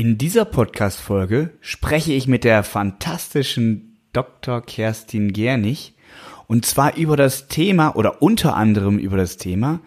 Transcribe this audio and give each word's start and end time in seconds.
In 0.00 0.16
dieser 0.16 0.46
Podcast-Folge 0.46 1.58
spreche 1.60 2.14
ich 2.14 2.26
mit 2.26 2.44
der 2.44 2.62
fantastischen 2.62 4.00
Dr. 4.14 4.62
Kerstin 4.62 5.34
Gernig 5.34 5.94
und 6.46 6.64
zwar 6.64 6.96
über 6.96 7.18
das 7.18 7.48
Thema 7.48 7.94
oder 7.94 8.22
unter 8.22 8.56
anderem 8.56 8.98
über 8.98 9.18
das 9.18 9.36
Thema, 9.36 9.80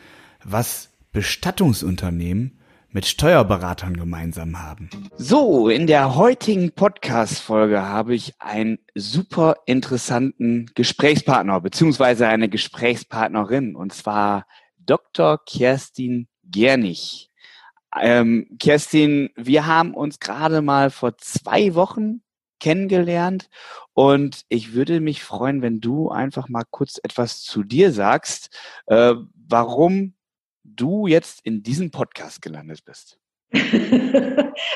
was 0.43 0.91
Bestattungsunternehmen 1.13 2.59
mit 2.91 3.07
Steuerberatern 3.07 3.97
gemeinsam 3.97 4.61
haben. 4.61 4.91
So, 5.17 5.67
in 5.67 5.87
der 5.87 6.13
heutigen 6.13 6.73
Podcast-Folge 6.73 7.81
habe 7.81 8.13
ich 8.13 8.39
einen 8.39 8.77
super 8.93 9.55
interessanten 9.65 10.69
Gesprächspartner 10.75 11.59
beziehungsweise 11.59 12.27
eine 12.27 12.49
Gesprächspartnerin 12.49 13.75
und 13.75 13.93
zwar 13.93 14.45
Dr. 14.77 15.39
Kerstin 15.43 16.27
Gernig. 16.43 17.32
Ähm, 17.99 18.47
Kerstin, 18.59 19.29
wir 19.35 19.67
haben 19.67 19.93
uns 19.93 20.19
gerade 20.19 20.61
mal 20.61 20.89
vor 20.89 21.17
zwei 21.17 21.75
Wochen 21.75 22.21
kennengelernt 22.59 23.49
und 23.93 24.45
ich 24.49 24.73
würde 24.73 25.01
mich 25.01 25.23
freuen, 25.23 25.61
wenn 25.61 25.81
du 25.81 26.09
einfach 26.09 26.49
mal 26.49 26.63
kurz 26.69 26.99
etwas 27.03 27.41
zu 27.41 27.63
dir 27.63 27.91
sagst, 27.91 28.57
äh, 28.87 29.13
warum 29.47 30.15
du 30.63 31.07
jetzt 31.07 31.41
in 31.43 31.61
diesem 31.61 31.91
Podcast 31.91 32.41
gelandet 32.41 32.85
bist. 32.85 33.19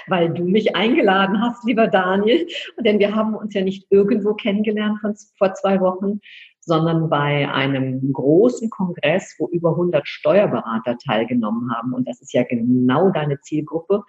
Weil 0.07 0.34
du 0.34 0.43
mich 0.43 0.76
eingeladen 0.76 1.41
hast, 1.41 1.65
lieber 1.65 1.88
Daniel. 1.88 2.48
Denn 2.79 2.99
wir 2.99 3.15
haben 3.15 3.35
uns 3.35 3.54
ja 3.54 3.62
nicht 3.62 3.88
irgendwo 3.90 4.34
kennengelernt 4.34 4.99
von, 4.99 5.15
vor 5.38 5.54
zwei 5.55 5.79
Wochen, 5.79 6.20
sondern 6.67 7.09
bei 7.09 7.49
einem 7.49 8.12
großen 8.12 8.70
Kongress, 8.70 9.34
wo 9.39 9.48
über 9.48 9.70
100 9.70 10.05
Steuerberater 10.05 10.98
teilgenommen 10.98 11.73
haben. 11.73 11.93
Und 11.93 12.09
das 12.09 12.21
ist 12.21 12.34
ja 12.34 12.43
genau 12.43 13.09
deine 13.09 13.40
Zielgruppe. 13.40 14.03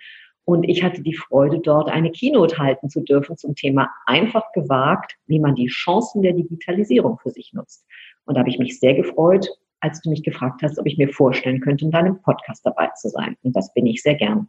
Und 0.44 0.64
ich 0.64 0.82
hatte 0.82 1.00
die 1.00 1.14
Freude, 1.14 1.60
dort 1.60 1.88
eine 1.88 2.10
Keynote 2.10 2.58
halten 2.58 2.90
zu 2.90 3.02
dürfen 3.02 3.36
zum 3.36 3.54
Thema 3.54 3.90
einfach 4.06 4.50
gewagt, 4.54 5.14
wie 5.26 5.38
man 5.38 5.54
die 5.54 5.68
Chancen 5.68 6.22
der 6.22 6.32
Digitalisierung 6.32 7.20
für 7.22 7.30
sich 7.30 7.52
nutzt. 7.52 7.86
Und 8.24 8.34
da 8.34 8.40
habe 8.40 8.50
ich 8.50 8.58
mich 8.58 8.80
sehr 8.80 8.94
gefreut, 8.94 9.48
als 9.78 10.00
du 10.00 10.10
mich 10.10 10.24
gefragt 10.24 10.62
hast, 10.64 10.80
ob 10.80 10.86
ich 10.86 10.98
mir 10.98 11.10
vorstellen 11.10 11.60
könnte, 11.60 11.84
in 11.84 11.92
deinem 11.92 12.20
Podcast 12.22 12.66
dabei 12.66 12.88
zu 12.96 13.08
sein. 13.08 13.36
Und 13.42 13.54
das 13.54 13.72
bin 13.72 13.86
ich 13.86 14.02
sehr 14.02 14.16
gern. 14.16 14.48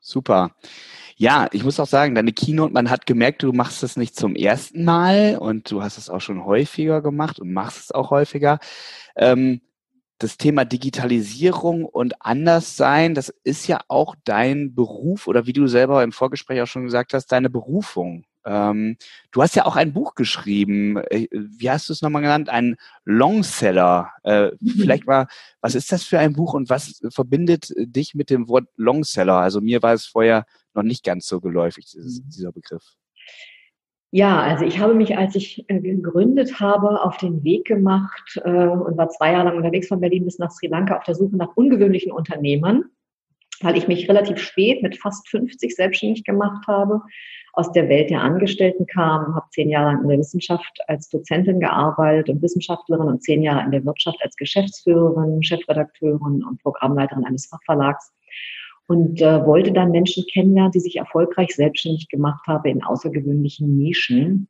Super. 0.00 0.50
Ja, 1.22 1.46
ich 1.52 1.62
muss 1.62 1.78
auch 1.78 1.86
sagen, 1.86 2.16
deine 2.16 2.32
Keynote, 2.32 2.72
man 2.72 2.90
hat 2.90 3.06
gemerkt, 3.06 3.44
du 3.44 3.52
machst 3.52 3.84
es 3.84 3.96
nicht 3.96 4.16
zum 4.16 4.34
ersten 4.34 4.82
Mal 4.82 5.38
und 5.38 5.70
du 5.70 5.80
hast 5.80 5.96
es 5.96 6.10
auch 6.10 6.20
schon 6.20 6.44
häufiger 6.44 7.00
gemacht 7.00 7.38
und 7.38 7.52
machst 7.52 7.78
es 7.78 7.92
auch 7.92 8.10
häufiger. 8.10 8.58
Ähm, 9.14 9.60
das 10.18 10.36
Thema 10.36 10.64
Digitalisierung 10.64 11.84
und 11.84 12.26
Anderssein, 12.26 13.14
das 13.14 13.28
ist 13.44 13.68
ja 13.68 13.78
auch 13.86 14.16
dein 14.24 14.74
Beruf 14.74 15.28
oder 15.28 15.46
wie 15.46 15.52
du 15.52 15.68
selber 15.68 16.02
im 16.02 16.10
Vorgespräch 16.10 16.60
auch 16.60 16.66
schon 16.66 16.86
gesagt 16.86 17.14
hast, 17.14 17.28
deine 17.28 17.50
Berufung. 17.50 18.24
Ähm, 18.44 18.96
du 19.30 19.42
hast 19.42 19.56
ja 19.56 19.64
auch 19.66 19.76
ein 19.76 19.92
Buch 19.92 20.14
geschrieben. 20.14 20.96
Äh, 21.10 21.28
wie 21.30 21.70
hast 21.70 21.88
du 21.88 21.92
es 21.92 22.02
nochmal 22.02 22.22
genannt? 22.22 22.48
Ein 22.48 22.76
Longseller. 23.04 24.12
Äh, 24.24 24.50
mhm. 24.60 24.70
Vielleicht 24.80 25.06
mal, 25.06 25.26
was 25.60 25.74
ist 25.74 25.92
das 25.92 26.04
für 26.04 26.18
ein 26.18 26.32
Buch 26.32 26.54
und 26.54 26.70
was 26.70 27.00
verbindet 27.10 27.72
dich 27.76 28.14
mit 28.14 28.30
dem 28.30 28.48
Wort 28.48 28.68
Longseller? 28.76 29.36
Also 29.36 29.60
mir 29.60 29.82
war 29.82 29.94
es 29.94 30.06
vorher 30.06 30.44
noch 30.74 30.82
nicht 30.82 31.04
ganz 31.04 31.26
so 31.26 31.40
geläufig, 31.40 31.86
dieses, 31.86 32.20
mhm. 32.20 32.28
dieser 32.28 32.52
Begriff. 32.52 32.82
Ja, 34.14 34.42
also 34.42 34.66
ich 34.66 34.78
habe 34.78 34.92
mich, 34.92 35.16
als 35.16 35.34
ich 35.36 35.64
äh, 35.68 35.80
gegründet 35.80 36.60
habe, 36.60 37.02
auf 37.02 37.16
den 37.16 37.42
Weg 37.44 37.64
gemacht 37.64 38.38
äh, 38.44 38.66
und 38.66 38.98
war 38.98 39.08
zwei 39.08 39.32
Jahre 39.32 39.46
lang 39.46 39.56
unterwegs 39.56 39.88
von 39.88 40.00
Berlin 40.00 40.26
bis 40.26 40.38
nach 40.38 40.50
Sri 40.50 40.66
Lanka 40.66 40.98
auf 40.98 41.04
der 41.04 41.14
Suche 41.14 41.34
nach 41.36 41.56
ungewöhnlichen 41.56 42.12
Unternehmern, 42.12 42.84
weil 43.62 43.76
ich 43.76 43.88
mich 43.88 44.08
relativ 44.08 44.38
spät 44.38 44.82
mit 44.82 44.96
fast 44.96 45.28
50 45.28 45.74
selbstständig 45.74 46.24
gemacht 46.24 46.66
habe, 46.66 47.02
aus 47.54 47.70
der 47.72 47.88
Welt 47.88 48.10
der 48.10 48.22
Angestellten 48.22 48.86
kam, 48.86 49.34
habe 49.34 49.46
zehn 49.50 49.68
Jahre 49.68 49.92
lang 49.92 50.02
in 50.02 50.08
der 50.08 50.18
Wissenschaft 50.18 50.78
als 50.88 51.08
Dozentin 51.10 51.60
gearbeitet 51.60 52.30
und 52.30 52.40
Wissenschaftlerin 52.40 53.08
und 53.08 53.22
zehn 53.22 53.42
Jahre 53.42 53.64
in 53.64 53.70
der 53.70 53.84
Wirtschaft 53.84 54.18
als 54.22 54.36
Geschäftsführerin, 54.36 55.42
Chefredakteurin 55.42 56.42
und 56.42 56.62
Programmleiterin 56.62 57.24
eines 57.24 57.46
Fachverlags 57.46 58.12
und 58.86 59.20
äh, 59.20 59.44
wollte 59.44 59.72
dann 59.72 59.90
Menschen 59.90 60.24
kennenlernen, 60.32 60.72
die 60.72 60.80
sich 60.80 60.96
erfolgreich 60.96 61.54
selbstständig 61.54 62.08
gemacht 62.08 62.46
haben 62.46 62.68
in 62.68 62.82
außergewöhnlichen 62.82 63.76
Nischen. 63.76 64.48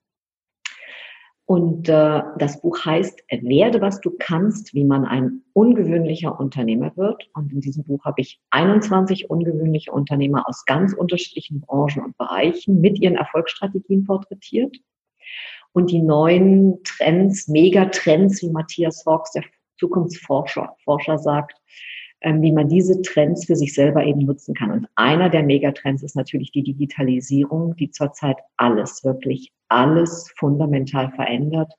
Und 1.53 1.87
äh, 1.91 2.23
das 2.39 2.63
Buch 2.63 2.83
heißt 2.83 3.25
Werde, 3.43 3.83
was 3.83 4.01
du 4.01 4.11
kannst, 4.19 4.73
wie 4.73 4.85
man 4.85 5.05
ein 5.05 5.43
ungewöhnlicher 5.53 6.41
Unternehmer 6.41 6.97
wird. 6.97 7.29
Und 7.35 7.53
in 7.53 7.61
diesem 7.61 7.85
Buch 7.85 8.03
habe 8.07 8.23
ich 8.23 8.41
21 8.49 9.29
ungewöhnliche 9.29 9.93
Unternehmer 9.93 10.49
aus 10.49 10.65
ganz 10.65 10.95
unterschiedlichen 10.95 11.61
Branchen 11.61 12.03
und 12.05 12.17
Bereichen 12.17 12.81
mit 12.81 12.99
ihren 13.01 13.17
Erfolgsstrategien 13.17 14.07
porträtiert. 14.07 14.79
Und 15.73 15.91
die 15.91 16.01
neuen 16.01 16.83
Trends, 16.85 17.49
Megatrends, 17.49 18.41
wie 18.41 18.49
Matthias 18.49 19.05
Hawks, 19.05 19.33
der 19.33 19.45
Zukunftsforscher, 19.79 20.75
Forscher 20.85 21.19
sagt, 21.19 21.61
wie 22.25 22.53
man 22.53 22.69
diese 22.69 23.01
Trends 23.03 23.47
für 23.47 23.57
sich 23.57 23.75
selber 23.75 24.05
eben 24.05 24.21
nutzen 24.21 24.55
kann. 24.55 24.71
Und 24.71 24.89
einer 24.95 25.29
der 25.29 25.43
Megatrends 25.43 26.03
ist 26.03 26.17
natürlich 26.17 26.53
die 26.53 26.63
Digitalisierung, 26.63 27.77
die 27.77 27.91
zurzeit 27.91 28.37
alles, 28.57 29.05
wirklich 29.05 29.53
alles 29.69 30.33
fundamental 30.37 31.11
verändert. 31.13 31.73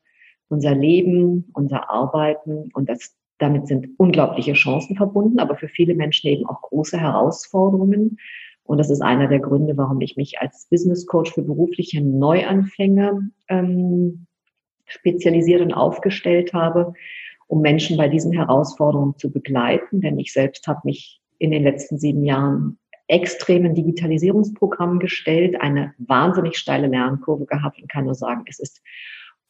Unser 0.49 0.75
Leben, 0.75 1.49
unser 1.53 1.89
Arbeiten 1.89 2.69
und 2.73 2.89
das, 2.89 3.15
damit 3.39 3.67
sind 3.67 3.89
unglaubliche 3.97 4.53
Chancen 4.53 4.95
verbunden, 4.95 5.39
aber 5.39 5.55
für 5.55 5.67
viele 5.67 5.95
Menschen 5.95 6.27
eben 6.27 6.45
auch 6.45 6.61
große 6.61 6.99
Herausforderungen. 6.99 8.17
Und 8.63 8.77
das 8.77 8.89
ist 8.89 9.01
einer 9.01 9.27
der 9.27 9.39
Gründe, 9.39 9.75
warum 9.77 9.99
ich 10.01 10.15
mich 10.15 10.39
als 10.39 10.67
Business 10.69 11.05
Coach 11.05 11.33
für 11.33 11.41
berufliche 11.41 12.01
Neuanfänger 12.01 13.21
ähm, 13.49 14.27
spezialisiert 14.85 15.61
und 15.61 15.73
aufgestellt 15.73 16.53
habe, 16.53 16.93
um 17.53 17.61
Menschen 17.61 17.97
bei 17.97 18.09
diesen 18.09 18.33
Herausforderungen 18.33 19.15
zu 19.19 19.31
begleiten. 19.31 20.01
Denn 20.01 20.17
ich 20.17 20.33
selbst 20.33 20.65
habe 20.65 20.81
mich 20.85 21.21
in 21.37 21.51
den 21.51 21.61
letzten 21.61 21.99
sieben 21.99 22.23
Jahren 22.23 22.79
extremen 23.07 23.75
Digitalisierungsprogrammen 23.75 24.97
gestellt, 24.97 25.61
eine 25.61 25.93
wahnsinnig 25.99 26.57
steile 26.57 26.87
Lernkurve 26.87 27.45
gehabt 27.45 27.79
und 27.79 27.91
kann 27.91 28.05
nur 28.05 28.15
sagen, 28.15 28.43
es 28.47 28.57
ist 28.57 28.81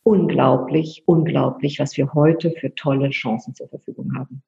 unglaublich, 0.03 1.03
unglaublich, 1.05 1.79
was 1.79 1.95
wir 1.95 2.13
heute 2.13 2.51
für 2.51 2.75
tolle 2.75 3.09
Chancen 3.11 3.55
zur 3.55 3.69
Verfügung 3.69 4.17
haben. 4.17 4.43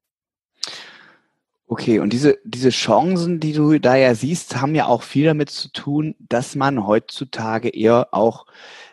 Okay, 1.68 1.98
und 1.98 2.12
diese, 2.12 2.38
diese 2.44 2.70
Chancen, 2.70 3.40
die 3.40 3.52
du 3.52 3.80
da 3.80 3.96
ja 3.96 4.14
siehst, 4.14 4.60
haben 4.60 4.76
ja 4.76 4.86
auch 4.86 5.02
viel 5.02 5.24
damit 5.24 5.50
zu 5.50 5.68
tun, 5.72 6.14
dass 6.20 6.54
man 6.54 6.86
heutzutage 6.86 7.70
eher 7.70 8.08
auch 8.12 8.46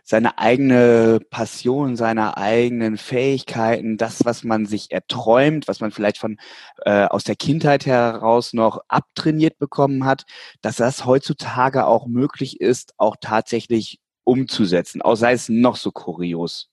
seine 0.03 0.39
eigene 0.39 1.19
Passion, 1.29 1.95
seine 1.95 2.35
eigenen 2.35 2.97
Fähigkeiten, 2.97 3.97
das, 3.97 4.25
was 4.25 4.44
man 4.44 4.66
sich 4.66 4.91
erträumt, 4.91 5.67
was 5.67 5.81
man 5.81 5.91
vielleicht 5.91 6.17
von 6.17 6.38
äh, 6.83 7.06
aus 7.06 7.23
der 7.23 7.35
Kindheit 7.35 7.85
heraus 7.85 8.53
noch 8.53 8.81
abtrainiert 8.88 9.59
bekommen 9.59 10.06
hat, 10.06 10.25
dass 10.62 10.78
das 10.78 11.06
heutzutage 11.06 11.85
auch 11.85 12.07
möglich 12.07 12.59
ist, 12.59 12.95
auch 12.97 13.17
tatsächlich 13.22 14.00
umzusetzen, 14.23 15.03
auch 15.03 15.16
sei 15.16 15.33
es 15.33 15.47
noch 15.47 15.75
so 15.75 15.91
kurios. 15.91 16.72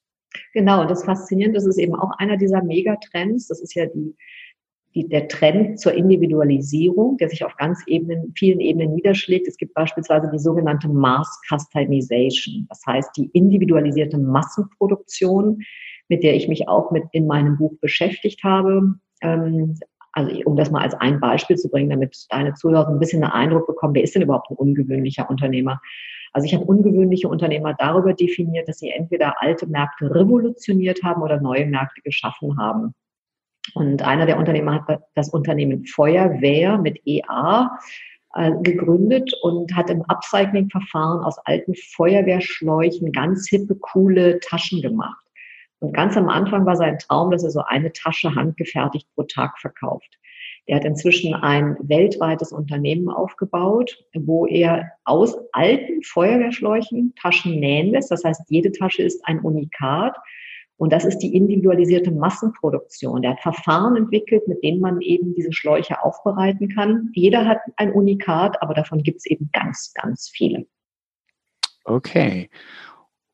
Genau, 0.54 0.80
und 0.80 0.90
das 0.90 1.04
Faszinierende, 1.04 1.58
das 1.58 1.66
ist 1.66 1.78
eben 1.78 1.94
auch 1.94 2.12
einer 2.18 2.36
dieser 2.36 2.62
Megatrends. 2.62 3.48
Das 3.48 3.60
ist 3.60 3.74
ja 3.74 3.86
die 3.86 4.16
die, 4.94 5.08
der 5.08 5.28
Trend 5.28 5.78
zur 5.78 5.94
Individualisierung, 5.94 7.16
der 7.18 7.28
sich 7.28 7.44
auf 7.44 7.56
ganz 7.56 7.82
Ebenen, 7.86 8.32
vielen 8.36 8.60
Ebenen 8.60 8.94
niederschlägt. 8.94 9.46
Es 9.46 9.56
gibt 9.56 9.74
beispielsweise 9.74 10.28
die 10.32 10.38
sogenannte 10.38 10.88
Mass 10.88 11.40
Customization, 11.48 12.66
das 12.68 12.82
heißt 12.86 13.16
die 13.16 13.30
individualisierte 13.32 14.18
Massenproduktion, 14.18 15.62
mit 16.08 16.24
der 16.24 16.34
ich 16.34 16.48
mich 16.48 16.68
auch 16.68 16.90
mit 16.90 17.04
in 17.12 17.26
meinem 17.26 17.56
Buch 17.56 17.72
beschäftigt 17.80 18.42
habe. 18.42 18.94
Ähm, 19.22 19.78
also 20.12 20.34
um 20.44 20.56
das 20.56 20.72
mal 20.72 20.82
als 20.82 20.94
ein 20.94 21.20
Beispiel 21.20 21.56
zu 21.56 21.70
bringen, 21.70 21.90
damit 21.90 22.26
deine 22.30 22.54
Zuhörer 22.54 22.88
ein 22.88 22.98
bisschen 22.98 23.22
einen 23.22 23.32
Eindruck 23.32 23.68
bekommen, 23.68 23.94
wer 23.94 24.02
ist 24.02 24.16
denn 24.16 24.22
überhaupt 24.22 24.50
ein 24.50 24.56
ungewöhnlicher 24.56 25.30
Unternehmer? 25.30 25.80
Also 26.32 26.46
ich 26.46 26.54
habe 26.54 26.64
ungewöhnliche 26.64 27.28
Unternehmer 27.28 27.74
darüber 27.78 28.12
definiert, 28.12 28.68
dass 28.68 28.78
sie 28.78 28.90
entweder 28.90 29.40
alte 29.40 29.66
Märkte 29.68 30.12
revolutioniert 30.12 31.02
haben 31.04 31.22
oder 31.22 31.40
neue 31.40 31.66
Märkte 31.66 32.00
geschaffen 32.02 32.58
haben. 32.58 32.94
Und 33.74 34.02
einer 34.02 34.26
der 34.26 34.38
Unternehmer 34.38 34.84
hat 34.86 35.02
das 35.14 35.28
Unternehmen 35.30 35.84
Feuerwehr 35.86 36.78
mit 36.78 37.00
EA 37.04 37.70
äh, 38.34 38.52
gegründet 38.62 39.32
und 39.42 39.74
hat 39.74 39.90
im 39.90 40.02
Upcycling-Verfahren 40.02 41.24
aus 41.24 41.38
alten 41.44 41.74
Feuerwehrschläuchen 41.74 43.12
ganz 43.12 43.48
hippe, 43.48 43.74
coole 43.76 44.40
Taschen 44.40 44.80
gemacht. 44.82 45.24
Und 45.80 45.92
ganz 45.92 46.16
am 46.16 46.28
Anfang 46.28 46.66
war 46.66 46.76
sein 46.76 46.98
Traum, 46.98 47.30
dass 47.30 47.42
er 47.42 47.50
so 47.50 47.62
eine 47.66 47.92
Tasche 47.92 48.34
handgefertigt 48.34 49.08
pro 49.14 49.22
Tag 49.24 49.58
verkauft. 49.58 50.18
Er 50.66 50.76
hat 50.76 50.84
inzwischen 50.84 51.34
ein 51.34 51.76
weltweites 51.80 52.52
Unternehmen 52.52 53.08
aufgebaut, 53.08 53.98
wo 54.14 54.46
er 54.46 54.92
aus 55.04 55.36
alten 55.52 56.02
Feuerwehrschläuchen 56.02 57.14
Taschen 57.20 57.58
nähen 57.58 57.92
lässt. 57.92 58.10
Das 58.10 58.24
heißt, 58.24 58.42
jede 58.48 58.70
Tasche 58.70 59.02
ist 59.02 59.26
ein 59.26 59.40
Unikat 59.40 60.16
Und 60.80 60.94
das 60.94 61.04
ist 61.04 61.18
die 61.18 61.36
individualisierte 61.36 62.10
Massenproduktion. 62.10 63.20
Der 63.20 63.32
hat 63.32 63.40
Verfahren 63.42 63.96
entwickelt, 63.96 64.48
mit 64.48 64.62
denen 64.62 64.80
man 64.80 65.02
eben 65.02 65.34
diese 65.34 65.52
Schläuche 65.52 66.02
aufbereiten 66.02 66.74
kann. 66.74 67.10
Jeder 67.12 67.44
hat 67.44 67.58
ein 67.76 67.92
Unikat, 67.92 68.62
aber 68.62 68.72
davon 68.72 69.02
gibt 69.02 69.18
es 69.18 69.26
eben 69.26 69.50
ganz, 69.52 69.92
ganz 69.92 70.30
viele. 70.32 70.66
Okay. 71.84 72.48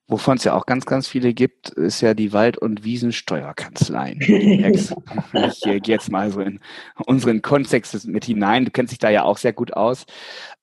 Wovon 0.09 0.39
es 0.39 0.45
ja 0.45 0.55
auch 0.55 0.67
ganz, 0.67 0.87
ganz 0.87 1.07
viele 1.07 1.35
gibt, 1.35 1.69
ist 1.69 2.01
ja 2.01 2.15
die 2.15 2.33
Wald- 2.33 2.59
und 2.59 2.83
Wiesensteuerkanzleien. 2.83 4.19
ich 4.21 5.61
gehe 5.61 5.81
jetzt 5.85 6.11
mal 6.11 6.33
so 6.33 6.41
in 6.41 6.59
unseren 7.07 7.43
Kontext 7.43 8.09
mit 8.09 8.25
hinein. 8.25 8.65
Du 8.65 8.73
kennst 8.73 8.91
dich 8.91 8.99
da 8.99 9.09
ja 9.09 9.23
auch 9.23 9.39
sehr 9.39 9.53
gut 9.53 9.73
aus. 9.73 10.05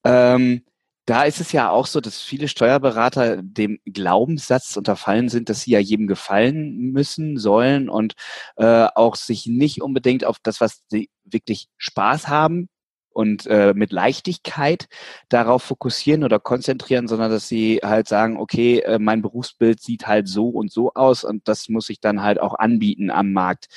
Ähm, 0.03 0.63
da 1.05 1.23
ist 1.23 1.41
es 1.41 1.51
ja 1.51 1.69
auch 1.69 1.87
so, 1.87 2.01
dass 2.01 2.21
viele 2.21 2.47
Steuerberater 2.47 3.41
dem 3.41 3.79
Glaubenssatz 3.85 4.77
unterfallen 4.77 5.29
sind, 5.29 5.49
dass 5.49 5.61
sie 5.61 5.71
ja 5.71 5.79
jedem 5.79 6.07
gefallen 6.07 6.91
müssen, 6.91 7.37
sollen 7.37 7.89
und 7.89 8.13
äh, 8.57 8.87
auch 8.95 9.15
sich 9.15 9.45
nicht 9.45 9.81
unbedingt 9.81 10.25
auf 10.25 10.37
das, 10.41 10.61
was 10.61 10.83
sie 10.89 11.09
wirklich 11.25 11.67
Spaß 11.77 12.27
haben, 12.27 12.69
und 13.13 13.45
äh, 13.45 13.73
mit 13.75 13.91
Leichtigkeit 13.91 14.87
darauf 15.29 15.63
fokussieren 15.63 16.23
oder 16.23 16.39
konzentrieren, 16.39 17.07
sondern 17.07 17.31
dass 17.31 17.47
sie 17.47 17.79
halt 17.83 18.07
sagen, 18.07 18.37
okay, 18.37 18.79
äh, 18.79 18.99
mein 18.99 19.21
Berufsbild 19.21 19.81
sieht 19.81 20.07
halt 20.07 20.27
so 20.27 20.49
und 20.49 20.71
so 20.71 20.93
aus 20.93 21.23
und 21.23 21.47
das 21.47 21.69
muss 21.69 21.89
ich 21.89 21.99
dann 22.01 22.21
halt 22.21 22.39
auch 22.39 22.55
anbieten 22.55 23.11
am 23.11 23.31
Markt. 23.31 23.67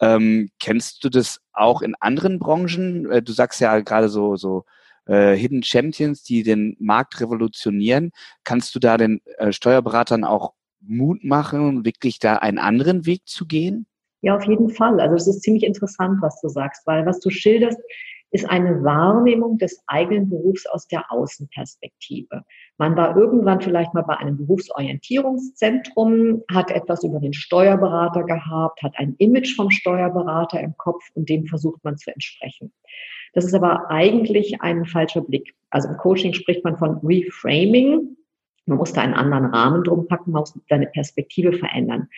Ähm, 0.00 0.50
kennst 0.60 1.04
du 1.04 1.08
das 1.08 1.40
auch 1.52 1.82
in 1.82 1.94
anderen 2.00 2.38
Branchen? 2.38 3.10
Äh, 3.10 3.22
du 3.22 3.32
sagst 3.32 3.60
ja 3.60 3.80
gerade 3.80 4.08
so, 4.08 4.36
so 4.36 4.64
äh, 5.06 5.34
Hidden 5.34 5.62
Champions, 5.62 6.22
die 6.22 6.42
den 6.42 6.76
Markt 6.78 7.20
revolutionieren. 7.20 8.12
Kannst 8.44 8.74
du 8.74 8.78
da 8.78 8.96
den 8.96 9.20
äh, 9.38 9.52
Steuerberatern 9.52 10.24
auch 10.24 10.52
Mut 10.80 11.24
machen, 11.24 11.84
wirklich 11.84 12.18
da 12.18 12.36
einen 12.36 12.58
anderen 12.58 13.06
Weg 13.06 13.22
zu 13.26 13.46
gehen? 13.46 13.86
Ja, 14.22 14.36
auf 14.36 14.44
jeden 14.44 14.70
Fall. 14.70 15.00
Also 15.00 15.14
es 15.14 15.26
ist 15.26 15.42
ziemlich 15.42 15.64
interessant, 15.64 16.20
was 16.20 16.40
du 16.40 16.48
sagst, 16.48 16.86
weil 16.86 17.06
was 17.06 17.20
du 17.20 17.30
schilderst, 17.30 17.78
ist 18.30 18.48
eine 18.48 18.82
Wahrnehmung 18.84 19.58
des 19.58 19.82
eigenen 19.86 20.28
Berufs 20.28 20.66
aus 20.66 20.86
der 20.88 21.10
Außenperspektive. 21.10 22.42
Man 22.78 22.96
war 22.96 23.16
irgendwann 23.16 23.60
vielleicht 23.60 23.94
mal 23.94 24.02
bei 24.02 24.16
einem 24.16 24.36
Berufsorientierungszentrum, 24.36 26.42
hat 26.52 26.70
etwas 26.70 27.04
über 27.04 27.20
den 27.20 27.32
Steuerberater 27.32 28.24
gehabt, 28.24 28.82
hat 28.82 28.92
ein 28.96 29.14
Image 29.18 29.56
vom 29.56 29.70
Steuerberater 29.70 30.60
im 30.60 30.76
Kopf 30.76 31.04
und 31.14 31.28
dem 31.28 31.46
versucht 31.46 31.82
man 31.84 31.96
zu 31.96 32.12
entsprechen. 32.12 32.72
Das 33.32 33.44
ist 33.44 33.54
aber 33.54 33.90
eigentlich 33.90 34.60
ein 34.62 34.86
falscher 34.86 35.20
Blick. 35.20 35.54
Also 35.70 35.88
im 35.88 35.96
Coaching 35.98 36.32
spricht 36.32 36.64
man 36.64 36.78
von 36.78 36.98
Reframing. 37.02 38.15
Man 38.66 38.78
muss 38.78 38.92
da 38.92 39.00
einen 39.00 39.14
anderen 39.14 39.46
Rahmen 39.46 39.84
drum 39.84 40.06
packen, 40.08 40.32
man 40.32 40.40
muss 40.40 40.58
seine 40.68 40.86
Perspektive 40.86 41.52
verändern. 41.52 42.08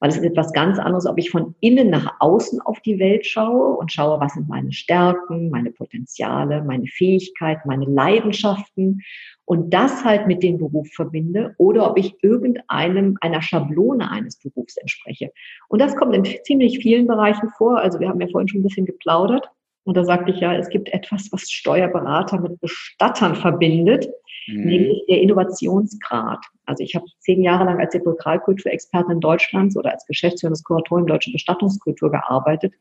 Weil 0.00 0.10
es 0.10 0.16
ist 0.16 0.24
etwas 0.24 0.52
ganz 0.52 0.78
anderes, 0.78 1.06
ob 1.06 1.18
ich 1.18 1.30
von 1.30 1.56
innen 1.60 1.90
nach 1.90 2.20
außen 2.20 2.60
auf 2.60 2.80
die 2.80 3.00
Welt 3.00 3.26
schaue 3.26 3.76
und 3.76 3.92
schaue, 3.92 4.20
was 4.20 4.34
sind 4.34 4.48
meine 4.48 4.72
Stärken, 4.72 5.50
meine 5.50 5.72
Potenziale, 5.72 6.62
meine 6.62 6.86
Fähigkeiten, 6.86 7.68
meine 7.68 7.86
Leidenschaften 7.86 9.02
und 9.44 9.74
das 9.74 10.04
halt 10.04 10.26
mit 10.28 10.42
dem 10.42 10.58
Beruf 10.58 10.88
verbinde 10.94 11.54
oder 11.58 11.90
ob 11.90 11.98
ich 11.98 12.22
irgendeinem, 12.22 13.16
einer 13.20 13.42
Schablone 13.42 14.10
eines 14.10 14.36
Berufs 14.36 14.76
entspreche. 14.76 15.32
Und 15.68 15.80
das 15.80 15.96
kommt 15.96 16.14
in 16.14 16.24
ziemlich 16.44 16.78
vielen 16.78 17.06
Bereichen 17.06 17.48
vor. 17.56 17.78
Also 17.78 17.98
wir 17.98 18.08
haben 18.08 18.20
ja 18.20 18.28
vorhin 18.28 18.48
schon 18.48 18.60
ein 18.60 18.64
bisschen 18.64 18.86
geplaudert. 18.86 19.50
Und 19.84 19.96
da 19.96 20.04
sagte 20.04 20.30
ich 20.32 20.40
ja, 20.40 20.54
es 20.54 20.68
gibt 20.68 20.90
etwas, 20.92 21.32
was 21.32 21.50
Steuerberater 21.50 22.38
mit 22.38 22.60
Bestattern 22.60 23.34
verbindet, 23.34 24.06
mhm. 24.48 24.64
nämlich 24.64 25.04
der 25.08 25.20
Innovationsgrad. 25.20 26.44
Also 26.66 26.84
ich 26.84 26.94
habe 26.94 27.06
zehn 27.20 27.42
Jahre 27.42 27.64
lang 27.64 27.78
als 27.80 27.92
Sepulkralkulturexpertin 27.92 29.20
Deutschlands 29.20 29.76
oder 29.76 29.92
als 29.92 30.06
geschäftsführendes 30.06 30.64
Kuratorium 30.64 31.06
Deutsche 31.06 31.32
Bestattungskultur 31.32 32.10
gearbeitet, 32.10 32.74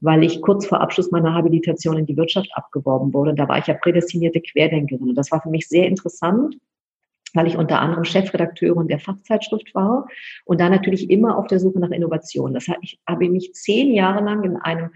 weil 0.00 0.24
ich 0.24 0.40
kurz 0.40 0.66
vor 0.66 0.80
Abschluss 0.80 1.10
meiner 1.10 1.34
Habilitation 1.34 1.98
in 1.98 2.06
die 2.06 2.16
Wirtschaft 2.16 2.50
abgeworben 2.54 3.12
wurde. 3.12 3.34
Da 3.34 3.48
war 3.48 3.58
ich 3.58 3.66
ja 3.66 3.74
prädestinierte 3.74 4.40
Querdenkerin. 4.40 5.10
Und 5.10 5.14
das 5.14 5.30
war 5.30 5.42
für 5.42 5.50
mich 5.50 5.68
sehr 5.68 5.86
interessant, 5.86 6.56
weil 7.34 7.46
ich 7.46 7.56
unter 7.56 7.80
anderem 7.80 8.04
Chefredakteurin 8.04 8.88
der 8.88 8.98
Fachzeitschrift 8.98 9.74
war 9.74 10.08
und 10.44 10.60
da 10.60 10.68
natürlich 10.68 11.10
immer 11.10 11.38
auf 11.38 11.46
der 11.46 11.60
Suche 11.60 11.78
nach 11.78 11.90
Innovation. 11.90 12.54
Das 12.54 12.66
heißt, 12.66 12.80
ich 12.82 13.00
habe 13.06 13.28
mich 13.28 13.52
zehn 13.52 13.94
Jahre 13.94 14.24
lang 14.24 14.42
in 14.44 14.56
einem 14.56 14.90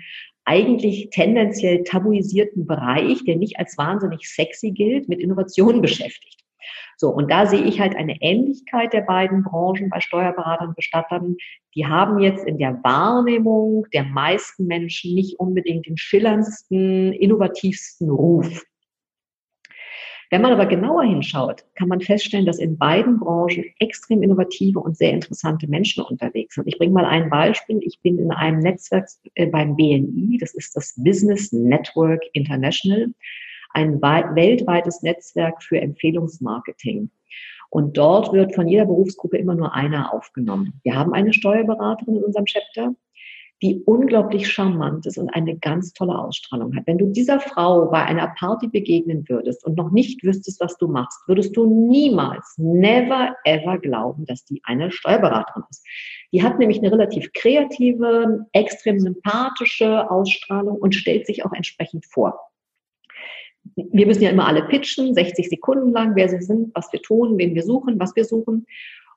eigentlich 0.44 1.10
tendenziell 1.10 1.84
tabuisierten 1.84 2.66
Bereich, 2.66 3.24
der 3.24 3.36
nicht 3.36 3.58
als 3.58 3.78
wahnsinnig 3.78 4.28
sexy 4.28 4.70
gilt, 4.70 5.08
mit 5.08 5.20
Innovationen 5.20 5.80
beschäftigt. 5.82 6.44
So, 6.96 7.10
und 7.10 7.30
da 7.30 7.46
sehe 7.46 7.62
ich 7.62 7.80
halt 7.80 7.96
eine 7.96 8.16
Ähnlichkeit 8.20 8.92
der 8.92 9.02
beiden 9.02 9.42
Branchen 9.42 9.90
bei 9.90 10.00
Steuerberatern 10.00 10.68
und 10.68 10.76
Bestattern. 10.76 11.36
Die 11.74 11.86
haben 11.86 12.20
jetzt 12.20 12.46
in 12.46 12.58
der 12.58 12.80
Wahrnehmung 12.82 13.86
der 13.92 14.04
meisten 14.04 14.66
Menschen 14.66 15.14
nicht 15.14 15.38
unbedingt 15.38 15.86
den 15.86 15.96
schillerndsten, 15.96 17.12
innovativsten 17.12 18.10
Ruf. 18.10 18.64
Wenn 20.34 20.42
man 20.42 20.52
aber 20.52 20.66
genauer 20.66 21.04
hinschaut, 21.04 21.64
kann 21.76 21.86
man 21.86 22.00
feststellen, 22.00 22.44
dass 22.44 22.58
in 22.58 22.76
beiden 22.76 23.20
Branchen 23.20 23.66
extrem 23.78 24.20
innovative 24.20 24.80
und 24.80 24.96
sehr 24.96 25.12
interessante 25.12 25.68
Menschen 25.68 26.02
unterwegs 26.02 26.56
sind. 26.56 26.66
Ich 26.66 26.76
bringe 26.76 26.92
mal 26.92 27.04
ein 27.04 27.30
Beispiel. 27.30 27.78
Ich 27.84 28.00
bin 28.02 28.18
in 28.18 28.32
einem 28.32 28.58
Netzwerk 28.58 29.06
äh, 29.36 29.46
beim 29.46 29.76
BNI, 29.76 30.38
das 30.40 30.52
ist 30.54 30.74
das 30.74 30.92
Business 30.96 31.52
Network 31.52 32.20
International, 32.32 33.14
ein 33.74 34.02
weltweites 34.02 35.02
Netzwerk 35.02 35.62
für 35.62 35.80
Empfehlungsmarketing. 35.80 37.10
Und 37.70 37.96
dort 37.96 38.32
wird 38.32 38.56
von 38.56 38.66
jeder 38.66 38.86
Berufsgruppe 38.86 39.38
immer 39.38 39.54
nur 39.54 39.72
einer 39.72 40.12
aufgenommen. 40.12 40.80
Wir 40.82 40.96
haben 40.96 41.14
eine 41.14 41.32
Steuerberaterin 41.32 42.16
in 42.16 42.24
unserem 42.24 42.46
Chapter 42.46 42.96
die 43.62 43.82
unglaublich 43.84 44.50
charmant 44.50 45.06
ist 45.06 45.16
und 45.16 45.30
eine 45.30 45.56
ganz 45.56 45.92
tolle 45.92 46.18
Ausstrahlung 46.18 46.74
hat. 46.76 46.86
Wenn 46.86 46.98
du 46.98 47.06
dieser 47.06 47.40
Frau 47.40 47.86
bei 47.86 48.02
einer 48.02 48.28
Party 48.38 48.68
begegnen 48.68 49.24
würdest 49.28 49.64
und 49.64 49.76
noch 49.76 49.90
nicht 49.90 50.22
wüsstest, 50.24 50.60
was 50.60 50.76
du 50.76 50.88
machst, 50.88 51.18
würdest 51.28 51.56
du 51.56 51.66
niemals, 51.66 52.54
never, 52.58 53.34
ever 53.44 53.78
glauben, 53.78 54.26
dass 54.26 54.44
die 54.44 54.60
eine 54.64 54.90
Steuerberaterin 54.90 55.62
ist. 55.70 55.86
Die 56.32 56.42
hat 56.42 56.58
nämlich 56.58 56.78
eine 56.78 56.90
relativ 56.90 57.32
kreative, 57.32 58.44
extrem 58.52 58.98
sympathische 58.98 60.10
Ausstrahlung 60.10 60.76
und 60.76 60.94
stellt 60.94 61.26
sich 61.26 61.44
auch 61.44 61.52
entsprechend 61.52 62.04
vor. 62.06 62.38
Wir 63.76 64.06
müssen 64.06 64.22
ja 64.22 64.30
immer 64.30 64.46
alle 64.46 64.64
pitchen, 64.64 65.14
60 65.14 65.48
Sekunden 65.48 65.92
lang, 65.92 66.16
wer 66.16 66.28
sie 66.28 66.42
sind, 66.42 66.74
was 66.74 66.92
wir 66.92 67.00
tun, 67.00 67.38
wen 67.38 67.54
wir 67.54 67.62
suchen, 67.62 67.98
was 67.98 68.14
wir 68.14 68.24
suchen. 68.24 68.66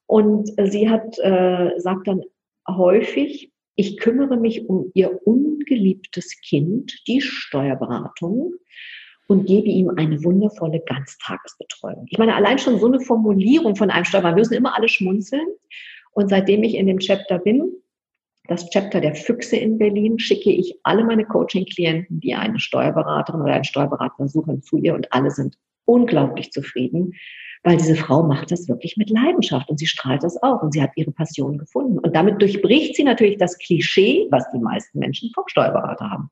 Und 0.06 0.52
sie 0.72 0.90
hat, 0.90 1.20
äh, 1.20 1.72
sagt 1.80 2.08
dann 2.08 2.22
häufig, 2.66 3.52
ich 3.78 3.98
kümmere 3.98 4.38
mich 4.38 4.68
um 4.68 4.92
ihr 4.94 5.26
ungeliebtes 5.26 6.42
Kind, 6.42 6.94
die 7.08 7.22
Steuerberatung, 7.22 8.56
und 9.28 9.46
gebe 9.46 9.68
ihm 9.68 9.90
eine 9.90 10.24
wundervolle 10.24 10.82
Ganztagesbetreuung. 10.86 12.06
Ich 12.10 12.18
meine, 12.18 12.36
allein 12.36 12.58
schon 12.58 12.80
so 12.80 12.88
eine 12.88 13.02
Formulierung 13.02 13.76
von 13.76 13.90
einem 13.90 14.06
Steuerberater, 14.06 14.38
wir 14.38 14.42
müssen 14.42 14.54
immer 14.54 14.76
alle 14.76 14.88
schmunzeln. 14.88 15.48
Und 16.12 16.30
seitdem 16.30 16.64
ich 16.64 16.76
in 16.76 16.88
dem 16.88 17.00
Chapter 17.00 17.38
bin, 17.38 17.70
das 18.48 18.70
Chapter 18.70 19.02
der 19.02 19.16
Füchse 19.16 19.58
in 19.58 19.78
Berlin, 19.78 20.18
schicke 20.18 20.50
ich 20.50 20.80
alle 20.84 21.04
meine 21.04 21.26
Coaching-Klienten, 21.26 22.22
die 22.22 22.34
eine 22.34 22.60
Steuerberaterin 22.60 23.42
oder 23.42 23.54
einen 23.54 23.66
Steuerberater 23.66 24.28
suchen, 24.30 24.64
zu 24.64 24.78
ihr 24.78 24.96
und 24.96 25.12
alle 25.12 25.30
sind 25.30 25.58
unglaublich 25.86 26.52
zufrieden, 26.52 27.14
weil 27.64 27.78
diese 27.78 27.96
Frau 27.96 28.24
macht 28.24 28.52
das 28.52 28.68
wirklich 28.68 28.98
mit 28.98 29.10
Leidenschaft 29.10 29.70
und 29.70 29.78
sie 29.78 29.88
strahlt 29.88 30.24
das 30.24 30.42
auch 30.42 30.62
und 30.62 30.74
sie 30.74 30.82
hat 30.82 30.92
ihre 30.96 31.12
Passion 31.12 31.58
gefunden. 31.58 32.00
Und 32.00 32.16
damit 32.16 32.42
durchbricht 32.42 32.96
sie 32.96 33.04
natürlich 33.04 33.38
das 33.38 33.58
Klischee, 33.58 34.28
was 34.32 34.50
die 34.52 34.60
meisten 34.60 35.00
Menschen 35.00 35.32
vom 35.34 35.44
Steuerberater 35.48 36.10
haben. 36.10 36.30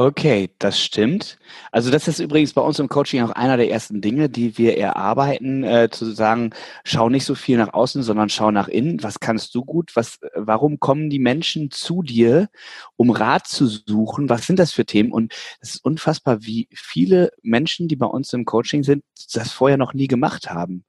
Okay, 0.00 0.48
das 0.58 0.80
stimmt. 0.80 1.38
Also 1.72 1.90
das 1.90 2.08
ist 2.08 2.20
übrigens 2.20 2.54
bei 2.54 2.62
uns 2.62 2.78
im 2.78 2.88
Coaching 2.88 3.22
auch 3.22 3.32
einer 3.32 3.58
der 3.58 3.70
ersten 3.70 4.00
Dinge, 4.00 4.30
die 4.30 4.56
wir 4.56 4.78
erarbeiten, 4.78 5.62
äh, 5.62 5.90
zu 5.90 6.06
sagen, 6.12 6.54
schau 6.84 7.10
nicht 7.10 7.26
so 7.26 7.34
viel 7.34 7.58
nach 7.58 7.74
außen, 7.74 8.02
sondern 8.02 8.30
schau 8.30 8.50
nach 8.50 8.68
innen. 8.68 9.02
Was 9.02 9.20
kannst 9.20 9.54
du 9.54 9.62
gut? 9.62 9.94
Was, 9.96 10.18
warum 10.34 10.80
kommen 10.80 11.10
die 11.10 11.18
Menschen 11.18 11.70
zu 11.70 12.02
dir, 12.02 12.48
um 12.96 13.10
Rat 13.10 13.46
zu 13.46 13.66
suchen? 13.66 14.30
Was 14.30 14.46
sind 14.46 14.58
das 14.58 14.72
für 14.72 14.86
Themen? 14.86 15.12
Und 15.12 15.34
es 15.60 15.74
ist 15.74 15.84
unfassbar, 15.84 16.44
wie 16.44 16.66
viele 16.72 17.30
Menschen, 17.42 17.86
die 17.86 17.96
bei 17.96 18.06
uns 18.06 18.32
im 18.32 18.46
Coaching 18.46 18.82
sind, 18.84 19.04
das 19.34 19.52
vorher 19.52 19.76
noch 19.76 19.92
nie 19.92 20.06
gemacht 20.06 20.48
haben. 20.48 20.86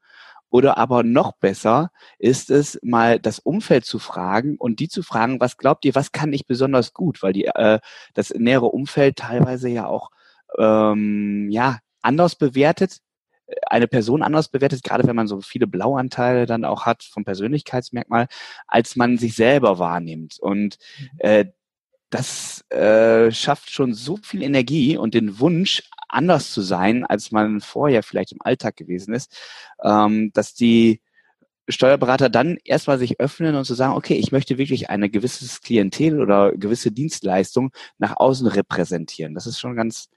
Oder 0.52 0.78
aber 0.78 1.04
noch 1.04 1.32
besser 1.38 1.92
ist 2.20 2.52
es, 2.52 2.78
mal 2.84 3.20
das 3.20 3.40
Umfeld 3.40 3.86
zu 3.86 4.00
fragen 4.00 4.58
und 4.58 4.80
die 4.82 4.90
zu 4.90 5.02
fragen, 5.02 5.40
was 5.40 5.58
glaubt 5.58 5.86
ihr, 5.86 5.96
was 5.96 6.12
kann 6.12 6.34
ich 6.34 6.46
besonders 6.46 6.94
gut? 6.94 7.24
Weil 7.24 7.34
die, 7.34 7.46
äh, 7.46 7.80
das 8.14 8.32
nähere 8.32 8.68
Umfeld 8.68 9.16
teilweise 9.16 9.70
ja 9.70 9.88
auch 9.88 10.12
ähm, 10.60 11.50
ja, 11.50 11.80
anders 12.02 12.36
bewertet, 12.36 12.98
äh, 13.48 13.56
eine 13.68 13.88
Person 13.88 14.24
anders 14.24 14.50
bewertet, 14.50 14.84
gerade 14.84 15.08
wenn 15.08 15.16
man 15.16 15.28
so 15.28 15.40
viele 15.40 15.68
Blauanteile 15.68 16.46
dann 16.46 16.66
auch 16.66 16.86
hat 16.86 17.04
vom 17.04 17.24
Persönlichkeitsmerkmal, 17.24 18.28
als 18.68 18.98
man 18.98 19.18
sich 19.18 19.36
selber 19.36 19.80
wahrnimmt. 19.80 20.38
Und 20.38 20.78
mhm. 21.00 21.10
äh, 21.20 21.46
das 22.10 22.70
äh, 22.72 23.32
schafft 23.32 23.72
schon 23.72 23.94
so 23.94 24.18
viel 24.18 24.44
Energie 24.44 24.98
und 24.98 25.14
den 25.14 25.40
Wunsch, 25.40 25.84
anders 26.12 26.52
zu 26.52 26.62
sein, 26.62 27.06
als 27.06 27.32
man 27.32 27.62
vorher 27.62 28.04
vielleicht 28.04 28.32
im 28.32 28.42
Alltag 28.42 28.76
gewesen 28.76 29.14
ist, 29.14 29.36
ähm, 29.84 30.32
dass 30.34 30.54
die 30.54 31.02
Steuerberater 31.68 32.30
dann 32.30 32.58
erstmal 32.64 33.00
sich 33.00 33.20
öffnen 33.20 33.56
und 33.56 33.66
zu 33.66 33.74
sagen, 33.74 33.94
okay, 33.94 34.16
ich 34.16 34.32
möchte 34.32 34.58
wirklich 34.58 34.90
eine 34.90 35.10
gewisse 35.10 35.62
Klientel 35.62 36.22
oder 36.22 36.52
gewisse 36.52 36.92
Dienstleistung 36.92 37.72
nach 37.98 38.18
außen 38.18 38.48
repräsentieren. 38.48 39.34
Das 39.34 39.48
ist 39.48 39.60
schon 39.60 39.76
ganz, 39.76 40.10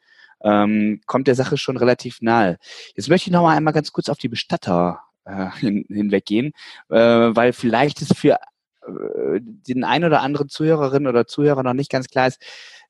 ähm, 0.42 1.00
kommt 1.06 1.28
der 1.28 1.34
Sache 1.34 1.56
schon 1.56 1.76
relativ 1.76 2.20
nahe. 2.22 2.58
Jetzt 2.94 3.08
möchte 3.08 3.28
ich 3.28 3.32
noch 3.32 3.42
mal 3.42 3.56
einmal 3.56 3.74
ganz 3.74 3.92
kurz 3.92 4.08
auf 4.08 4.18
die 4.18 4.28
Bestatter 4.28 5.00
äh, 5.24 5.50
hin, 5.58 5.84
hinweggehen, 5.88 6.52
äh, 6.90 6.96
weil 6.96 7.52
vielleicht 7.52 8.00
ist 8.02 8.16
für 8.16 8.38
äh, 8.86 9.40
den 9.40 9.84
ein 9.84 10.04
oder 10.04 10.22
anderen 10.22 10.48
Zuhörerin 10.48 11.06
oder 11.06 11.26
Zuhörer 11.26 11.62
noch 11.62 11.74
nicht 11.74 11.90
ganz 11.90 12.08
klar 12.08 12.28
ist, 12.28 12.40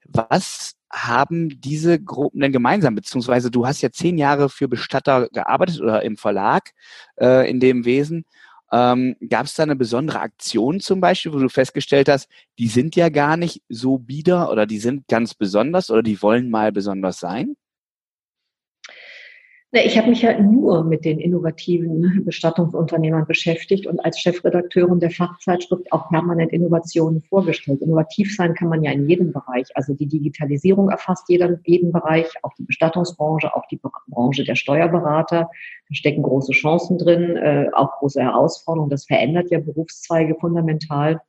was 0.08 0.74
haben 0.92 1.60
diese 1.60 2.00
Gruppen 2.00 2.40
denn 2.40 2.52
gemeinsam? 2.52 2.94
Beziehungsweise 2.94 3.50
du 3.50 3.66
hast 3.66 3.82
ja 3.82 3.90
zehn 3.90 4.18
Jahre 4.18 4.48
für 4.48 4.68
Bestatter 4.68 5.28
gearbeitet 5.30 5.80
oder 5.80 6.02
im 6.02 6.16
Verlag 6.16 6.70
äh, 7.20 7.48
in 7.50 7.60
dem 7.60 7.84
Wesen. 7.84 8.24
Ähm, 8.72 9.16
Gab 9.28 9.46
es 9.46 9.54
da 9.54 9.62
eine 9.64 9.76
besondere 9.76 10.20
Aktion 10.20 10.80
zum 10.80 11.00
Beispiel, 11.00 11.32
wo 11.32 11.38
du 11.38 11.48
festgestellt 11.48 12.08
hast, 12.08 12.28
die 12.58 12.68
sind 12.68 12.96
ja 12.96 13.08
gar 13.08 13.36
nicht 13.36 13.62
so 13.68 13.98
bieder 13.98 14.50
oder 14.50 14.66
die 14.66 14.78
sind 14.78 15.06
ganz 15.08 15.34
besonders 15.34 15.90
oder 15.90 16.02
die 16.02 16.20
wollen 16.22 16.50
mal 16.50 16.72
besonders 16.72 17.18
sein? 17.18 17.56
Ich 19.82 19.98
habe 19.98 20.10
mich 20.10 20.22
ja 20.22 20.38
nur 20.40 20.84
mit 20.84 21.04
den 21.04 21.18
innovativen 21.18 22.22
Bestattungsunternehmern 22.24 23.26
beschäftigt 23.26 23.88
und 23.88 23.98
als 24.04 24.20
Chefredakteurin 24.20 25.00
der 25.00 25.10
Fachzeitschrift 25.10 25.90
auch 25.90 26.08
permanent 26.10 26.52
Innovationen 26.52 27.22
vorgestellt. 27.22 27.82
Innovativ 27.82 28.36
sein 28.36 28.54
kann 28.54 28.68
man 28.68 28.84
ja 28.84 28.92
in 28.92 29.08
jedem 29.08 29.32
Bereich. 29.32 29.66
Also 29.74 29.94
die 29.94 30.06
Digitalisierung 30.06 30.90
erfasst 30.90 31.28
jeden, 31.28 31.58
jeden 31.64 31.90
Bereich, 31.90 32.26
auch 32.42 32.54
die 32.56 32.62
Bestattungsbranche, 32.62 33.52
auch 33.56 33.66
die 33.68 33.80
Branche 34.06 34.44
der 34.44 34.54
Steuerberater. 34.54 35.50
Da 35.88 35.94
stecken 35.94 36.22
große 36.22 36.52
Chancen 36.52 36.96
drin, 36.96 37.36
äh, 37.36 37.66
auch 37.74 37.98
große 37.98 38.22
Herausforderungen. 38.22 38.90
Das 38.90 39.06
verändert 39.06 39.50
ja 39.50 39.58
Berufszweige 39.58 40.36
fundamental 40.36 41.20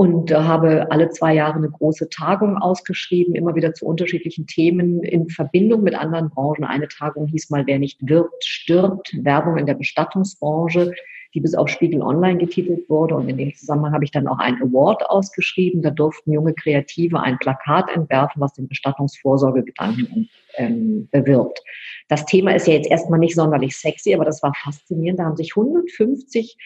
und 0.00 0.30
äh, 0.30 0.34
habe 0.34 0.90
alle 0.90 1.10
zwei 1.10 1.34
Jahre 1.34 1.56
eine 1.56 1.68
große 1.68 2.08
Tagung 2.08 2.56
ausgeschrieben, 2.56 3.34
immer 3.34 3.54
wieder 3.54 3.74
zu 3.74 3.84
unterschiedlichen 3.84 4.46
Themen 4.46 5.02
in 5.02 5.28
Verbindung 5.28 5.82
mit 5.82 5.94
anderen 5.94 6.30
Branchen. 6.30 6.64
Eine 6.64 6.88
Tagung 6.88 7.26
hieß 7.26 7.50
mal, 7.50 7.66
wer 7.66 7.78
nicht 7.78 7.98
wirbt, 8.00 8.42
stirbt, 8.42 9.14
Werbung 9.22 9.58
in 9.58 9.66
der 9.66 9.74
Bestattungsbranche, 9.74 10.94
die 11.34 11.40
bis 11.40 11.54
auf 11.54 11.68
Spiegel 11.68 12.00
Online 12.00 12.38
getitelt 12.38 12.88
wurde. 12.88 13.14
Und 13.14 13.28
in 13.28 13.36
dem 13.36 13.54
Zusammenhang 13.54 13.92
habe 13.92 14.04
ich 14.04 14.10
dann 14.10 14.26
auch 14.26 14.38
einen 14.38 14.62
Award 14.62 15.04
ausgeschrieben. 15.10 15.82
Da 15.82 15.90
durften 15.90 16.32
junge 16.32 16.54
Kreative 16.54 17.20
ein 17.20 17.38
Plakat 17.38 17.94
entwerfen, 17.94 18.40
was 18.40 18.54
den 18.54 18.68
Bestattungsvorsorgegedanken 18.68 20.30
ähm, 20.56 21.08
bewirbt. 21.10 21.60
Das 22.08 22.24
Thema 22.24 22.54
ist 22.54 22.66
ja 22.66 22.72
jetzt 22.72 22.90
erstmal 22.90 23.20
nicht 23.20 23.36
sonderlich 23.36 23.76
sexy, 23.76 24.14
aber 24.14 24.24
das 24.24 24.42
war 24.42 24.54
faszinierend. 24.54 25.20
Da 25.20 25.24
haben 25.24 25.36
sich 25.36 25.52
150 25.54 26.56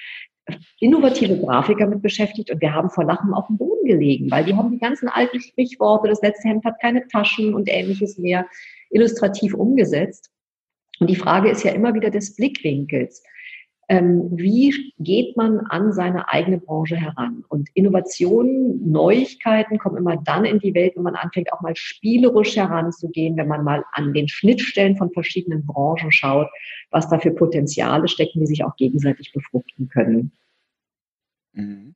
innovative 0.81 1.39
Grafiker 1.39 1.87
mit 1.87 2.03
beschäftigt 2.03 2.51
und 2.51 2.61
wir 2.61 2.75
haben 2.75 2.91
vor 2.91 3.05
Lachen 3.05 3.33
auf 3.33 3.47
dem 3.47 3.57
Boden 3.57 3.87
gelegen, 3.87 4.31
weil 4.31 4.45
die 4.45 4.55
haben 4.55 4.71
die 4.71 4.79
ganzen 4.79 5.09
alten 5.09 5.41
Sprichworte, 5.41 6.09
das 6.09 6.23
letzte 6.23 6.49
Hemd 6.49 6.65
hat 6.65 6.81
keine 6.81 7.07
Taschen 7.09 7.55
und 7.55 7.69
ähnliches 7.69 8.19
mehr 8.19 8.47
illustrativ 8.91 9.55
umgesetzt. 9.55 10.31
Und 11.01 11.11
die 11.11 11.17
Frage 11.17 11.51
ist 11.51 11.65
ja 11.65 11.73
immer 11.73 11.95
wieder 11.95 12.11
des 12.11 12.37
Blickwinkels. 12.37 13.23
Ähm, 13.89 14.31
wie 14.33 14.93
geht 14.99 15.37
man 15.37 15.61
an 15.61 15.93
seine 15.93 16.29
eigene 16.31 16.59
Branche 16.59 16.97
heran? 16.97 17.45
Und 17.49 17.69
Innovationen, 17.75 18.91
Neuigkeiten 18.91 19.79
kommen 19.79 19.99
immer 19.99 20.17
dann 20.17 20.45
in 20.45 20.59
die 20.59 20.75
Welt, 20.75 20.95
wenn 20.97 21.03
man 21.03 21.17
anfängt, 21.17 21.53
auch 21.53 21.61
mal 21.61 21.77
spielerisch 21.77 22.57
heranzugehen, 22.57 23.37
wenn 23.37 23.49
man 23.49 23.65
mal 23.65 23.85
an 23.93 24.13
den 24.13 24.29
Schnittstellen 24.29 24.97
von 24.97 25.11
verschiedenen 25.13 25.67
Branchen 25.67 26.11
schaut, 26.13 26.49
was 26.91 27.09
da 27.09 27.19
für 27.19 27.33
Potenziale 27.33 28.09
stecken, 28.09 28.41
die 28.41 28.47
sich 28.47 28.65
auch 28.65 28.77
gegenseitig 28.77 29.33
befruchten 29.33 29.89
können. 29.89 30.33
Mhm. 31.53 31.95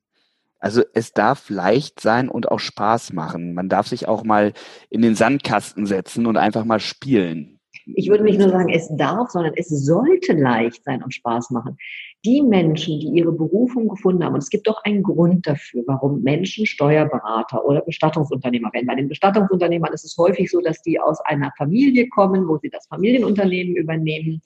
Also 0.60 0.82
es 0.92 1.12
darf 1.12 1.50
leicht 1.50 2.00
sein 2.00 2.28
und 2.28 2.50
auch 2.50 2.58
Spaß 2.58 3.12
machen. 3.12 3.54
Man 3.54 3.68
darf 3.68 3.86
sich 3.86 4.08
auch 4.08 4.24
mal 4.24 4.52
in 4.90 5.02
den 5.02 5.14
Sandkasten 5.14 5.86
setzen 5.86 6.26
und 6.26 6.36
einfach 6.36 6.64
mal 6.64 6.80
spielen. 6.80 7.57
Ich 7.94 8.08
würde 8.08 8.24
nicht 8.24 8.38
nur 8.38 8.50
sagen, 8.50 8.68
es 8.68 8.88
darf, 8.96 9.30
sondern 9.30 9.54
es 9.56 9.68
sollte 9.68 10.34
leicht 10.34 10.84
sein 10.84 11.02
und 11.02 11.14
Spaß 11.14 11.50
machen. 11.50 11.76
Die 12.24 12.42
Menschen, 12.42 13.00
die 13.00 13.08
ihre 13.08 13.32
Berufung 13.32 13.88
gefunden 13.88 14.24
haben, 14.24 14.34
und 14.34 14.42
es 14.42 14.50
gibt 14.50 14.66
doch 14.66 14.82
einen 14.84 15.02
Grund 15.02 15.46
dafür, 15.46 15.84
warum 15.86 16.22
Menschen 16.22 16.66
Steuerberater 16.66 17.64
oder 17.64 17.80
Bestattungsunternehmer 17.82 18.72
werden. 18.72 18.86
Bei 18.86 18.94
den 18.94 19.08
Bestattungsunternehmern 19.08 19.92
ist 19.92 20.04
es 20.04 20.16
häufig 20.18 20.50
so, 20.50 20.60
dass 20.60 20.82
die 20.82 21.00
aus 21.00 21.20
einer 21.24 21.52
Familie 21.56 22.08
kommen, 22.08 22.48
wo 22.48 22.58
sie 22.58 22.70
das 22.70 22.86
Familienunternehmen 22.88 23.76
übernehmen 23.76 24.42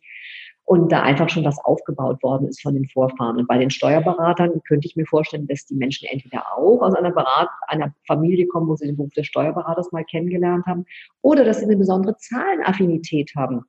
und 0.73 0.91
da 0.91 1.03
einfach 1.03 1.29
schon 1.29 1.45
was 1.45 1.63
aufgebaut 1.67 2.23
worden 2.23 2.49
ist 2.49 2.63
von 2.63 2.73
den 2.73 2.87
Vorfahren. 2.87 3.37
Und 3.37 3.47
bei 3.47 3.59
den 3.59 3.69
Steuerberatern 3.69 4.63
könnte 4.67 4.89
ich 4.89 4.97
mir 4.97 5.05
vorstellen, 5.05 5.47
dass 5.47 5.67
die 5.67 5.75
Menschen 5.75 6.09
entweder 6.09 6.47
auch 6.57 6.81
aus 6.81 6.95
einer, 6.95 7.11
Berat 7.11 7.51
einer 7.67 7.93
Familie 8.07 8.47
kommen, 8.47 8.69
wo 8.69 8.75
sie 8.75 8.87
den 8.87 8.97
Beruf 8.97 9.13
des 9.13 9.27
Steuerberaters 9.27 9.93
mal 9.93 10.03
kennengelernt 10.03 10.65
haben, 10.65 10.87
oder 11.21 11.45
dass 11.45 11.59
sie 11.59 11.67
eine 11.67 11.77
besondere 11.77 12.17
Zahlenaffinität 12.17 13.33
haben. 13.37 13.67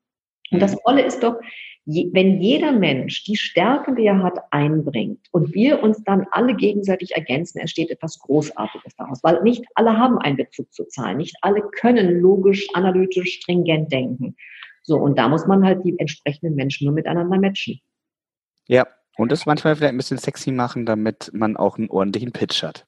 Und 0.51 0.61
das 0.61 0.77
Tolle 0.85 1.01
ist 1.01 1.21
doch, 1.21 1.35
wenn 1.85 2.39
jeder 2.39 2.71
Mensch 2.71 3.25
die 3.25 3.35
Stärken, 3.35 3.97
die 3.97 4.05
er 4.05 4.23
hat, 4.23 4.39
einbringt 4.51 5.27
und 5.33 5.53
wir 5.53 5.83
uns 5.83 6.01
dann 6.05 6.25
alle 6.31 6.55
gegenseitig 6.55 7.15
ergänzen, 7.15 7.59
entsteht 7.59 7.89
etwas 7.89 8.17
Großartiges 8.19 8.95
daraus. 8.95 9.21
Weil 9.25 9.43
nicht 9.43 9.65
alle 9.75 9.97
haben 9.97 10.19
einen 10.19 10.37
Bezug 10.37 10.71
zu 10.71 10.85
Zahlen, 10.85 11.17
nicht 11.17 11.35
alle 11.41 11.63
können 11.63 12.21
logisch, 12.21 12.65
analytisch, 12.73 13.41
stringent 13.41 13.91
denken. 13.91 14.37
So, 14.83 14.97
und 14.97 15.17
da 15.17 15.29
muss 15.29 15.47
man 15.47 15.63
halt 15.63 15.83
die 15.85 15.97
entsprechenden 15.97 16.55
Menschen 16.55 16.85
nur 16.85 16.93
miteinander 16.93 17.39
matchen. 17.39 17.79
Ja, 18.67 18.85
und 19.17 19.31
das 19.31 19.45
manchmal 19.45 19.75
vielleicht 19.75 19.93
ein 19.93 19.97
bisschen 19.97 20.17
sexy 20.17 20.51
machen, 20.51 20.85
damit 20.85 21.31
man 21.33 21.55
auch 21.57 21.77
einen 21.77 21.89
ordentlichen 21.89 22.31
Pitch 22.31 22.63
hat. 22.63 22.85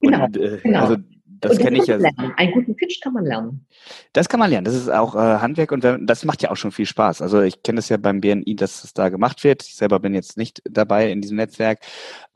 Genau, 0.00 0.24
und, 0.24 0.36
äh, 0.36 0.58
genau. 0.62 0.80
Also 0.80 0.96
das 1.40 1.58
kenne 1.58 1.78
ich 1.78 1.86
ja. 1.86 1.96
Lernen. 1.96 2.32
Einen 2.36 2.52
guten 2.52 2.76
Pitch 2.76 3.00
kann 3.00 3.12
man 3.12 3.24
lernen. 3.24 3.66
Das 4.12 4.28
kann 4.28 4.40
man 4.40 4.50
lernen. 4.50 4.64
Das 4.64 4.74
ist 4.74 4.90
auch 4.90 5.14
äh, 5.14 5.18
Handwerk 5.18 5.72
und 5.72 5.84
das 5.84 6.24
macht 6.24 6.42
ja 6.42 6.50
auch 6.50 6.56
schon 6.56 6.72
viel 6.72 6.86
Spaß. 6.86 7.22
Also 7.22 7.40
ich 7.42 7.62
kenne 7.62 7.76
das 7.76 7.88
ja 7.88 7.96
beim 7.96 8.20
BNI, 8.20 8.56
dass 8.56 8.84
es 8.84 8.94
da 8.94 9.08
gemacht 9.08 9.44
wird. 9.44 9.62
Ich 9.62 9.76
selber 9.76 10.00
bin 10.00 10.14
jetzt 10.14 10.36
nicht 10.36 10.62
dabei 10.68 11.10
in 11.10 11.20
diesem 11.20 11.36
Netzwerk. 11.36 11.80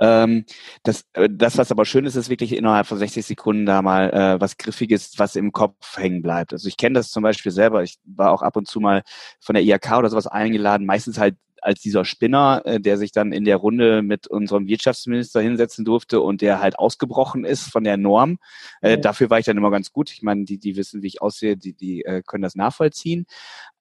Ähm, 0.01 0.45
das, 0.83 1.05
äh, 1.15 1.29
das, 1.31 1.59
was 1.59 1.71
aber 1.71 1.85
schön 1.85 2.05
ist, 2.05 2.17
ist 2.17 2.31
wirklich 2.31 2.57
innerhalb 2.57 2.87
von 2.87 2.99
60 2.99 3.25
Sekunden 3.25 3.67
da 3.67 3.83
mal 3.83 4.11
äh, 4.11 4.41
was 4.41 4.57
Griffiges, 4.57 5.19
was 5.19 5.37
im 5.37 5.53
Kopf 5.53 5.97
hängen 5.97 6.23
bleibt. 6.23 6.53
Also 6.53 6.69
ich 6.69 6.77
kenne 6.77 6.95
das 6.95 7.11
zum 7.11 7.23
Beispiel 7.23 7.53
selber. 7.53 7.83
Ich 7.83 7.99
war 8.05 8.31
auch 8.31 8.43
ab 8.43 8.57
und 8.57 8.69
zu 8.69 8.81
mal 8.81 9.03
von 9.41 9.55
der 9.55 9.65
IHK 9.65 9.99
oder 9.99 10.11
sowas 10.11 10.27
eingeladen. 10.27 10.87
Meistens 10.87 11.19
halt 11.19 11.37
als 11.62 11.81
dieser 11.81 12.04
Spinner, 12.04 12.62
äh, 12.64 12.81
der 12.81 12.99
sich 12.99 13.12
dann 13.12 13.33
in 13.33 13.45
der 13.45 13.57
Runde 13.57 14.02
mit 14.02 14.26
unserem 14.26 14.66
Wirtschaftsminister 14.66 15.40
hinsetzen 15.40 15.85
durfte 15.85 16.21
und 16.21 16.42
der 16.42 16.61
halt 16.61 16.78
ausgebrochen 16.78 17.45
ist 17.45 17.71
von 17.71 17.85
der 17.85 17.97
Norm. 17.97 18.38
Äh, 18.81 18.99
dafür 18.99 19.31
war 19.31 19.38
ich 19.38 19.47
dann 19.47 19.57
immer 19.57 19.71
ganz 19.71 19.92
gut. 19.92 20.11
Ich 20.11 20.23
meine, 20.23 20.45
die, 20.45 20.59
die 20.59 20.76
wissen, 20.76 21.02
wie 21.02 21.07
ich 21.07 21.23
aussehe, 21.23 21.57
die, 21.57 21.75
die 21.75 22.04
äh, 22.04 22.23
können 22.26 22.42
das 22.42 22.54
nachvollziehen. 22.54 23.26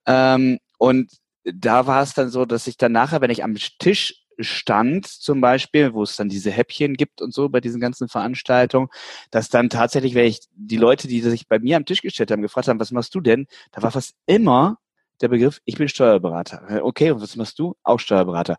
Ähm, 0.05 0.59
und 0.77 1.11
da 1.43 1.87
war 1.87 2.03
es 2.03 2.13
dann 2.13 2.29
so, 2.29 2.45
dass 2.45 2.67
ich 2.67 2.77
dann 2.77 2.91
nachher, 2.91 3.21
wenn 3.21 3.31
ich 3.31 3.43
am 3.43 3.55
Tisch 3.79 4.21
stand 4.39 5.07
zum 5.07 5.41
Beispiel, 5.41 5.93
wo 5.93 6.03
es 6.03 6.15
dann 6.15 6.29
diese 6.29 6.51
Häppchen 6.51 6.95
gibt 6.95 7.21
und 7.21 7.33
so 7.33 7.49
bei 7.49 7.61
diesen 7.61 7.81
ganzen 7.81 8.07
Veranstaltungen, 8.07 8.89
dass 9.29 9.49
dann 9.49 9.69
tatsächlich, 9.69 10.15
wenn 10.15 10.25
ich 10.25 10.39
die 10.55 10.77
Leute, 10.77 11.07
die 11.07 11.21
sich 11.21 11.47
bei 11.47 11.59
mir 11.59 11.77
am 11.77 11.85
Tisch 11.85 12.01
gestellt 12.01 12.31
haben, 12.31 12.41
gefragt 12.41 12.67
haben, 12.67 12.79
was 12.79 12.91
machst 12.91 13.13
du 13.13 13.21
denn, 13.21 13.47
da 13.71 13.81
war 13.81 13.91
fast 13.91 14.15
immer 14.25 14.77
der 15.21 15.29
Begriff, 15.29 15.59
ich 15.65 15.75
bin 15.75 15.87
Steuerberater. 15.87 16.83
Okay, 16.83 17.11
und 17.11 17.21
was 17.21 17.35
machst 17.35 17.59
du? 17.59 17.75
Auch 17.83 17.99
Steuerberater. 17.99 18.57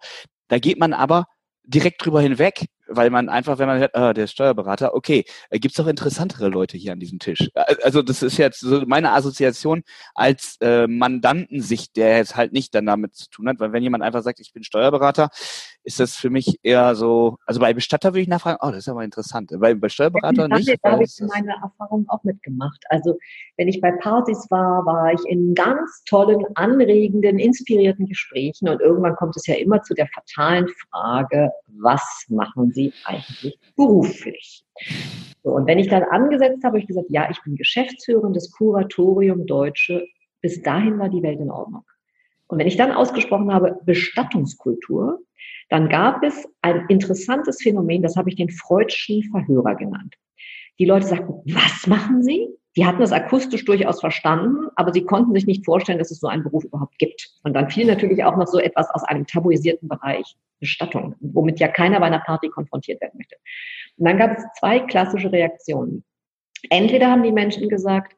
Da 0.49 0.59
geht 0.59 0.79
man 0.79 0.93
aber 0.93 1.27
direkt 1.65 2.05
drüber 2.05 2.21
hinweg, 2.21 2.67
weil 2.89 3.11
man 3.11 3.29
einfach, 3.29 3.59
wenn 3.59 3.69
man 3.69 3.79
hört, 3.79 3.95
ah, 3.95 4.13
der 4.13 4.27
Steuerberater, 4.27 4.95
okay, 4.95 5.25
äh, 5.51 5.59
gibt's 5.59 5.77
doch 5.77 5.87
interessantere 5.87 6.49
Leute 6.49 6.77
hier 6.77 6.93
an 6.93 7.01
diesem 7.01 7.19
Tisch. 7.19 7.49
Äh, 7.55 7.77
also 7.83 8.03
das 8.03 8.23
ist 8.23 8.37
jetzt 8.37 8.61
so 8.61 8.83
meine 8.87 9.13
Assoziation 9.13 9.83
als 10.15 10.57
äh, 10.61 10.87
Mandantensicht, 10.87 11.97
der 11.97 12.17
jetzt 12.19 12.37
halt 12.37 12.53
nicht 12.53 12.75
dann 12.75 12.87
damit 12.87 13.15
zu 13.15 13.31
tun 13.31 13.49
hat, 13.49 13.61
weil 13.61 13.73
wenn 13.73 13.83
jemand 13.83 14.03
einfach 14.03 14.23
sagt, 14.23 14.41
ich 14.41 14.53
bin 14.53 14.65
Steuerberater, 14.65 15.31
ist 15.85 16.01
das 16.01 16.17
für 16.17 16.31
mich 16.31 16.59
eher 16.63 16.95
so, 16.95 17.37
also 17.47 17.61
bei 17.61 17.73
Bestatter 17.73 18.11
würde 18.11 18.21
ich 18.21 18.29
nachfragen, 18.29 18.59
oh, 18.61 18.69
das 18.69 18.79
ist 18.79 18.89
aber 18.89 19.05
interessant. 19.05 19.53
Bei, 19.59 19.75
bei 19.75 19.89
Steuerberater 19.89 20.49
ja, 20.49 20.57
nicht. 20.57 20.79
Da 20.83 20.93
habe 20.93 21.05
ich 21.05 21.21
meine 21.29 21.53
Erfahrung 21.63 22.05
auch 22.09 22.23
mitgemacht. 22.25 22.83
Also 22.89 23.19
wenn 23.57 23.69
ich 23.69 23.81
bei 23.81 23.93
Partys 23.93 24.47
war, 24.51 24.85
war 24.87 25.13
ich 25.13 25.25
in 25.27 25.55
ganz 25.55 26.03
tollen, 26.05 26.45
anregenden, 26.55 27.39
inspirierten 27.39 28.07
Gesprächen 28.07 28.69
und 28.69 28.81
irgendwann 28.81 29.17
kommt 29.17 29.37
es 29.37 29.47
ja 29.47 29.55
immer 29.55 29.83
zu 29.83 29.95
der 29.95 30.09
fatalen 30.09 30.69
Frage, 30.91 31.51
was 31.67 32.27
machen 32.29 32.73
Sie 32.73 32.93
eigentlich 33.05 33.59
beruflich? 33.77 34.65
So, 35.43 35.51
und 35.51 35.67
wenn 35.67 35.79
ich 35.79 35.89
dann 35.89 36.05
angesetzt 36.05 36.65
habe, 36.65 36.73
habe 36.73 36.79
ich 36.79 36.87
gesagt, 36.87 37.09
ja, 37.11 37.29
ich 37.31 37.43
bin 37.43 37.57
Geschäftsführerin 37.57 38.33
des 38.33 38.51
Kuratorium 38.53 39.47
Deutsche. 39.47 40.07
Bis 40.41 40.63
dahin 40.63 40.99
war 40.99 41.09
die 41.09 41.23
Welt 41.23 41.41
in 41.41 41.51
Ordnung. 41.51 41.85
Und 42.47 42.59
wenn 42.59 42.67
ich 42.67 42.77
dann 42.77 42.93
ausgesprochen 42.93 43.53
habe, 43.53 43.79
Bestattungskultur, 43.85 45.21
dann 45.73 45.89
gab 45.89 46.23
es 46.23 46.49
ein 46.63 46.87
interessantes 46.89 47.63
Phänomen, 47.63 48.03
das 48.03 48.17
habe 48.17 48.29
ich 48.29 48.37
den 48.37 48.51
Freudschen 48.51 49.23
Verhörer 49.25 49.75
genannt. 49.75 50.15
Die 50.79 50.85
Leute 50.85 51.07
sagten, 51.07 51.33
was 51.47 51.87
machen 51.87 52.23
Sie? 52.23 52.49
die 52.77 52.87
hatten 52.87 53.01
das 53.01 53.13
akustisch 53.13 53.65
durchaus 53.65 54.01
verstanden, 54.01 54.69
aber 54.77 54.93
sie 54.93 55.05
konnten 55.05 55.35
sich 55.35 55.47
nicht 55.47 55.65
vorstellen, 55.65 55.99
dass 55.99 56.11
es 56.11 56.21
so 56.21 56.29
einen 56.29 56.43
Beruf 56.43 56.65
überhaupt 56.65 56.99
gibt. 56.99 57.29
Und 57.43 57.53
dann 57.55 57.71
fiel 57.71 57.87
natürlich 57.87 58.25
auch 58.25 58.37
noch 58.37 58.47
so 58.47 58.59
etwas 58.59 58.89
aus 58.91 59.05
einem 59.05 59.27
tabuisierten 59.27 59.89
Bereich, 59.89 60.37
Bestattung, 60.59 61.15
womit 61.21 61.61
ja 61.61 61.69
keiner 61.69 62.01
bei 62.01 62.07
einer 62.07 62.21
Party 62.21 62.49
konfrontiert 62.49 63.01
werden 63.01 63.19
möchte. 63.19 63.37
Und 63.97 64.07
dann 64.07 64.17
gab 64.17 64.39
es 64.39 64.45
zwei 64.59 64.81
klassische 64.81 65.31
Reaktionen. 65.31 66.05
Entweder 66.71 67.11
haben 67.11 67.25
die 67.25 67.33
Menschen 67.33 67.69
gesagt, 67.69 68.17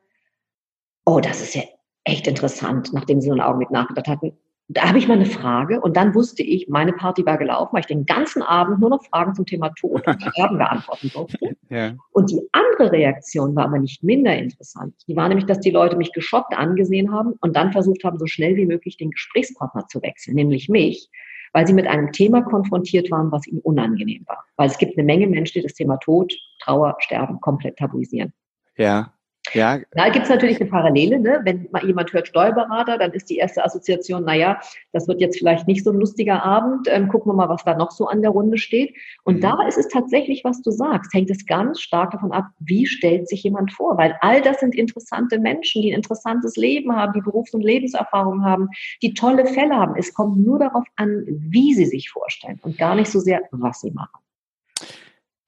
oh, 1.04 1.18
das 1.18 1.40
ist 1.40 1.54
ja 1.54 1.62
echt 2.04 2.28
interessant, 2.28 2.92
nachdem 2.92 3.20
sie 3.20 3.28
so 3.28 3.32
einen 3.32 3.40
Augenblick 3.40 3.70
nachgedacht 3.70 4.06
hatten 4.06 4.38
da 4.68 4.88
habe 4.88 4.98
ich 4.98 5.06
mal 5.06 5.14
eine 5.14 5.26
Frage 5.26 5.80
und 5.80 5.96
dann 5.96 6.14
wusste 6.14 6.42
ich, 6.42 6.68
meine 6.68 6.94
Party 6.94 7.26
war 7.26 7.36
gelaufen, 7.36 7.74
weil 7.74 7.80
ich 7.80 7.86
den 7.86 8.06
ganzen 8.06 8.40
Abend 8.40 8.80
nur 8.80 8.88
noch 8.88 9.04
Fragen 9.04 9.34
zum 9.34 9.44
Thema 9.44 9.68
Tod 9.70 10.06
und 10.06 10.22
Sterben 10.22 10.58
beantworten 10.58 11.10
durfte. 11.12 11.38
Ja. 11.70 11.94
Und 12.12 12.30
die 12.30 12.40
andere 12.52 12.92
Reaktion 12.92 13.56
war 13.56 13.64
aber 13.64 13.78
nicht 13.78 14.04
minder 14.04 14.36
interessant. 14.36 14.94
Die 15.08 15.16
war 15.16 15.26
nämlich, 15.28 15.46
dass 15.46 15.58
die 15.58 15.70
Leute 15.70 15.96
mich 15.96 16.12
geschockt 16.12 16.56
angesehen 16.56 17.10
haben 17.10 17.32
und 17.40 17.56
dann 17.56 17.72
versucht 17.72 18.04
haben, 18.04 18.18
so 18.18 18.26
schnell 18.26 18.54
wie 18.54 18.66
möglich 18.66 18.96
den 18.96 19.10
Gesprächspartner 19.10 19.88
zu 19.88 20.00
wechseln, 20.02 20.34
nämlich 20.34 20.68
mich, 20.68 21.10
weil 21.52 21.66
sie 21.66 21.72
mit 21.72 21.88
einem 21.88 22.12
Thema 22.12 22.42
konfrontiert 22.42 23.10
waren, 23.10 23.32
was 23.32 23.46
ihnen 23.48 23.60
unangenehm 23.60 24.24
war. 24.26 24.44
Weil 24.56 24.68
es 24.68 24.78
gibt 24.78 24.96
eine 24.96 25.04
Menge 25.04 25.26
Menschen, 25.26 25.54
die 25.54 25.62
das 25.62 25.74
Thema 25.74 25.96
Tod, 25.96 26.32
Trauer, 26.62 26.94
Sterben 27.00 27.40
komplett 27.40 27.78
tabuisieren. 27.78 28.32
Ja. 28.76 29.13
Ja. 29.54 29.80
Da 29.92 30.08
gibt 30.08 30.24
es 30.24 30.30
natürlich 30.30 30.60
eine 30.60 30.68
Parallele. 30.68 31.18
Ne? 31.18 31.40
Wenn 31.44 31.68
mal 31.70 31.84
jemand 31.84 32.12
hört 32.12 32.28
Steuerberater, 32.28 32.98
dann 32.98 33.12
ist 33.12 33.30
die 33.30 33.36
erste 33.36 33.64
Assoziation, 33.64 34.24
naja, 34.24 34.58
das 34.92 35.08
wird 35.08 35.20
jetzt 35.20 35.38
vielleicht 35.38 35.66
nicht 35.66 35.84
so 35.84 35.90
ein 35.90 35.98
lustiger 35.98 36.42
Abend. 36.42 36.88
Ähm, 36.90 37.08
gucken 37.08 37.30
wir 37.32 37.36
mal, 37.36 37.48
was 37.48 37.64
da 37.64 37.74
noch 37.76 37.90
so 37.90 38.06
an 38.06 38.22
der 38.22 38.30
Runde 38.30 38.58
steht. 38.58 38.94
Und 39.24 39.36
mhm. 39.36 39.40
da 39.40 39.66
ist 39.66 39.78
es 39.78 39.88
tatsächlich, 39.88 40.42
was 40.44 40.62
du 40.62 40.70
sagst, 40.70 41.12
hängt 41.14 41.30
es 41.30 41.46
ganz 41.46 41.80
stark 41.80 42.10
davon 42.10 42.32
ab, 42.32 42.46
wie 42.58 42.86
stellt 42.86 43.28
sich 43.28 43.42
jemand 43.42 43.72
vor. 43.72 43.96
Weil 43.96 44.16
all 44.20 44.42
das 44.42 44.60
sind 44.60 44.74
interessante 44.74 45.38
Menschen, 45.38 45.82
die 45.82 45.92
ein 45.92 45.96
interessantes 45.96 46.56
Leben 46.56 46.94
haben, 46.94 47.12
die 47.12 47.20
Berufs- 47.20 47.54
und 47.54 47.62
Lebenserfahrung 47.62 48.44
haben, 48.44 48.68
die 49.02 49.14
tolle 49.14 49.46
Fälle 49.46 49.76
haben. 49.76 49.94
Es 49.96 50.12
kommt 50.12 50.38
nur 50.38 50.58
darauf 50.58 50.84
an, 50.96 51.24
wie 51.26 51.74
sie 51.74 51.86
sich 51.86 52.10
vorstellen 52.10 52.58
und 52.62 52.78
gar 52.78 52.94
nicht 52.94 53.10
so 53.10 53.20
sehr, 53.20 53.42
was 53.50 53.80
sie 53.80 53.90
machen. 53.90 54.23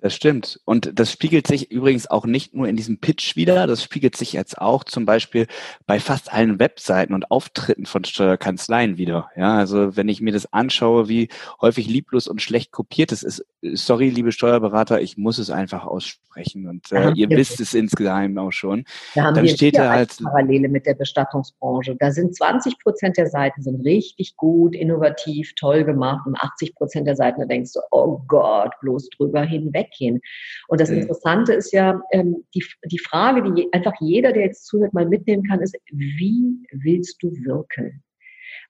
Das 0.00 0.14
stimmt. 0.14 0.60
Und 0.66 0.98
das 0.98 1.10
spiegelt 1.10 1.46
sich 1.46 1.70
übrigens 1.70 2.06
auch 2.06 2.26
nicht 2.26 2.54
nur 2.54 2.68
in 2.68 2.76
diesem 2.76 2.98
Pitch 2.98 3.34
wieder, 3.34 3.66
das 3.66 3.82
spiegelt 3.82 4.14
sich 4.14 4.34
jetzt 4.34 4.58
auch 4.58 4.84
zum 4.84 5.06
Beispiel 5.06 5.46
bei 5.86 6.00
fast 6.00 6.30
allen 6.30 6.58
Webseiten 6.58 7.14
und 7.14 7.30
Auftritten 7.30 7.86
von 7.86 8.04
Steuerkanzleien 8.04 8.98
wieder. 8.98 9.30
Ja, 9.36 9.56
also 9.56 9.96
wenn 9.96 10.10
ich 10.10 10.20
mir 10.20 10.32
das 10.32 10.52
anschaue, 10.52 11.08
wie 11.08 11.28
häufig 11.62 11.88
lieblos 11.88 12.28
und 12.28 12.42
schlecht 12.42 12.72
kopiert 12.72 13.10
es 13.10 13.22
ist, 13.22 13.46
sorry, 13.62 14.10
liebe 14.10 14.32
Steuerberater, 14.32 15.00
ich 15.00 15.16
muss 15.16 15.38
es 15.38 15.48
einfach 15.48 15.86
aussprechen. 15.86 16.68
Und 16.68 16.92
äh, 16.92 17.12
ihr 17.12 17.30
wisst 17.30 17.58
es 17.60 17.72
insgeheim 17.72 18.36
auch 18.36 18.52
schon. 18.52 18.84
Da 19.14 19.24
haben 19.24 19.34
Dann 19.34 19.44
wir 19.44 19.50
steht 19.50 19.78
da 19.78 19.88
halt 19.90 20.14
Parallele 20.22 20.68
mit 20.68 20.84
der 20.84 20.94
Bestattungsbranche. 20.94 21.96
Da 21.98 22.12
sind 22.12 22.36
20 22.36 22.78
Prozent 22.80 23.16
der 23.16 23.28
Seiten 23.28 23.62
sind 23.62 23.80
richtig 23.84 24.36
gut, 24.36 24.74
innovativ, 24.74 25.54
toll 25.54 25.84
gemacht 25.84 26.26
und 26.26 26.36
80 26.38 26.74
Prozent 26.74 27.06
der 27.06 27.16
Seiten, 27.16 27.40
da 27.40 27.46
denkst 27.46 27.72
du, 27.72 27.80
oh 27.92 28.20
Gott, 28.28 28.72
bloß 28.82 29.08
drüber 29.16 29.42
hinweg 29.42 29.85
weggehen. 29.86 30.20
Und 30.68 30.80
das. 30.80 30.90
Interessante 30.96 31.52
ist 31.52 31.72
ja, 31.72 32.00
ähm, 32.10 32.44
die, 32.54 32.64
die 32.86 32.98
Frage, 32.98 33.42
die 33.52 33.72
einfach 33.72 33.92
jeder, 34.00 34.32
der 34.32 34.44
jetzt 34.44 34.66
zuhört, 34.66 34.94
mal 34.94 35.06
mitnehmen 35.06 35.42
kann, 35.44 35.60
ist, 35.60 35.76
wie 35.92 36.66
willst 36.72 37.22
du 37.22 37.30
wirken? 37.44 38.02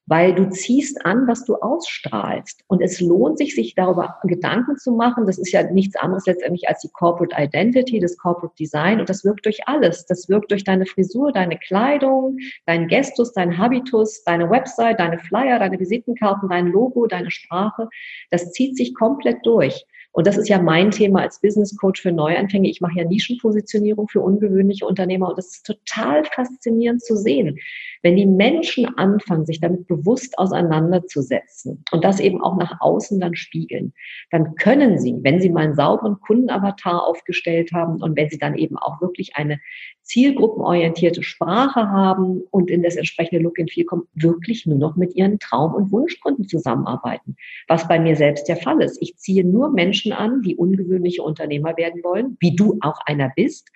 weil 0.06 0.35
du 0.35 0.49
ziehst 0.49 1.04
an, 1.04 1.26
was 1.26 1.44
du 1.44 1.56
ausstrahlst. 1.56 2.62
Und 2.68 2.80
es 2.80 3.00
lohnt 3.00 3.38
sich, 3.38 3.54
sich 3.54 3.75
darüber 3.75 4.16
Gedanken 4.23 4.76
zu 4.76 4.92
machen. 4.92 5.26
Das 5.26 5.37
ist 5.37 5.50
ja 5.52 5.64
nichts 5.70 5.96
anderes 5.96 6.26
letztendlich 6.26 6.68
als 6.68 6.80
die 6.80 6.90
Corporate 6.92 7.35
Identity, 7.37 7.99
das 7.99 8.16
Corporate 8.16 8.54
Design. 8.58 9.00
Und 9.00 9.08
das 9.08 9.25
wirkt 9.25 9.44
durch 9.44 9.66
alles. 9.66 10.06
Das 10.06 10.28
wirkt 10.28 10.52
durch 10.52 10.62
deine 10.62 10.87
Frisur, 10.87 11.32
deine 11.32 11.58
Kleidung, 11.58 12.38
dein 12.66 12.87
Gestus, 12.87 13.32
dein 13.32 13.58
Habitus, 13.58 14.23
deine 14.25 14.49
Website, 14.49 15.00
deine 15.00 15.18
Flyer, 15.18 15.58
deine 15.58 15.78
Visitenkarten, 15.78 16.49
dein 16.49 16.68
Logo, 16.68 17.06
deine 17.06 17.32
Sprache. 17.32 17.88
Das 18.30 18.52
zieht 18.52 18.76
sich 18.76 18.94
komplett 18.94 19.44
durch. 19.44 19.85
Und 20.16 20.26
das 20.26 20.38
ist 20.38 20.49
ja 20.49 20.58
mein 20.58 20.90
Thema 20.90 21.20
als 21.20 21.42
Business 21.42 21.76
Coach 21.76 22.00
für 22.00 22.11
Neuanfänge. 22.11 22.70
Ich 22.70 22.80
mache 22.80 23.00
ja 23.00 23.04
Nischenpositionierung 23.04 24.08
für 24.08 24.23
ungewöhnliche 24.23 24.87
Unternehmer 24.87 25.28
und 25.28 25.37
das 25.37 25.49
ist 25.49 25.66
total 25.66 26.25
faszinierend 26.25 27.02
zu 27.02 27.16
sehen. 27.18 27.58
Wenn 28.06 28.14
die 28.14 28.25
Menschen 28.25 28.86
anfangen, 28.98 29.46
sich 29.46 29.58
damit 29.58 29.88
bewusst 29.88 30.38
auseinanderzusetzen 30.38 31.82
und 31.90 32.04
das 32.04 32.20
eben 32.20 32.40
auch 32.40 32.56
nach 32.56 32.80
außen 32.80 33.18
dann 33.18 33.34
spiegeln, 33.34 33.95
dann 34.30 34.54
können 34.54 35.00
sie, 35.00 35.16
wenn 35.23 35.40
sie 35.40 35.50
mal 35.50 35.64
einen 35.64 35.75
sauberen 35.75 36.21
Kundenavatar 36.21 37.04
aufgestellt 37.04 37.73
haben 37.73 38.00
und 38.00 38.16
wenn 38.16 38.30
sie 38.30 38.38
dann 38.38 38.56
eben 38.56 38.78
auch 38.78 39.00
wirklich 39.00 39.34
eine 39.34 39.58
zielgruppenorientierte 40.02 41.25
Sprache 41.25 41.88
haben 41.88 42.42
und 42.52 42.71
in 42.71 42.84
das 42.84 42.95
entsprechende 42.95 43.42
Look 43.42 43.58
and 43.58 43.73
Feel 43.73 43.86
kommen, 43.86 44.04
wirklich 44.14 44.66
nur 44.66 44.78
noch 44.78 44.95
mit 44.95 45.16
ihren 45.16 45.40
Traum- 45.40 45.75
und 45.75 45.90
Wunschkunden 45.90 46.47
zusammenarbeiten. 46.47 47.34
Was 47.66 47.88
bei 47.88 47.99
mir 47.99 48.14
selbst 48.14 48.47
der 48.47 48.56
Fall 48.56 48.80
ist. 48.82 49.02
Ich 49.02 49.16
ziehe 49.16 49.45
nur 49.45 49.73
Menschen 49.73 50.12
an, 50.12 50.42
die 50.42 50.54
ungewöhnliche 50.54 51.25
Unternehmer 51.25 51.76
werden 51.76 52.04
wollen, 52.04 52.36
wie 52.38 52.54
du 52.54 52.78
auch 52.82 53.00
einer 53.04 53.32
bist. 53.34 53.69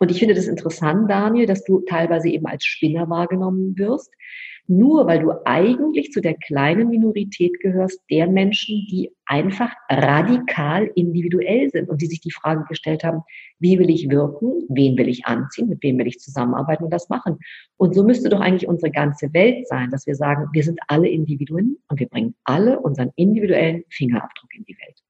Und 0.00 0.10
ich 0.10 0.18
finde 0.18 0.34
das 0.34 0.48
interessant, 0.48 1.10
Daniel, 1.10 1.46
dass 1.46 1.64
du 1.64 1.80
teilweise 1.80 2.28
eben 2.28 2.46
als 2.46 2.64
Spinner 2.64 3.08
wahrgenommen 3.08 3.78
wirst. 3.78 4.10
Nur 4.68 5.06
weil 5.06 5.20
du 5.20 5.32
eigentlich 5.44 6.12
zu 6.12 6.20
der 6.20 6.34
kleinen 6.34 6.88
Minorität 6.88 7.58
gehörst, 7.60 8.00
der 8.10 8.28
Menschen, 8.28 8.86
die 8.90 9.10
einfach 9.26 9.72
radikal 9.90 10.88
individuell 10.94 11.68
sind 11.70 11.88
und 11.88 12.00
die 12.00 12.06
sich 12.06 12.20
die 12.20 12.30
Frage 12.30 12.64
gestellt 12.68 13.02
haben, 13.02 13.22
wie 13.58 13.78
will 13.78 13.90
ich 13.90 14.08
wirken, 14.08 14.64
wen 14.68 14.96
will 14.96 15.08
ich 15.08 15.26
anziehen, 15.26 15.68
mit 15.68 15.82
wem 15.82 15.98
will 15.98 16.06
ich 16.06 16.20
zusammenarbeiten 16.20 16.84
und 16.84 16.92
das 16.92 17.08
machen. 17.08 17.38
Und 17.76 17.94
so 17.94 18.04
müsste 18.04 18.28
doch 18.28 18.40
eigentlich 18.40 18.68
unsere 18.68 18.92
ganze 18.92 19.32
Welt 19.34 19.66
sein, 19.66 19.90
dass 19.90 20.06
wir 20.06 20.14
sagen, 20.14 20.48
wir 20.52 20.62
sind 20.62 20.78
alle 20.86 21.08
Individuen 21.08 21.78
und 21.88 21.98
wir 21.98 22.08
bringen 22.08 22.34
alle 22.44 22.78
unseren 22.78 23.10
individuellen 23.16 23.82
Fingerabdruck 23.90 24.54
in 24.54 24.64
die 24.64 24.76
Welt. 24.78 25.02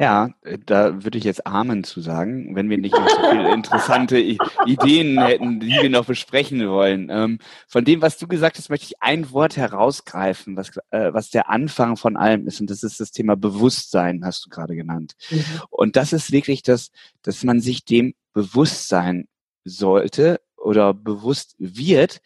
Ja, 0.00 0.30
äh, 0.44 0.56
da 0.64 1.04
würde 1.04 1.18
ich 1.18 1.24
jetzt 1.24 1.46
Amen 1.46 1.84
zu 1.84 2.00
sagen, 2.00 2.56
wenn 2.56 2.70
wir 2.70 2.78
nicht 2.78 2.94
noch 2.94 3.06
so 3.06 3.30
viele 3.30 3.52
interessante 3.54 4.18
Ideen 4.18 5.22
hätten, 5.22 5.60
die 5.60 5.68
wir 5.68 5.90
noch 5.90 6.06
besprechen 6.06 6.66
wollen. 6.66 7.08
Ähm, 7.10 7.38
von 7.68 7.84
dem, 7.84 8.00
was 8.00 8.16
du 8.16 8.26
gesagt 8.26 8.56
hast, 8.56 8.70
möchte 8.70 8.86
ich 8.86 9.02
ein 9.02 9.30
Wort 9.30 9.58
herausgreifen, 9.58 10.56
was, 10.56 10.70
äh, 10.88 11.12
was 11.12 11.28
der 11.28 11.50
Anfang 11.50 11.98
von 11.98 12.16
allem 12.16 12.46
ist. 12.46 12.62
Und 12.62 12.70
das 12.70 12.82
ist 12.82 12.98
das 12.98 13.12
Thema 13.12 13.36
Bewusstsein, 13.36 14.24
hast 14.24 14.46
du 14.46 14.48
gerade 14.48 14.74
genannt. 14.74 15.16
Mhm. 15.28 15.44
Und 15.68 15.96
das 15.96 16.14
ist 16.14 16.32
wirklich 16.32 16.62
das, 16.62 16.90
dass 17.20 17.44
man 17.44 17.60
sich 17.60 17.84
dem 17.84 18.14
bewusst 18.32 18.88
sein 18.88 19.28
sollte, 19.64 20.40
oder 20.60 20.94
bewusst 20.94 21.56
wird, 21.58 22.20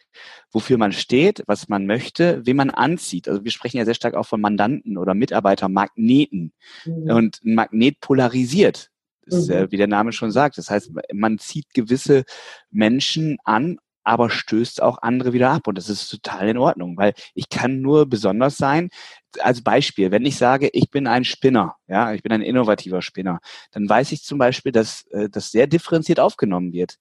wofür 0.51 0.77
man 0.77 0.91
steht, 0.91 1.43
was 1.47 1.69
man 1.69 1.85
möchte, 1.85 2.45
wen 2.45 2.57
man 2.57 2.69
anzieht. 2.69 3.27
Also 3.27 3.43
wir 3.43 3.51
sprechen 3.51 3.77
ja 3.77 3.85
sehr 3.85 3.93
stark 3.93 4.13
auch 4.15 4.25
von 4.25 4.41
Mandanten 4.41 4.97
oder 4.97 5.13
Mitarbeitermagneten. 5.13 6.53
Mhm. 6.85 7.09
Und 7.09 7.43
ein 7.43 7.55
Magnet 7.55 7.99
polarisiert. 8.01 8.91
Ist, 9.27 9.49
äh, 9.49 9.71
wie 9.71 9.77
der 9.77 9.87
Name 9.87 10.11
schon 10.11 10.29
sagt. 10.29 10.59
Das 10.59 10.69
heißt, 10.69 10.91
man 11.11 11.39
zieht 11.39 11.73
gewisse 11.73 12.25
Menschen 12.69 13.37
an, 13.43 13.79
aber 14.03 14.29
stößt 14.29 14.83
auch 14.83 14.99
andere 15.01 15.33
wieder 15.33 15.49
ab. 15.49 15.67
Und 15.67 15.79
das 15.79 15.89
ist 15.89 16.09
total 16.09 16.47
in 16.47 16.57
Ordnung, 16.57 16.95
weil 16.95 17.13
ich 17.33 17.49
kann 17.49 17.81
nur 17.81 18.05
besonders 18.05 18.55
sein. 18.55 18.89
Als 19.39 19.63
Beispiel, 19.63 20.11
wenn 20.11 20.25
ich 20.25 20.37
sage, 20.37 20.69
ich 20.71 20.91
bin 20.91 21.07
ein 21.07 21.25
Spinner, 21.25 21.75
ja, 21.87 22.13
ich 22.13 22.21
bin 22.21 22.31
ein 22.31 22.43
innovativer 22.43 23.01
Spinner, 23.01 23.39
dann 23.71 23.89
weiß 23.89 24.11
ich 24.11 24.23
zum 24.23 24.37
Beispiel, 24.37 24.71
dass 24.71 25.07
äh, 25.07 25.27
das 25.27 25.51
sehr 25.51 25.65
differenziert 25.65 26.19
aufgenommen 26.19 26.71
wird. 26.71 26.97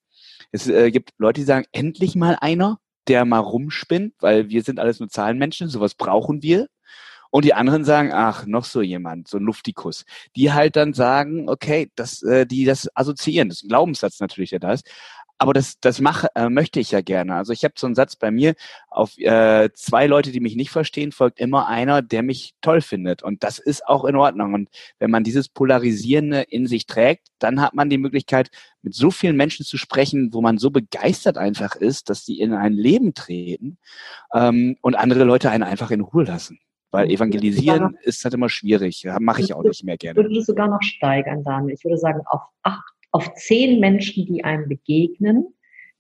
Es 0.55 0.69
äh, 0.69 0.93
gibt 0.93 1.11
Leute, 1.19 1.40
die 1.40 1.47
sagen, 1.47 1.67
endlich 1.73 2.14
mal 2.14 2.38
einer, 2.40 2.79
der 3.09 3.25
mal 3.25 3.40
rumspinnt, 3.40 4.14
weil 4.21 4.51
wir 4.51 4.62
sind 4.62 4.79
alles 4.79 5.01
nur 5.01 5.09
Zahlenmenschen, 5.09 5.69
sowas 5.69 5.97
brauchen 5.97 6.45
wir. 6.45 6.69
Und 7.33 7.45
die 7.45 7.55
anderen 7.55 7.85
sagen, 7.85 8.12
ach, 8.12 8.47
noch 8.47 8.64
so 8.64 8.81
jemand, 8.81 9.27
so 9.27 9.38
ein 9.38 9.43
Luftikus. 9.43 10.05
Die 10.37 10.53
halt 10.53 10.77
dann 10.77 10.95
sagen, 10.95 11.49
okay, 11.49 11.90
das, 11.97 12.23
äh, 12.23 12.47
die 12.47 12.64
das 12.64 12.88
assoziieren. 12.95 13.49
Das 13.49 13.59
ist 13.59 13.64
ein 13.64 13.69
Glaubenssatz 13.69 14.21
natürlich, 14.21 14.51
der 14.51 14.61
da 14.61 14.75
ist. 14.75 14.88
Aber 15.38 15.53
das, 15.53 15.81
das 15.81 16.01
mache, 16.01 16.29
äh, 16.37 16.49
möchte 16.49 16.81
ich 16.81 16.92
ja 16.92 17.01
gerne. 17.01 17.35
Also 17.35 17.53
ich 17.53 17.64
habe 17.64 17.75
so 17.77 17.87
einen 17.87 17.97
Satz 17.97 18.14
bei 18.16 18.31
mir, 18.31 18.55
auf 18.88 19.18
äh, 19.18 19.68
zwei 19.75 20.07
Leute, 20.07 20.31
die 20.31 20.40
mich 20.40 20.55
nicht 20.55 20.70
verstehen, 20.70 21.12
folgt 21.12 21.40
immer 21.40 21.66
einer, 21.66 22.03
der 22.03 22.23
mich 22.23 22.55
toll 22.61 22.81
findet. 22.81 23.23
Und 23.23 23.42
das 23.42 23.59
ist 23.59 23.87
auch 23.87 24.05
in 24.05 24.16
Ordnung. 24.16 24.55
Und 24.55 24.68
wenn 24.99 25.11
man 25.11 25.25
dieses 25.25 25.49
Polarisierende 25.49 26.42
in 26.42 26.66
sich 26.66 26.87
trägt, 26.87 27.29
dann 27.38 27.61
hat 27.61 27.75
man 27.75 27.90
die 27.90 27.99
Möglichkeit, 27.99 28.51
mit 28.83 28.94
so 28.94 29.11
vielen 29.11 29.37
Menschen 29.37 29.64
zu 29.64 29.77
sprechen, 29.77 30.33
wo 30.33 30.40
man 30.40 30.59
so 30.59 30.70
begeistert 30.70 31.37
einfach 31.37 31.75
ist, 31.75 32.11
dass 32.11 32.25
die 32.25 32.40
in 32.40 32.53
ein 32.53 32.73
Leben 32.73 33.14
treten 33.14 33.79
ähm, 34.33 34.77
und 34.83 34.94
andere 34.94 35.25
Leute 35.25 35.51
einen 35.51 35.64
einfach 35.64 35.90
in 35.90 36.01
Ruhe 36.01 36.25
lassen. 36.25 36.61
Weil 36.92 37.11
evangelisieren 37.11 37.99
ist 38.03 38.23
halt 38.23 38.35
immer 38.35 38.49
schwierig. 38.49 39.05
Mache 39.18 39.42
ich 39.42 39.53
auch 39.53 39.64
nicht 39.64 39.83
mehr 39.83 39.97
gerne. 39.97 40.16
Würde 40.16 40.38
ich 40.38 40.47
sogar 40.47 40.68
noch 40.68 40.81
steigern, 40.81 41.42
Daniel. 41.42 41.75
Ich 41.75 41.83
würde 41.83 41.99
sagen, 41.99 42.20
auf 42.27 42.42
acht 42.62 42.93
auf 43.14 43.33
zehn 43.35 43.79
Menschen, 43.79 44.27
die 44.27 44.42
einem 44.42 44.68
begegnen, 44.68 45.46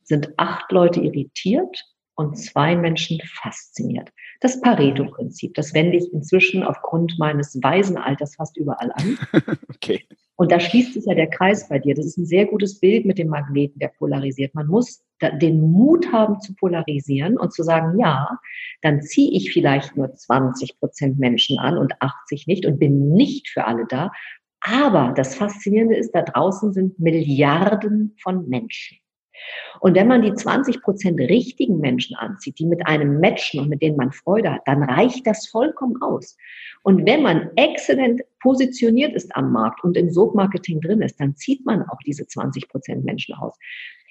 sind 0.02 0.34
acht 0.36 0.72
Leute 0.72 1.00
irritiert 1.00 1.84
und 2.16 2.36
zwei 2.36 2.74
Menschen 2.74 3.20
fasziniert. 3.40 4.10
Das 4.40 4.60
Pareto-Prinzip, 4.60 5.54
das 5.54 5.72
wende 5.74 5.96
ich 5.96 6.12
inzwischen 6.12 6.64
aufgrund 6.64 7.16
meines 7.18 7.56
Waisenalters 7.62 8.34
fast 8.34 8.56
überall 8.56 8.90
an. 8.96 9.18
okay. 9.68 10.04
Und 10.36 10.50
da 10.50 10.58
schließt 10.58 10.94
sich 10.94 11.04
ja 11.06 11.14
der 11.14 11.30
Kreis 11.30 11.68
bei 11.68 11.78
dir. 11.78 11.94
Das 11.94 12.04
ist 12.04 12.18
ein 12.18 12.26
sehr 12.26 12.46
gutes 12.46 12.80
Bild 12.80 13.06
mit 13.06 13.18
dem 13.18 13.28
Magneten, 13.28 13.78
der 13.78 13.92
polarisiert. 13.96 14.52
Man 14.56 14.66
muss 14.66 15.04
den 15.40 15.60
Mut 15.60 16.12
haben 16.12 16.40
zu 16.40 16.54
polarisieren 16.56 17.38
und 17.38 17.52
zu 17.52 17.62
sagen, 17.62 17.96
ja, 18.00 18.40
dann 18.82 19.00
ziehe 19.02 19.30
ich 19.30 19.52
vielleicht 19.52 19.96
nur 19.96 20.12
20 20.12 20.80
Prozent 20.80 21.20
Menschen 21.20 21.60
an 21.60 21.78
und 21.78 21.94
80 22.00 22.48
nicht 22.48 22.66
und 22.66 22.80
bin 22.80 23.12
nicht 23.12 23.48
für 23.48 23.66
alle 23.66 23.86
da. 23.88 24.10
Aber 24.66 25.12
das 25.14 25.34
Faszinierende 25.34 25.94
ist, 25.94 26.12
da 26.12 26.22
draußen 26.22 26.72
sind 26.72 26.98
Milliarden 26.98 28.16
von 28.22 28.48
Menschen. 28.48 28.96
Und 29.80 29.94
wenn 29.94 30.08
man 30.08 30.22
die 30.22 30.32
20 30.32 30.80
Prozent 30.80 31.20
richtigen 31.20 31.80
Menschen 31.80 32.16
anzieht, 32.16 32.58
die 32.58 32.64
mit 32.64 32.86
einem 32.86 33.20
matchen 33.20 33.60
und 33.60 33.68
mit 33.68 33.82
denen 33.82 33.98
man 33.98 34.12
Freude 34.12 34.54
hat, 34.54 34.62
dann 34.64 34.82
reicht 34.82 35.26
das 35.26 35.48
vollkommen 35.48 36.00
aus. 36.00 36.38
Und 36.82 37.04
wenn 37.04 37.22
man 37.22 37.50
exzellent 37.56 38.22
positioniert 38.40 39.14
ist 39.14 39.36
am 39.36 39.52
Markt 39.52 39.84
und 39.84 39.98
im 39.98 40.08
Sogmarketing 40.10 40.80
drin 40.80 41.02
ist, 41.02 41.20
dann 41.20 41.36
zieht 41.36 41.66
man 41.66 41.82
auch 41.82 41.98
diese 42.06 42.26
20 42.26 42.68
Prozent 42.68 43.04
Menschen 43.04 43.34
aus. 43.34 43.58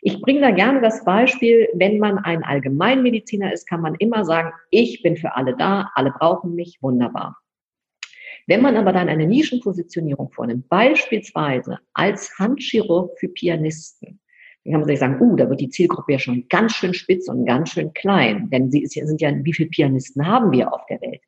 Ich 0.02 0.22
bringe 0.22 0.42
da 0.42 0.52
gerne 0.52 0.82
das 0.82 1.04
Beispiel, 1.04 1.68
wenn 1.74 1.98
man 1.98 2.20
ein 2.20 2.44
Allgemeinmediziner 2.44 3.54
ist, 3.54 3.68
kann 3.68 3.82
man 3.82 3.96
immer 3.96 4.26
sagen, 4.26 4.52
ich 4.70 5.02
bin 5.02 5.18
für 5.18 5.36
alle 5.36 5.56
da, 5.56 5.90
alle 5.96 6.12
brauchen 6.12 6.54
mich, 6.54 6.78
wunderbar. 6.82 7.43
Wenn 8.48 8.62
man 8.62 8.76
aber 8.76 8.92
dann 8.92 9.10
eine 9.10 9.26
Nischenpositionierung 9.26 10.32
vornimmt, 10.32 10.68
beispielsweise 10.70 11.80
als 11.94 12.38
Handchirurg 12.38 13.18
für 13.20 13.30
Pianisten, 13.30 14.20
dann 14.64 14.72
kann 14.74 14.82
man 14.82 14.88
sich 14.88 15.00
sagen, 15.00 15.22
uh, 15.22 15.36
da 15.36 15.50
wird 15.50 15.62
die 15.62 15.70
Zielgruppe 15.70 16.14
ja 16.14 16.20
schon 16.20 16.48
ganz 16.50 16.74
schön 16.74 16.94
spitz 16.94 17.28
und 17.28 17.46
ganz 17.46 17.72
schön 17.72 17.94
klein, 17.94 18.50
denn 18.50 18.72
sie 18.72 18.86
sind 18.86 19.22
ja, 19.22 19.32
wie 19.44 19.54
viele 19.54 19.70
Pianisten 19.70 20.26
haben 20.26 20.52
wir 20.52 20.74
auf 20.74 20.86
der 20.88 21.02
Welt? 21.02 21.22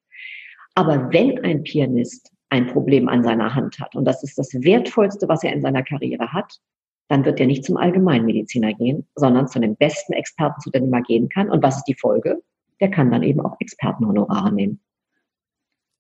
Aber 0.74 1.10
wenn 1.12 1.44
ein 1.44 1.64
Pianist 1.64 2.32
ein 2.50 2.68
Problem 2.68 3.08
an 3.10 3.24
seiner 3.24 3.56
Hand 3.56 3.80
hat, 3.80 3.96
und 3.96 4.06
das 4.06 4.24
ist 4.24 4.38
das 4.38 4.54
Wertvollste, 4.54 5.28
was 5.28 5.44
er 5.44 5.54
in 5.54 5.62
seiner 5.62 5.84
Karriere 5.84 6.32
hat, 6.32 6.60
dann 7.08 7.24
wird 7.24 7.40
er 7.40 7.48
nicht 7.48 7.64
zum 7.64 7.78
Allgemeinmediziner 7.78 8.74
gehen, 8.74 9.08
sondern 9.16 9.48
zu 9.48 9.60
dem 9.60 9.76
besten 9.76 10.14
Experten, 10.14 10.60
zu 10.62 10.72
dem 10.72 10.92
er 10.92 11.02
gehen 11.02 11.30
kann. 11.30 11.50
Und 11.50 11.62
was 11.62 11.78
ist 11.78 11.86
die 11.86 11.96
Folge? 11.96 12.42
Der 12.80 12.90
kann 12.90 13.12
dann 13.12 13.24
eben 13.24 13.42
auch 13.42 13.56
Expertenhonorare 13.60 14.52
nehmen. 14.52 14.80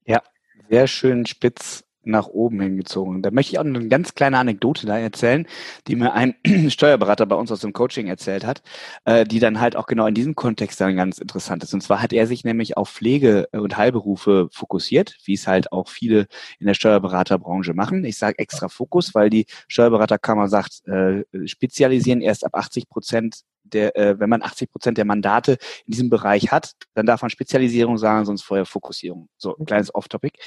Ja, 0.05 0.21
sehr 0.69 0.87
schön 0.87 1.25
spitz 1.25 1.85
nach 2.05 2.27
oben 2.27 2.61
hingezogen. 2.61 3.21
Da 3.21 3.31
möchte 3.31 3.53
ich 3.53 3.59
auch 3.59 3.65
eine 3.65 3.87
ganz 3.87 4.13
kleine 4.13 4.37
Anekdote 4.37 4.85
da 4.85 4.97
erzählen, 4.97 5.47
die 5.87 5.95
mir 5.95 6.13
ein 6.13 6.35
Steuerberater 6.69 7.25
bei 7.25 7.35
uns 7.35 7.51
aus 7.51 7.61
dem 7.61 7.73
Coaching 7.73 8.07
erzählt 8.07 8.45
hat, 8.45 8.61
äh, 9.05 9.25
die 9.25 9.39
dann 9.39 9.59
halt 9.59 9.75
auch 9.75 9.87
genau 9.87 10.05
in 10.07 10.13
diesem 10.13 10.35
Kontext 10.35 10.79
dann 10.79 10.95
ganz 10.95 11.17
interessant 11.17 11.63
ist. 11.63 11.73
Und 11.73 11.81
zwar 11.81 12.01
hat 12.01 12.13
er 12.13 12.27
sich 12.27 12.43
nämlich 12.43 12.77
auf 12.77 12.89
Pflege- 12.89 13.47
und 13.51 13.77
Heilberufe 13.77 14.47
fokussiert, 14.51 15.17
wie 15.25 15.33
es 15.33 15.47
halt 15.47 15.71
auch 15.71 15.89
viele 15.89 16.27
in 16.59 16.67
der 16.67 16.73
Steuerberaterbranche 16.75 17.73
machen. 17.73 18.05
Ich 18.05 18.17
sage 18.17 18.39
extra 18.39 18.69
Fokus, 18.69 19.15
weil 19.15 19.29
die 19.29 19.45
Steuerberaterkammer 19.67 20.47
sagt, 20.47 20.87
äh, 20.87 21.23
spezialisieren 21.45 22.21
erst 22.21 22.45
ab 22.45 22.55
80 22.55 22.87
Prozent 22.87 23.41
der, 23.65 23.95
äh, 23.95 24.19
wenn 24.19 24.29
man 24.29 24.41
80 24.41 24.71
Prozent 24.71 24.97
der 24.97 25.05
Mandate 25.05 25.53
in 25.85 25.91
diesem 25.91 26.09
Bereich 26.09 26.51
hat, 26.51 26.73
dann 26.93 27.05
darf 27.05 27.21
man 27.21 27.29
Spezialisierung 27.29 27.97
sagen, 27.97 28.25
sonst 28.25 28.43
vorher 28.43 28.65
Fokussierung. 28.65 29.29
So 29.37 29.55
ein 29.57 29.65
kleines 29.65 29.93
Off-Topic. 29.93 30.39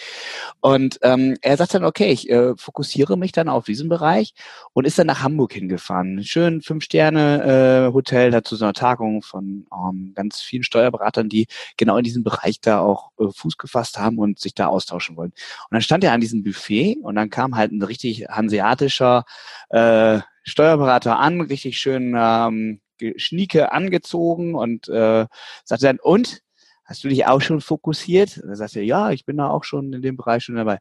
Und 0.61 0.99
ähm, 1.03 1.37
er 1.43 1.57
sagt 1.57 1.75
dann, 1.75 1.85
okay, 1.85 2.11
ich 2.11 2.31
äh, 2.31 2.55
fokussiere 2.57 3.17
mich 3.17 3.33
dann 3.33 3.49
auf 3.49 3.65
diesen 3.65 3.89
Bereich 3.89 4.35
und 4.73 4.87
ist 4.87 4.99
dann 4.99 5.07
nach 5.07 5.23
Hamburg 5.23 5.53
hingefahren. 5.53 6.23
Schön 6.25 6.63
Fünf-Sterne-Hotel, 6.63 8.29
äh, 8.29 8.31
dazu 8.31 8.57
so 8.57 8.65
einer 8.65 8.75
Tagung 8.75 9.23
von 9.23 9.67
ähm, 9.73 10.13
ganz 10.15 10.41
vielen 10.41 10.63
Steuerberatern, 10.63 11.29
die 11.29 11.47
genau 11.77 11.97
in 11.97 12.05
diesem 12.05 12.23
Bereich 12.25 12.61
da 12.61 12.81
auch 12.81 13.11
äh, 13.19 13.27
Fuß 13.31 13.59
gefasst 13.59 13.99
haben 13.99 14.19
und 14.19 14.39
sich 14.39 14.55
da 14.55 14.67
austauschen 14.67 15.17
wollen. 15.17 15.31
Und 15.31 15.73
dann 15.73 15.83
stand 15.83 16.05
er 16.05 16.13
an 16.13 16.21
diesem 16.21 16.43
Buffet 16.43 16.99
und 17.03 17.15
dann 17.17 17.31
kam 17.31 17.57
halt 17.57 17.73
ein 17.73 17.83
richtig 17.83 18.27
hanseatischer 18.29 19.25
äh, 19.71 20.21
Steuerberater 20.45 21.19
an, 21.19 21.41
richtig 21.43 21.79
schön 21.79 22.15
ähm, 22.17 22.81
Schnieke 23.17 23.73
angezogen 23.73 24.55
und 24.55 24.89
äh, 24.89 25.27
sagte 25.65 25.87
dann, 25.87 25.99
und? 26.01 26.43
Hast 26.85 27.05
du 27.05 27.09
dich 27.09 27.27
auch 27.27 27.43
schon 27.43 27.61
fokussiert? 27.61 28.39
Und 28.39 28.49
dann 28.49 28.57
sagte 28.57 28.79
er, 28.79 28.87
ja, 28.87 29.11
ich 29.11 29.27
bin 29.27 29.37
da 29.37 29.51
auch 29.51 29.63
schon 29.63 29.93
in 29.93 30.01
dem 30.01 30.17
Bereich 30.17 30.45
schon 30.45 30.55
dabei. 30.55 30.79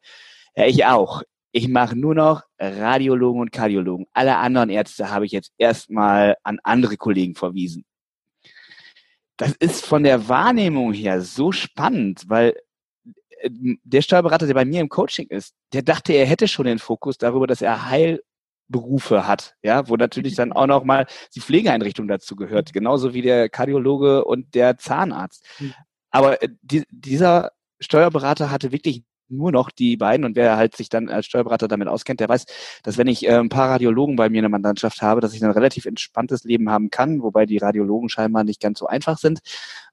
Ja, 0.56 0.66
ich 0.66 0.86
auch. 0.86 1.22
Ich 1.52 1.68
mache 1.68 1.98
nur 1.98 2.16
noch 2.16 2.44
Radiologen 2.60 3.42
und 3.42 3.52
Kardiologen. 3.52 4.06
Alle 4.14 4.38
anderen 4.38 4.70
Ärzte 4.70 5.10
habe 5.10 5.26
ich 5.26 5.34
jetzt 5.34 5.52
erstmal 5.58 6.38
an 6.44 6.60
andere 6.64 6.96
Kollegen 6.96 7.36
verwiesen. 7.36 7.84
Das 9.36 9.52
ist 9.60 9.86
von 9.86 10.04
der 10.04 10.30
Wahrnehmung 10.30 10.94
her 10.94 11.22
so 11.22 11.52
spannend, 11.52 12.24
weil 12.28 12.56
äh, 13.42 13.50
der 13.84 14.02
Steuerberater, 14.02 14.48
der 14.48 14.54
bei 14.54 14.66
mir 14.66 14.80
im 14.80 14.90
Coaching 14.90 15.28
ist, 15.28 15.56
der 15.74 15.82
dachte, 15.82 16.14
er 16.14 16.26
hätte 16.26 16.48
schon 16.48 16.68
den 16.68 16.80
Fokus 16.80 17.18
darüber, 17.18 17.48
dass 17.48 17.62
er 17.62 17.90
Heil- 17.90 18.24
Berufe 18.70 19.28
hat, 19.28 19.56
ja, 19.64 19.88
wo 19.88 19.96
natürlich 19.96 20.36
dann 20.36 20.52
auch 20.52 20.68
noch 20.68 20.84
mal 20.84 21.06
die 21.36 21.42
Pflegeeinrichtung 21.42 22.08
dazu 22.08 22.36
gehört, 22.36 22.74
genauso 22.74 23.14
wie 23.14 23.22
der 23.22 23.50
Kardiologe 23.50 24.26
und 24.26 24.56
der 24.56 24.78
Zahnarzt. 24.78 25.46
Mhm. 25.60 25.74
Aber 26.12 26.42
äh, 26.42 26.50
die, 26.62 26.84
dieser 26.90 27.52
Steuerberater 27.80 28.52
hatte 28.52 28.72
wirklich 28.72 29.04
nur 29.30 29.52
noch 29.52 29.72
die 29.72 29.98
beiden 29.98 30.26
und 30.26 30.36
wer 30.36 30.58
halt 30.58 30.76
sich 30.76 30.90
dann 30.90 31.10
als 31.10 31.26
Steuerberater 31.26 31.68
damit 31.68 31.88
auskennt, 31.88 32.20
der 32.20 32.30
weiß, 32.30 32.46
dass 32.84 32.98
wenn 32.98 33.08
ich 33.08 33.26
äh, 33.26 33.36
ein 33.36 33.50
paar 33.50 33.70
Radiologen 33.70 34.16
bei 34.16 34.30
mir 34.30 34.38
in 34.38 34.44
der 34.44 34.50
Mandantschaft 34.50 35.02
habe, 35.02 35.22
dass 35.22 35.34
ich 35.34 35.44
ein 35.44 35.52
relativ 35.52 35.86
entspanntes 35.86 36.44
Leben 36.44 36.70
haben 36.70 36.90
kann, 36.90 37.22
wobei 37.22 37.46
die 37.46 37.58
Radiologen 37.58 38.10
scheinbar 38.10 38.44
nicht 38.44 38.62
ganz 38.62 38.80
so 38.80 38.88
einfach 38.88 39.18
sind, 39.18 39.40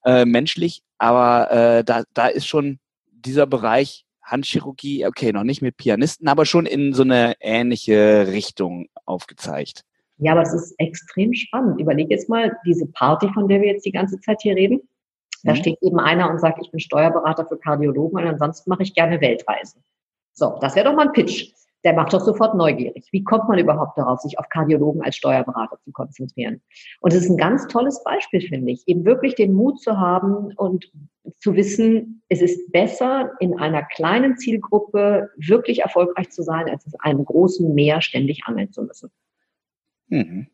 äh, 0.04 0.24
menschlich, 0.24 0.82
aber 0.98 1.50
äh, 1.50 1.84
da, 1.84 2.04
da 2.14 2.28
ist 2.28 2.46
schon 2.46 2.78
dieser 3.10 3.46
Bereich 3.46 4.04
Handchirurgie, 4.24 5.06
okay, 5.06 5.32
noch 5.32 5.44
nicht 5.44 5.62
mit 5.62 5.76
Pianisten, 5.76 6.28
aber 6.28 6.46
schon 6.46 6.66
in 6.66 6.92
so 6.92 7.02
eine 7.02 7.34
ähnliche 7.40 8.28
Richtung 8.28 8.88
aufgezeigt. 9.04 9.84
Ja, 10.18 10.32
aber 10.32 10.42
es 10.42 10.54
ist 10.54 10.74
extrem 10.78 11.34
spannend. 11.34 11.80
Überleg 11.80 12.10
jetzt 12.10 12.28
mal, 12.28 12.56
diese 12.64 12.86
Party, 12.86 13.28
von 13.34 13.48
der 13.48 13.60
wir 13.60 13.68
jetzt 13.68 13.84
die 13.84 13.92
ganze 13.92 14.20
Zeit 14.20 14.40
hier 14.42 14.54
reden. 14.54 14.80
Da 15.42 15.52
mhm. 15.52 15.56
steht 15.56 15.78
eben 15.82 15.98
einer 15.98 16.30
und 16.30 16.40
sagt, 16.40 16.58
ich 16.62 16.70
bin 16.70 16.80
Steuerberater 16.80 17.46
für 17.46 17.58
Kardiologen 17.58 18.18
und 18.18 18.26
ansonsten 18.26 18.70
mache 18.70 18.82
ich 18.82 18.94
gerne 18.94 19.20
Weltreisen. 19.20 19.82
So, 20.32 20.58
das 20.60 20.74
wäre 20.74 20.86
doch 20.86 20.94
mal 20.94 21.08
ein 21.08 21.12
Pitch 21.12 21.52
der 21.84 21.92
macht 21.92 22.12
doch 22.14 22.20
sofort 22.20 22.54
neugierig. 22.54 23.08
Wie 23.12 23.22
kommt 23.22 23.48
man 23.48 23.58
überhaupt 23.58 23.98
darauf, 23.98 24.20
sich 24.20 24.38
auf 24.38 24.48
Kardiologen 24.48 25.02
als 25.02 25.16
Steuerberater 25.16 25.78
zu 25.84 25.92
konzentrieren? 25.92 26.62
Und 27.00 27.12
es 27.12 27.24
ist 27.24 27.30
ein 27.30 27.36
ganz 27.36 27.66
tolles 27.68 28.02
Beispiel, 28.02 28.40
finde 28.40 28.72
ich, 28.72 28.88
eben 28.88 29.04
wirklich 29.04 29.34
den 29.34 29.52
Mut 29.52 29.80
zu 29.80 29.98
haben 29.98 30.54
und 30.56 30.90
zu 31.38 31.54
wissen, 31.54 32.22
es 32.28 32.40
ist 32.40 32.72
besser, 32.72 33.30
in 33.38 33.58
einer 33.58 33.82
kleinen 33.82 34.36
Zielgruppe 34.36 35.30
wirklich 35.36 35.80
erfolgreich 35.80 36.30
zu 36.30 36.42
sein, 36.42 36.68
als 36.68 36.86
in 36.86 36.92
einem 37.00 37.24
großen 37.24 37.74
Meer 37.74 38.00
ständig 38.00 38.44
angeln 38.46 38.72
zu 38.72 38.82
müssen. 38.82 39.10
Mhm. 40.08 40.48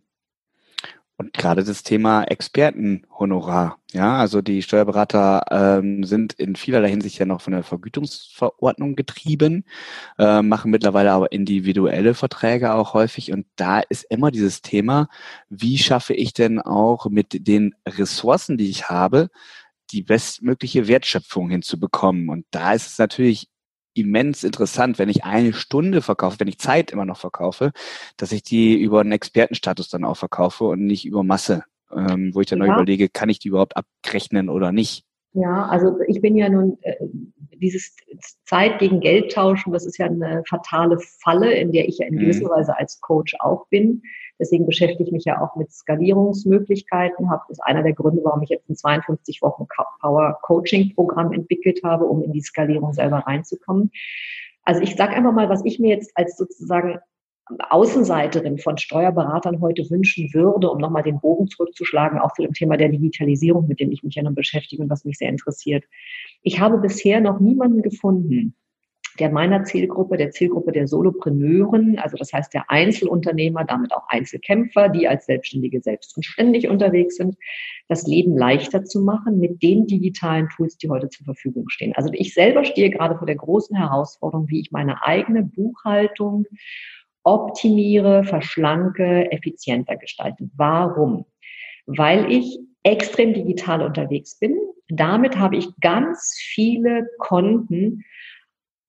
Und 1.20 1.34
gerade 1.34 1.62
das 1.64 1.82
Thema 1.82 2.22
Expertenhonorar, 2.22 3.78
ja, 3.92 4.16
also 4.16 4.40
die 4.40 4.62
Steuerberater 4.62 5.44
ähm, 5.50 6.02
sind 6.02 6.32
in 6.32 6.56
vielerlei 6.56 6.88
Hinsicht 6.88 7.18
ja 7.18 7.26
noch 7.26 7.42
von 7.42 7.52
der 7.52 7.62
Vergütungsverordnung 7.62 8.96
getrieben, 8.96 9.66
äh, 10.18 10.40
machen 10.40 10.70
mittlerweile 10.70 11.12
aber 11.12 11.30
individuelle 11.30 12.14
Verträge 12.14 12.72
auch 12.72 12.94
häufig. 12.94 13.32
Und 13.32 13.44
da 13.56 13.80
ist 13.80 14.06
immer 14.08 14.30
dieses 14.30 14.62
Thema, 14.62 15.10
wie 15.50 15.76
schaffe 15.76 16.14
ich 16.14 16.32
denn 16.32 16.58
auch 16.58 17.10
mit 17.10 17.46
den 17.46 17.74
Ressourcen, 17.86 18.56
die 18.56 18.70
ich 18.70 18.88
habe, 18.88 19.28
die 19.90 20.00
bestmögliche 20.02 20.88
Wertschöpfung 20.88 21.50
hinzubekommen. 21.50 22.30
Und 22.30 22.46
da 22.50 22.72
ist 22.72 22.86
es 22.86 22.98
natürlich 22.98 23.50
immens 23.94 24.44
interessant, 24.44 24.98
wenn 24.98 25.08
ich 25.08 25.24
eine 25.24 25.52
Stunde 25.52 26.02
verkaufe, 26.02 26.40
wenn 26.40 26.48
ich 26.48 26.58
Zeit 26.58 26.90
immer 26.90 27.04
noch 27.04 27.18
verkaufe, 27.18 27.72
dass 28.16 28.32
ich 28.32 28.42
die 28.42 28.80
über 28.80 29.00
einen 29.00 29.12
Expertenstatus 29.12 29.88
dann 29.88 30.04
auch 30.04 30.16
verkaufe 30.16 30.64
und 30.64 30.84
nicht 30.86 31.04
über 31.04 31.22
Masse, 31.22 31.64
ähm, 31.92 32.30
wo 32.34 32.40
ich 32.40 32.46
dann 32.46 32.60
ja. 32.60 32.66
noch 32.66 32.74
überlege, 32.74 33.08
kann 33.08 33.28
ich 33.28 33.38
die 33.38 33.48
überhaupt 33.48 33.76
abrechnen 33.76 34.48
oder 34.48 34.72
nicht. 34.72 35.04
Ja, 35.32 35.66
also 35.66 35.98
ich 36.08 36.20
bin 36.20 36.36
ja 36.36 36.48
nun, 36.48 36.78
äh, 36.82 36.96
dieses 37.60 37.94
Zeit 38.44 38.78
gegen 38.78 39.00
Geld 39.00 39.32
tauschen, 39.32 39.72
das 39.72 39.86
ist 39.86 39.98
ja 39.98 40.06
eine 40.06 40.42
fatale 40.48 40.98
Falle, 41.22 41.52
in 41.52 41.72
der 41.72 41.88
ich 41.88 41.98
ja 41.98 42.06
in 42.06 42.14
mhm. 42.14 42.20
gewisser 42.20 42.48
Weise 42.48 42.76
als 42.76 43.00
Coach 43.00 43.34
auch 43.38 43.66
bin. 43.68 44.02
Deswegen 44.38 44.66
beschäftige 44.66 45.04
ich 45.04 45.12
mich 45.12 45.24
ja 45.26 45.40
auch 45.40 45.54
mit 45.56 45.70
Skalierungsmöglichkeiten. 45.70 47.28
Das 47.28 47.50
ist 47.50 47.62
einer 47.62 47.82
der 47.82 47.92
Gründe, 47.92 48.22
warum 48.24 48.42
ich 48.42 48.48
jetzt 48.48 48.68
ein 48.70 48.76
52 48.76 49.42
Wochen 49.42 49.66
Power 50.00 50.38
Coaching 50.42 50.94
Programm 50.94 51.32
entwickelt 51.32 51.80
habe, 51.84 52.06
um 52.06 52.22
in 52.22 52.32
die 52.32 52.40
Skalierung 52.40 52.94
selber 52.94 53.18
reinzukommen. 53.18 53.90
Also 54.64 54.80
ich 54.80 54.96
sage 54.96 55.14
einfach 55.14 55.32
mal, 55.32 55.50
was 55.50 55.64
ich 55.64 55.78
mir 55.78 55.90
jetzt 55.90 56.12
als 56.14 56.36
sozusagen 56.36 56.98
Außenseiterin 57.68 58.58
von 58.58 58.78
Steuerberatern 58.78 59.60
heute 59.60 59.88
wünschen 59.90 60.32
würde, 60.32 60.70
um 60.70 60.78
nochmal 60.78 61.02
den 61.02 61.20
Bogen 61.20 61.48
zurückzuschlagen, 61.48 62.18
auch 62.18 62.32
zu 62.32 62.42
dem 62.42 62.52
Thema 62.52 62.76
der 62.76 62.88
Digitalisierung, 62.88 63.66
mit 63.66 63.80
dem 63.80 63.90
ich 63.90 64.02
mich 64.02 64.14
ja 64.14 64.22
nun 64.22 64.34
beschäftige 64.34 64.82
und 64.82 64.90
was 64.90 65.04
mich 65.04 65.18
sehr 65.18 65.28
interessiert. 65.28 65.84
Ich 66.42 66.60
habe 66.60 66.78
bisher 66.78 67.20
noch 67.20 67.40
niemanden 67.40 67.82
gefunden, 67.82 68.54
der 69.18 69.30
meiner 69.30 69.64
Zielgruppe, 69.64 70.16
der 70.16 70.30
Zielgruppe 70.30 70.72
der 70.72 70.86
Solopreneuren, 70.86 71.98
also 71.98 72.16
das 72.16 72.32
heißt 72.32 72.54
der 72.54 72.70
Einzelunternehmer, 72.70 73.64
damit 73.64 73.92
auch 73.92 74.08
Einzelkämpfer, 74.08 74.88
die 74.88 75.06
als 75.06 75.26
Selbstständige 75.26 75.82
selbst 75.82 76.16
und 76.16 76.24
ständig 76.24 76.68
unterwegs 76.68 77.16
sind, 77.16 77.36
das 77.88 78.06
Leben 78.06 78.36
leichter 78.36 78.84
zu 78.84 79.02
machen 79.02 79.38
mit 79.38 79.62
den 79.62 79.86
digitalen 79.86 80.48
Tools, 80.48 80.78
die 80.78 80.88
heute 80.88 81.08
zur 81.10 81.26
Verfügung 81.26 81.68
stehen. 81.68 81.92
Also 81.96 82.10
ich 82.14 82.32
selber 82.32 82.64
stehe 82.64 82.90
gerade 82.90 83.18
vor 83.18 83.26
der 83.26 83.36
großen 83.36 83.76
Herausforderung, 83.76 84.48
wie 84.48 84.60
ich 84.60 84.70
meine 84.70 85.04
eigene 85.04 85.42
Buchhaltung 85.42 86.46
optimiere, 87.22 88.24
verschlanke, 88.24 89.30
effizienter 89.30 89.96
gestalte. 89.96 90.48
Warum? 90.56 91.26
Weil 91.84 92.32
ich 92.32 92.58
extrem 92.82 93.34
digital 93.34 93.82
unterwegs 93.82 94.38
bin. 94.38 94.56
Damit 94.90 95.38
habe 95.38 95.56
ich 95.56 95.68
ganz 95.80 96.36
viele 96.38 97.08
Konten, 97.18 98.04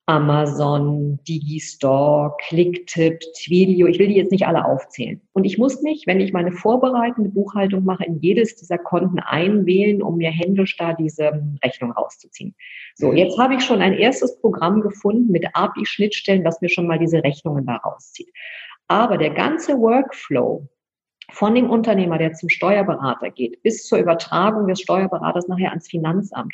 Amazon, 0.07 1.19
Digistore, 1.27 2.35
Clicktip, 2.47 3.21
Twilio. 3.37 3.87
Ich 3.87 3.97
will 3.97 4.07
die 4.07 4.15
jetzt 4.15 4.31
nicht 4.31 4.45
alle 4.45 4.65
aufzählen. 4.65 5.21
Und 5.31 5.45
ich 5.45 5.57
muss 5.57 5.81
mich, 5.83 6.05
wenn 6.05 6.19
ich 6.19 6.33
meine 6.33 6.51
vorbereitende 6.51 7.29
Buchhaltung 7.29 7.85
mache, 7.85 8.03
in 8.03 8.19
jedes 8.19 8.55
dieser 8.57 8.77
Konten 8.77 9.19
einwählen, 9.19 10.01
um 10.01 10.17
mir 10.17 10.31
händisch 10.31 10.75
da 10.75 10.93
diese 10.93 11.41
Rechnung 11.63 11.91
rauszuziehen. 11.91 12.55
So, 12.95 13.11
mhm. 13.11 13.17
jetzt 13.17 13.37
habe 13.37 13.55
ich 13.55 13.63
schon 13.63 13.81
ein 13.81 13.93
erstes 13.93 14.37
Programm 14.41 14.81
gefunden 14.81 15.31
mit 15.31 15.45
API-Schnittstellen, 15.53 16.43
das 16.43 16.59
mir 16.59 16.69
schon 16.69 16.87
mal 16.87 16.99
diese 16.99 17.23
Rechnungen 17.23 17.65
da 17.65 17.77
rauszieht. 17.77 18.31
Aber 18.87 19.17
der 19.17 19.29
ganze 19.29 19.77
Workflow, 19.77 20.67
von 21.31 21.55
dem 21.55 21.69
Unternehmer, 21.69 22.17
der 22.17 22.33
zum 22.33 22.49
Steuerberater 22.49 23.31
geht, 23.31 23.61
bis 23.63 23.87
zur 23.87 23.99
Übertragung 23.99 24.67
des 24.67 24.81
Steuerberaters 24.81 25.47
nachher 25.47 25.69
ans 25.69 25.87
Finanzamt, 25.87 26.53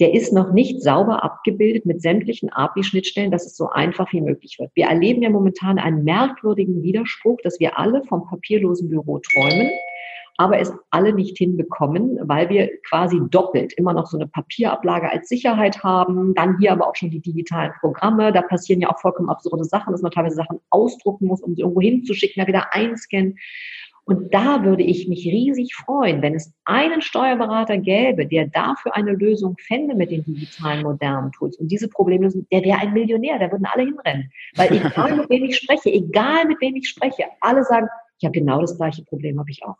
der 0.00 0.12
ist 0.12 0.32
noch 0.32 0.52
nicht 0.52 0.82
sauber 0.82 1.22
abgebildet 1.22 1.86
mit 1.86 2.02
sämtlichen 2.02 2.50
API-Schnittstellen, 2.52 3.30
dass 3.30 3.46
es 3.46 3.56
so 3.56 3.70
einfach 3.70 4.12
wie 4.12 4.20
möglich 4.20 4.56
wird. 4.58 4.70
Wir 4.74 4.86
erleben 4.86 5.22
ja 5.22 5.30
momentan 5.30 5.78
einen 5.78 6.02
merkwürdigen 6.02 6.82
Widerspruch, 6.82 7.38
dass 7.44 7.60
wir 7.60 7.78
alle 7.78 8.02
vom 8.04 8.26
papierlosen 8.26 8.88
Büro 8.88 9.20
träumen, 9.20 9.70
aber 10.36 10.58
es 10.58 10.72
alle 10.90 11.12
nicht 11.12 11.38
hinbekommen, 11.38 12.18
weil 12.22 12.48
wir 12.48 12.68
quasi 12.88 13.20
doppelt 13.30 13.72
immer 13.74 13.92
noch 13.92 14.06
so 14.06 14.16
eine 14.18 14.26
Papierablage 14.26 15.08
als 15.08 15.28
Sicherheit 15.28 15.84
haben, 15.84 16.34
dann 16.34 16.58
hier 16.58 16.72
aber 16.72 16.88
auch 16.88 16.96
schon 16.96 17.10
die 17.10 17.20
digitalen 17.20 17.72
Programme, 17.78 18.32
da 18.32 18.42
passieren 18.42 18.80
ja 18.80 18.90
auch 18.90 18.98
vollkommen 18.98 19.30
absurde 19.30 19.64
Sachen, 19.64 19.92
dass 19.92 20.02
man 20.02 20.10
teilweise 20.10 20.34
Sachen 20.34 20.58
ausdrucken 20.70 21.26
muss, 21.26 21.40
um 21.40 21.54
sie 21.54 21.60
irgendwo 21.60 21.80
hinzuschicken, 21.80 22.42
da 22.42 22.48
wieder 22.48 22.74
einscannen. 22.74 23.38
Und 24.06 24.34
da 24.34 24.62
würde 24.64 24.82
ich 24.82 25.08
mich 25.08 25.24
riesig 25.24 25.74
freuen, 25.74 26.20
wenn 26.20 26.34
es 26.34 26.52
einen 26.64 27.00
Steuerberater 27.00 27.78
gäbe, 27.78 28.26
der 28.26 28.46
dafür 28.48 28.94
eine 28.94 29.12
Lösung 29.12 29.56
fände 29.66 29.94
mit 29.94 30.10
den 30.10 30.24
digitalen 30.24 30.82
modernen 30.82 31.32
Tools. 31.32 31.56
Und 31.56 31.68
diese 31.68 31.88
Problemlösung, 31.88 32.46
der 32.52 32.62
wäre 32.62 32.78
ein 32.78 32.92
Millionär, 32.92 33.38
da 33.38 33.50
würden 33.50 33.66
alle 33.66 33.84
hinrennen. 33.84 34.30
Weil 34.56 34.72
egal 34.72 35.16
mit 35.16 35.30
wem 35.30 35.44
ich 35.44 35.56
spreche, 35.56 35.90
egal 35.90 36.44
mit 36.46 36.60
wem 36.60 36.76
ich 36.76 36.88
spreche, 36.88 37.24
alle 37.40 37.64
sagen, 37.64 37.88
ja, 38.18 38.30
genau 38.30 38.60
das 38.60 38.76
gleiche 38.76 39.02
Problem 39.04 39.38
habe 39.38 39.50
ich 39.50 39.64
auch. 39.64 39.76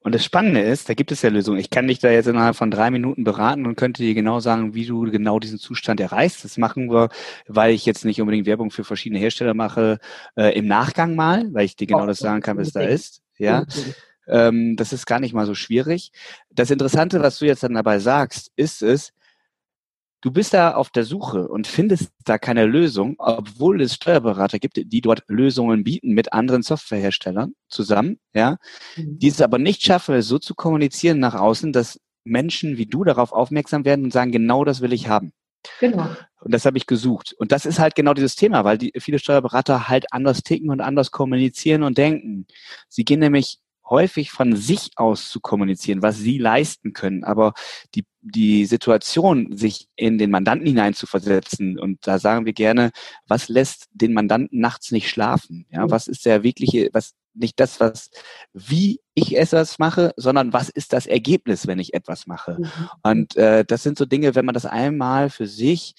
Und 0.00 0.14
das 0.14 0.24
Spannende 0.24 0.60
ist, 0.60 0.88
da 0.88 0.94
gibt 0.94 1.10
es 1.10 1.22
ja 1.22 1.30
Lösungen. 1.30 1.58
Ich 1.58 1.68
kann 1.68 1.88
dich 1.88 1.98
da 1.98 2.10
jetzt 2.10 2.28
innerhalb 2.28 2.54
von 2.54 2.70
drei 2.70 2.90
Minuten 2.90 3.24
beraten 3.24 3.66
und 3.66 3.74
könnte 3.74 4.02
dir 4.02 4.14
genau 4.14 4.38
sagen, 4.38 4.72
wie 4.72 4.86
du 4.86 5.10
genau 5.10 5.40
diesen 5.40 5.58
Zustand 5.58 6.00
erreichst. 6.00 6.44
Das 6.44 6.58
machen 6.58 6.92
wir, 6.92 7.08
weil 7.48 7.74
ich 7.74 7.84
jetzt 7.86 8.04
nicht 8.04 8.20
unbedingt 8.20 8.46
Werbung 8.46 8.70
für 8.70 8.84
verschiedene 8.84 9.18
Hersteller 9.18 9.54
mache, 9.54 9.98
äh, 10.36 10.56
im 10.56 10.66
Nachgang 10.66 11.16
mal, 11.16 11.52
weil 11.52 11.64
ich 11.64 11.74
dir 11.74 11.88
genau 11.88 12.06
das 12.06 12.18
sagen 12.18 12.40
kann, 12.40 12.56
was 12.56 12.70
da 12.70 12.82
ist. 12.82 13.25
Ja. 13.38 13.64
Ähm, 14.28 14.76
das 14.76 14.92
ist 14.92 15.06
gar 15.06 15.20
nicht 15.20 15.34
mal 15.34 15.46
so 15.46 15.54
schwierig. 15.54 16.10
Das 16.50 16.70
Interessante, 16.70 17.20
was 17.22 17.38
du 17.38 17.46
jetzt 17.46 17.62
dann 17.62 17.74
dabei 17.74 17.98
sagst, 17.98 18.50
ist 18.56 18.82
es, 18.82 19.12
du 20.20 20.32
bist 20.32 20.54
da 20.54 20.74
auf 20.74 20.90
der 20.90 21.04
Suche 21.04 21.46
und 21.46 21.66
findest 21.66 22.10
da 22.24 22.38
keine 22.38 22.66
Lösung, 22.66 23.14
obwohl 23.18 23.80
es 23.80 23.94
Steuerberater 23.94 24.58
gibt, 24.58 24.76
die 24.76 25.00
dort 25.00 25.22
Lösungen 25.28 25.84
bieten 25.84 26.10
mit 26.12 26.32
anderen 26.32 26.62
Softwareherstellern 26.62 27.54
zusammen, 27.68 28.18
ja, 28.34 28.56
mhm. 28.96 29.18
die 29.18 29.28
es 29.28 29.40
aber 29.40 29.58
nicht 29.58 29.82
schaffen, 29.82 30.20
so 30.22 30.38
zu 30.38 30.54
kommunizieren 30.54 31.20
nach 31.20 31.34
außen, 31.34 31.72
dass 31.72 32.00
Menschen 32.24 32.76
wie 32.76 32.86
du 32.86 33.04
darauf 33.04 33.32
aufmerksam 33.32 33.84
werden 33.84 34.06
und 34.06 34.12
sagen, 34.12 34.32
genau 34.32 34.64
das 34.64 34.80
will 34.80 34.92
ich 34.92 35.08
haben. 35.08 35.32
Genau. 35.80 36.08
Und 36.40 36.52
das 36.54 36.64
habe 36.64 36.78
ich 36.78 36.86
gesucht. 36.86 37.34
Und 37.38 37.52
das 37.52 37.66
ist 37.66 37.78
halt 37.78 37.94
genau 37.94 38.14
dieses 38.14 38.36
Thema, 38.36 38.64
weil 38.64 38.78
die, 38.78 38.92
viele 38.98 39.18
Steuerberater 39.18 39.88
halt 39.88 40.12
anders 40.12 40.42
ticken 40.42 40.70
und 40.70 40.80
anders 40.80 41.10
kommunizieren 41.10 41.82
und 41.82 41.98
denken. 41.98 42.46
Sie 42.88 43.04
gehen 43.04 43.20
nämlich 43.20 43.58
häufig 43.88 44.30
von 44.30 44.56
sich 44.56 44.90
aus 44.96 45.28
zu 45.28 45.40
kommunizieren, 45.40 46.02
was 46.02 46.18
sie 46.18 46.38
leisten 46.38 46.92
können. 46.92 47.24
Aber 47.24 47.54
die, 47.94 48.04
die 48.20 48.66
Situation, 48.66 49.56
sich 49.56 49.88
in 49.96 50.18
den 50.18 50.30
Mandanten 50.30 50.66
hinein 50.66 50.94
zu 50.94 51.06
versetzen, 51.06 51.78
und 51.78 52.06
da 52.06 52.18
sagen 52.18 52.46
wir 52.46 52.52
gerne, 52.52 52.90
was 53.26 53.48
lässt 53.48 53.88
den 53.92 54.12
Mandanten 54.12 54.60
nachts 54.60 54.90
nicht 54.90 55.08
schlafen? 55.08 55.66
Ja, 55.70 55.90
was 55.90 56.08
ist 56.08 56.26
der 56.26 56.42
wirkliche, 56.42 56.90
was 56.92 57.14
nicht 57.36 57.60
das, 57.60 57.80
was, 57.80 58.10
wie 58.52 59.00
ich 59.14 59.36
etwas 59.36 59.78
mache, 59.78 60.12
sondern 60.16 60.52
was 60.52 60.68
ist 60.68 60.92
das 60.92 61.06
Ergebnis, 61.06 61.66
wenn 61.66 61.78
ich 61.78 61.94
etwas 61.94 62.26
mache. 62.26 62.58
Mhm. 62.58 62.70
Und 63.02 63.36
äh, 63.36 63.64
das 63.64 63.82
sind 63.82 63.98
so 63.98 64.04
Dinge, 64.04 64.34
wenn 64.34 64.44
man 64.44 64.54
das 64.54 64.66
einmal 64.66 65.30
für 65.30 65.46
sich 65.46 65.94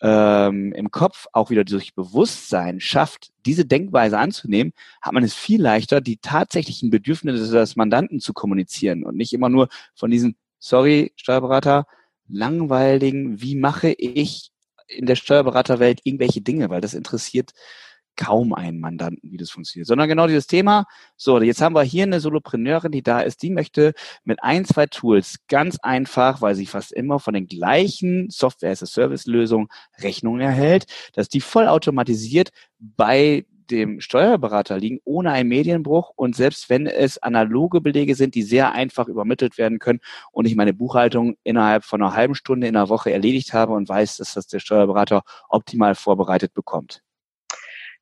ähm, 0.00 0.72
im 0.72 0.90
Kopf 0.90 1.26
auch 1.32 1.50
wieder 1.50 1.64
durch 1.64 1.94
Bewusstsein 1.94 2.80
schafft, 2.80 3.30
diese 3.46 3.64
Denkweise 3.64 4.18
anzunehmen, 4.18 4.72
hat 5.00 5.12
man 5.12 5.24
es 5.24 5.34
viel 5.34 5.60
leichter, 5.60 6.00
die 6.00 6.18
tatsächlichen 6.18 6.90
Bedürfnisse 6.90 7.50
des 7.50 7.76
Mandanten 7.76 8.20
zu 8.20 8.32
kommunizieren 8.32 9.04
und 9.04 9.16
nicht 9.16 9.32
immer 9.32 9.48
nur 9.48 9.68
von 9.94 10.10
diesen, 10.10 10.36
sorry, 10.58 11.12
Steuerberater, 11.16 11.86
langweiligen, 12.28 13.40
wie 13.40 13.54
mache 13.54 13.90
ich 13.90 14.50
in 14.88 15.06
der 15.06 15.16
Steuerberaterwelt 15.16 16.00
irgendwelche 16.04 16.40
Dinge, 16.40 16.70
weil 16.70 16.80
das 16.80 16.94
interessiert 16.94 17.52
kaum 18.16 18.54
einen 18.54 18.80
Mandanten, 18.80 19.30
wie 19.30 19.36
das 19.36 19.50
funktioniert, 19.50 19.86
sondern 19.86 20.08
genau 20.08 20.26
dieses 20.26 20.46
Thema. 20.46 20.86
So, 21.16 21.40
jetzt 21.40 21.60
haben 21.60 21.74
wir 21.74 21.82
hier 21.82 22.04
eine 22.04 22.20
Solopreneurin, 22.20 22.92
die 22.92 23.02
da 23.02 23.20
ist, 23.20 23.42
die 23.42 23.50
möchte 23.50 23.92
mit 24.24 24.42
ein, 24.42 24.64
zwei 24.64 24.86
Tools 24.86 25.36
ganz 25.48 25.78
einfach, 25.80 26.40
weil 26.42 26.54
sie 26.54 26.66
fast 26.66 26.92
immer 26.92 27.18
von 27.18 27.34
den 27.34 27.46
gleichen 27.46 28.28
Software-as-a-Service-Lösungen 28.30 29.68
Rechnungen 30.00 30.40
erhält, 30.40 30.86
dass 31.14 31.28
die 31.28 31.40
vollautomatisiert 31.40 32.50
bei 32.78 33.46
dem 33.70 34.00
Steuerberater 34.00 34.78
liegen, 34.78 35.00
ohne 35.04 35.32
einen 35.32 35.48
Medienbruch 35.48 36.12
und 36.16 36.36
selbst 36.36 36.70
wenn 36.70 36.86
es 36.86 37.18
analoge 37.18 37.80
Belege 37.80 38.14
sind, 38.14 38.34
die 38.34 38.42
sehr 38.42 38.72
einfach 38.72 39.08
übermittelt 39.08 39.58
werden 39.58 39.78
können 39.78 40.00
und 40.32 40.46
ich 40.46 40.56
meine 40.56 40.74
Buchhaltung 40.74 41.36
innerhalb 41.42 41.84
von 41.84 42.02
einer 42.02 42.14
halben 42.14 42.34
Stunde 42.34 42.66
in 42.66 42.76
einer 42.76 42.88
Woche 42.88 43.12
erledigt 43.12 43.52
habe 43.52 43.72
und 43.72 43.88
weiß, 43.88 44.18
dass 44.18 44.34
das 44.34 44.46
der 44.46 44.60
Steuerberater 44.60 45.22
optimal 45.48 45.94
vorbereitet 45.94 46.54
bekommt. 46.54 47.02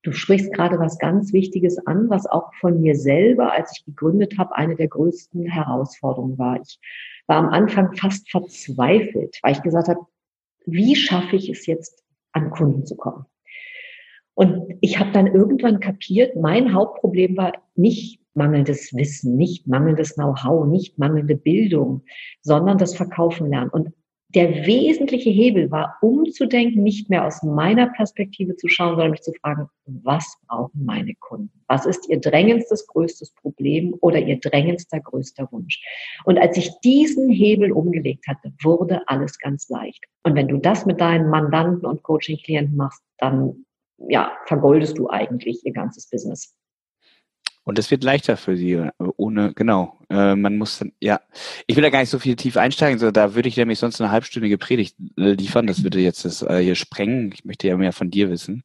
Du 0.04 0.12
sprichst 0.12 0.52
gerade 0.52 0.78
was 0.78 0.98
ganz 0.98 1.32
Wichtiges 1.32 1.78
an, 1.86 2.10
was 2.10 2.26
auch 2.26 2.54
von 2.60 2.80
mir 2.80 2.94
selber, 2.94 3.52
als 3.52 3.72
ich 3.76 3.86
gegründet 3.86 4.38
habe, 4.38 4.54
eine 4.54 4.76
der 4.76 4.88
größten 4.88 5.46
Herausforderungen 5.46 6.38
war. 6.38 6.60
Ich 6.60 6.78
war 7.26 7.38
am 7.38 7.48
Anfang 7.48 7.94
fast 7.94 8.30
verzweifelt, 8.30 9.38
weil 9.42 9.52
ich 9.52 9.62
gesagt 9.62 9.88
habe, 9.88 10.00
wie 10.66 10.94
schaffe 10.94 11.36
ich 11.36 11.48
es 11.48 11.66
jetzt, 11.66 12.04
an 12.32 12.50
Kunden 12.50 12.84
zu 12.84 12.96
kommen? 12.96 13.24
Und 14.34 14.74
ich 14.82 14.98
habe 14.98 15.12
dann 15.12 15.26
irgendwann 15.26 15.80
kapiert, 15.80 16.36
mein 16.36 16.74
Hauptproblem 16.74 17.36
war 17.36 17.52
nicht 17.74 18.20
mangelndes 18.34 18.92
Wissen, 18.94 19.36
nicht 19.36 19.66
mangelndes 19.66 20.16
Know-how, 20.16 20.66
nicht 20.66 20.98
mangelnde 20.98 21.36
Bildung, 21.36 22.02
sondern 22.42 22.76
das 22.76 22.94
Verkaufen 22.94 23.48
lernen. 23.48 23.70
Und 23.70 23.94
der 24.34 24.66
wesentliche 24.66 25.30
Hebel 25.30 25.70
war, 25.70 25.96
umzudenken, 26.00 26.82
nicht 26.82 27.08
mehr 27.08 27.24
aus 27.24 27.42
meiner 27.42 27.86
Perspektive 27.88 28.56
zu 28.56 28.68
schauen, 28.68 28.90
sondern 28.90 29.12
mich 29.12 29.22
zu 29.22 29.32
fragen, 29.40 29.68
was 29.86 30.36
brauchen 30.46 30.84
meine 30.84 31.14
Kunden? 31.14 31.52
Was 31.68 31.86
ist 31.86 32.08
ihr 32.08 32.20
drängendstes, 32.20 32.86
größtes 32.86 33.32
Problem 33.34 33.94
oder 34.00 34.18
ihr 34.18 34.40
drängendster, 34.40 35.00
größter 35.00 35.48
Wunsch? 35.52 35.80
Und 36.24 36.38
als 36.38 36.56
ich 36.56 36.70
diesen 36.82 37.28
Hebel 37.30 37.72
umgelegt 37.72 38.26
hatte, 38.26 38.52
wurde 38.62 39.02
alles 39.06 39.38
ganz 39.38 39.68
leicht. 39.68 40.04
Und 40.24 40.34
wenn 40.34 40.48
du 40.48 40.58
das 40.58 40.84
mit 40.84 41.00
deinen 41.00 41.30
Mandanten 41.30 41.86
und 41.86 42.02
Coaching-Klienten 42.02 42.76
machst, 42.76 43.02
dann 43.18 43.64
ja, 44.08 44.32
vergoldest 44.46 44.98
du 44.98 45.08
eigentlich 45.08 45.64
ihr 45.64 45.72
ganzes 45.72 46.08
Business. 46.10 46.54
Und 47.64 47.78
es 47.78 47.90
wird 47.90 48.04
leichter 48.04 48.36
für 48.36 48.56
sie, 48.56 48.88
ohne, 49.16 49.54
genau. 49.54 49.98
Äh, 50.10 50.36
man 50.36 50.58
muss 50.58 50.78
dann, 50.78 50.92
ja. 51.00 51.20
Ich 51.66 51.76
will 51.76 51.82
da 51.82 51.90
gar 51.90 52.00
nicht 52.00 52.10
so 52.10 52.18
viel 52.18 52.36
tief 52.36 52.56
einsteigen, 52.58 52.98
so, 52.98 53.10
da 53.10 53.34
würde 53.34 53.48
ich 53.48 53.56
nämlich 53.56 53.78
sonst 53.78 54.00
eine 54.00 54.10
halbstündige 54.10 54.58
Predigt 54.58 54.96
äh, 55.18 55.32
liefern. 55.32 55.66
Das 55.66 55.82
würde 55.82 55.98
jetzt 55.98 56.24
das 56.24 56.42
äh, 56.42 56.58
hier 56.58 56.74
sprengen. 56.74 57.32
Ich 57.32 57.44
möchte 57.44 57.66
ja 57.66 57.76
mehr 57.76 57.92
von 57.92 58.10
dir 58.10 58.30
wissen. 58.30 58.64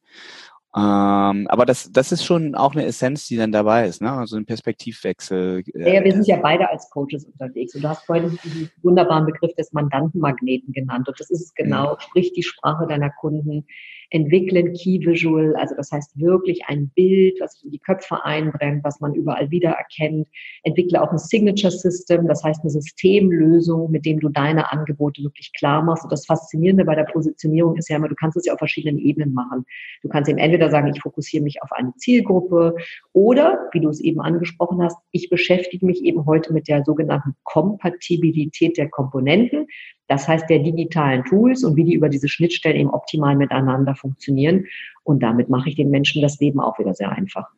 Ähm, 0.76 1.48
aber 1.48 1.66
das, 1.66 1.90
das 1.90 2.12
ist 2.12 2.24
schon 2.24 2.54
auch 2.54 2.74
eine 2.74 2.84
Essenz, 2.84 3.26
die 3.26 3.36
dann 3.36 3.50
dabei 3.50 3.88
ist, 3.88 4.00
ne? 4.00 4.12
Also 4.12 4.36
ein 4.36 4.46
Perspektivwechsel. 4.46 5.64
Äh, 5.74 5.96
ja, 5.96 6.04
wir 6.04 6.12
sind 6.12 6.28
ja 6.28 6.36
beide 6.36 6.70
als 6.70 6.88
Coaches 6.90 7.24
unterwegs. 7.24 7.74
Und 7.74 7.82
du 7.82 7.88
hast 7.88 8.04
vorhin 8.04 8.38
diesen 8.44 8.70
wunderbaren 8.82 9.26
Begriff 9.26 9.52
des 9.56 9.72
Mandantenmagneten 9.72 10.72
genannt. 10.72 11.08
Und 11.08 11.18
das 11.18 11.30
ist 11.30 11.40
es 11.40 11.54
genau. 11.54 11.94
Mhm. 11.94 12.00
Sprich 12.00 12.32
die 12.34 12.44
Sprache 12.44 12.86
deiner 12.86 13.10
Kunden 13.10 13.66
entwickeln 14.10 14.72
Key 14.74 15.00
Visual, 15.04 15.54
also 15.56 15.74
das 15.76 15.90
heißt 15.92 16.18
wirklich 16.18 16.62
ein 16.66 16.90
Bild, 16.94 17.40
was 17.40 17.54
sich 17.54 17.64
in 17.64 17.70
die 17.70 17.78
Köpfe 17.78 18.24
einbrennt, 18.24 18.84
was 18.84 19.00
man 19.00 19.14
überall 19.14 19.50
wiedererkennt. 19.50 20.28
Entwickle 20.64 21.00
auch 21.00 21.10
ein 21.12 21.18
Signature 21.18 21.70
System, 21.70 22.26
das 22.26 22.42
heißt 22.42 22.60
eine 22.62 22.70
Systemlösung, 22.70 23.90
mit 23.90 24.04
dem 24.04 24.20
du 24.20 24.28
deine 24.28 24.72
Angebote 24.72 25.22
wirklich 25.22 25.52
klar 25.52 25.82
machst. 25.82 26.04
Und 26.04 26.12
das 26.12 26.26
Faszinierende 26.26 26.84
bei 26.84 26.94
der 26.94 27.04
Positionierung 27.04 27.76
ist 27.76 27.88
ja 27.88 27.96
immer, 27.96 28.08
du 28.08 28.14
kannst 28.14 28.36
es 28.36 28.46
ja 28.46 28.52
auf 28.52 28.58
verschiedenen 28.58 28.98
Ebenen 28.98 29.32
machen. 29.32 29.64
Du 30.02 30.08
kannst 30.08 30.28
eben 30.28 30.38
entweder 30.38 30.70
sagen, 30.70 30.92
ich 30.92 31.00
fokussiere 31.00 31.42
mich 31.42 31.62
auf 31.62 31.70
eine 31.72 31.94
Zielgruppe 31.96 32.74
oder, 33.12 33.68
wie 33.72 33.80
du 33.80 33.88
es 33.88 34.00
eben 34.00 34.20
angesprochen 34.20 34.82
hast, 34.82 34.96
ich 35.12 35.30
beschäftige 35.30 35.86
mich 35.86 36.02
eben 36.02 36.26
heute 36.26 36.52
mit 36.52 36.68
der 36.68 36.84
sogenannten 36.84 37.34
Kompatibilität 37.44 38.76
der 38.76 38.88
Komponenten. 38.88 39.66
Das 40.10 40.26
heißt, 40.26 40.50
der 40.50 40.58
digitalen 40.58 41.24
Tools 41.24 41.62
und 41.62 41.76
wie 41.76 41.84
die 41.84 41.94
über 41.94 42.08
diese 42.08 42.28
Schnittstellen 42.28 42.76
eben 42.76 42.90
optimal 42.90 43.36
miteinander 43.36 43.94
funktionieren. 43.94 44.66
Und 45.04 45.22
damit 45.22 45.48
mache 45.48 45.68
ich 45.68 45.76
den 45.76 45.88
Menschen 45.88 46.20
das 46.20 46.40
Leben 46.40 46.58
auch 46.58 46.80
wieder 46.80 46.94
sehr 46.94 47.12
einfach. 47.12 47.48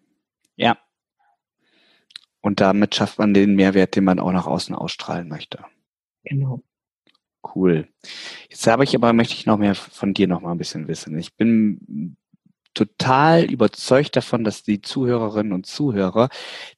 Ja. 0.56 0.76
Und 2.42 2.60
damit 2.60 2.94
schafft 2.94 3.18
man 3.18 3.32
den 3.32 3.54
Mehrwert, 3.54 3.96
den 3.96 4.04
man 4.04 4.18
auch 4.18 4.32
nach 4.32 4.46
außen 4.46 4.74
ausstrahlen 4.74 5.30
möchte. 5.30 5.64
Genau. 6.24 6.62
Cool. 7.54 7.88
Jetzt 8.50 8.66
habe 8.66 8.84
ich 8.84 8.94
aber, 8.94 9.14
möchte 9.14 9.32
ich 9.32 9.46
noch 9.46 9.56
mehr 9.56 9.74
von 9.74 10.12
dir 10.12 10.28
noch 10.28 10.42
mal 10.42 10.52
ein 10.52 10.58
bisschen 10.58 10.88
wissen. 10.88 11.16
Ich 11.18 11.34
bin 11.34 12.18
total 12.74 13.44
überzeugt 13.44 14.14
davon, 14.14 14.44
dass 14.44 14.62
die 14.62 14.82
Zuhörerinnen 14.82 15.54
und 15.54 15.64
Zuhörer 15.64 16.28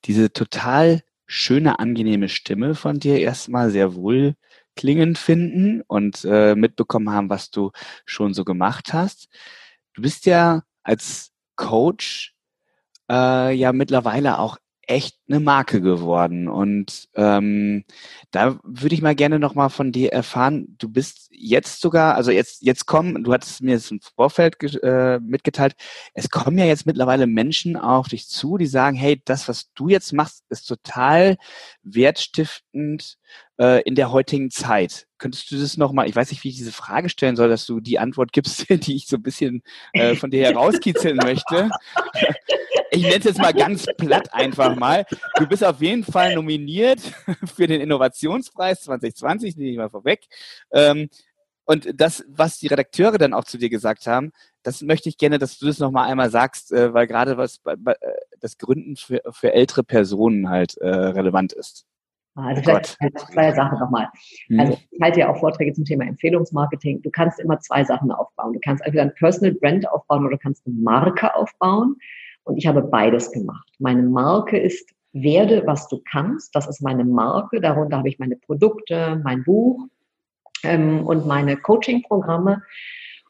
diese 0.04 0.32
total 0.32 1.02
schöne, 1.26 1.80
angenehme 1.80 2.28
Stimme 2.28 2.76
von 2.76 3.00
dir 3.00 3.18
erstmal 3.18 3.70
sehr 3.70 3.96
wohl 3.96 4.36
klingend 4.76 5.18
finden 5.18 5.82
und 5.82 6.24
äh, 6.24 6.54
mitbekommen 6.54 7.10
haben, 7.10 7.30
was 7.30 7.50
du 7.50 7.70
schon 8.04 8.34
so 8.34 8.44
gemacht 8.44 8.92
hast. 8.92 9.28
Du 9.94 10.02
bist 10.02 10.26
ja 10.26 10.62
als 10.82 11.32
Coach 11.56 12.34
äh, 13.10 13.52
ja 13.54 13.72
mittlerweile 13.72 14.38
auch 14.38 14.58
echt 14.86 15.16
eine 15.28 15.40
Marke 15.40 15.80
geworden. 15.80 16.48
Und 16.48 17.08
ähm, 17.14 17.84
da 18.30 18.58
würde 18.62 18.94
ich 18.94 19.02
mal 19.02 19.14
gerne 19.14 19.38
noch 19.38 19.54
mal 19.54 19.68
von 19.68 19.92
dir 19.92 20.12
erfahren. 20.12 20.76
Du 20.78 20.88
bist 20.88 21.28
jetzt 21.30 21.80
sogar, 21.80 22.14
also 22.14 22.30
jetzt 22.30 22.62
jetzt 22.62 22.86
kommen, 22.86 23.24
du 23.24 23.32
hattest 23.32 23.62
mir 23.62 23.72
jetzt 23.72 23.90
im 23.90 24.00
Vorfeld 24.00 24.56
äh, 24.82 25.18
mitgeteilt, 25.20 25.74
es 26.14 26.30
kommen 26.30 26.58
ja 26.58 26.64
jetzt 26.64 26.86
mittlerweile 26.86 27.26
Menschen 27.26 27.76
auf 27.76 28.08
dich 28.08 28.28
zu, 28.28 28.56
die 28.58 28.66
sagen, 28.66 28.96
hey, 28.96 29.20
das, 29.24 29.48
was 29.48 29.72
du 29.74 29.88
jetzt 29.88 30.12
machst, 30.12 30.44
ist 30.48 30.66
total 30.66 31.36
wertstiftend 31.82 33.18
äh, 33.58 33.82
in 33.82 33.94
der 33.94 34.10
heutigen 34.10 34.50
Zeit. 34.50 35.06
Könntest 35.18 35.50
du 35.50 35.56
das 35.56 35.76
nochmal, 35.76 36.08
ich 36.08 36.16
weiß 36.16 36.30
nicht, 36.30 36.44
wie 36.44 36.48
ich 36.48 36.56
diese 36.56 36.72
Frage 36.72 37.08
stellen 37.08 37.36
soll, 37.36 37.48
dass 37.48 37.66
du 37.66 37.80
die 37.80 37.98
Antwort 37.98 38.32
gibst, 38.32 38.66
die 38.86 38.96
ich 38.96 39.06
so 39.06 39.16
ein 39.16 39.22
bisschen 39.22 39.62
äh, 39.92 40.14
von 40.16 40.30
dir 40.30 40.44
herauskitzeln 40.46 41.16
möchte. 41.16 41.70
Ich 42.94 43.02
nenne 43.02 43.16
es 43.16 43.24
jetzt 43.24 43.38
mal 43.38 43.52
ganz 43.52 43.86
platt 43.98 44.32
einfach 44.32 44.76
mal. 44.76 45.04
Du 45.36 45.46
bist 45.46 45.64
auf 45.64 45.80
jeden 45.80 46.04
Fall 46.04 46.34
nominiert 46.34 47.00
für 47.56 47.66
den 47.66 47.80
Innovationspreis 47.80 48.82
2020, 48.82 49.56
nehme 49.56 49.70
ich 49.70 49.76
mal 49.76 49.90
vorweg. 49.90 50.26
Ähm, 50.72 51.08
und 51.66 51.88
das, 51.98 52.24
was 52.28 52.58
die 52.58 52.66
Redakteure 52.66 53.18
dann 53.18 53.32
auch 53.32 53.44
zu 53.44 53.58
dir 53.58 53.70
gesagt 53.70 54.06
haben, 54.06 54.32
das 54.62 54.82
möchte 54.82 55.08
ich 55.08 55.16
gerne, 55.16 55.38
dass 55.38 55.58
du 55.58 55.66
das 55.66 55.78
nochmal 55.78 56.10
einmal 56.10 56.30
sagst, 56.30 56.72
äh, 56.72 56.92
weil 56.92 57.06
gerade 57.06 57.36
was 57.36 57.60
äh, 57.64 57.94
das 58.40 58.58
Gründen 58.58 58.96
für, 58.96 59.22
für 59.30 59.52
ältere 59.52 59.82
Personen 59.82 60.50
halt 60.50 60.76
äh, 60.78 60.88
relevant 60.88 61.52
ist. 61.52 61.86
Also 62.36 62.60
oh 62.60 62.64
vielleicht 62.64 62.96
zwei 63.32 63.52
Sachen 63.52 63.78
nochmal. 63.78 64.08
Mhm. 64.48 64.60
Also 64.60 64.78
ich 64.90 65.00
halte 65.00 65.20
ja 65.20 65.30
auch 65.30 65.38
Vorträge 65.38 65.72
zum 65.72 65.84
Thema 65.84 66.04
Empfehlungsmarketing. 66.04 67.00
Du 67.02 67.10
kannst 67.10 67.38
immer 67.38 67.60
zwei 67.60 67.84
Sachen 67.84 68.10
aufbauen. 68.10 68.52
Du 68.52 68.60
kannst 68.62 68.84
entweder 68.84 69.04
ein 69.04 69.14
Personal 69.14 69.54
Brand 69.54 69.88
aufbauen 69.88 70.24
oder 70.24 70.36
du 70.36 70.42
kannst 70.42 70.66
eine 70.66 70.74
Marke 70.74 71.34
aufbauen. 71.34 71.96
Und 72.44 72.56
ich 72.58 72.66
habe 72.66 72.82
beides 72.82 73.32
gemacht. 73.32 73.68
Meine 73.78 74.02
Marke 74.02 74.58
ist 74.58 74.90
werde, 75.12 75.62
was 75.66 75.88
du 75.88 76.02
kannst. 76.10 76.54
Das 76.54 76.68
ist 76.68 76.82
meine 76.82 77.04
Marke. 77.04 77.60
Darunter 77.60 77.98
habe 77.98 78.08
ich 78.08 78.18
meine 78.18 78.36
Produkte, 78.36 79.20
mein 79.24 79.44
Buch 79.44 79.86
ähm, 80.62 81.06
und 81.06 81.26
meine 81.26 81.56
Coaching-Programme. 81.56 82.62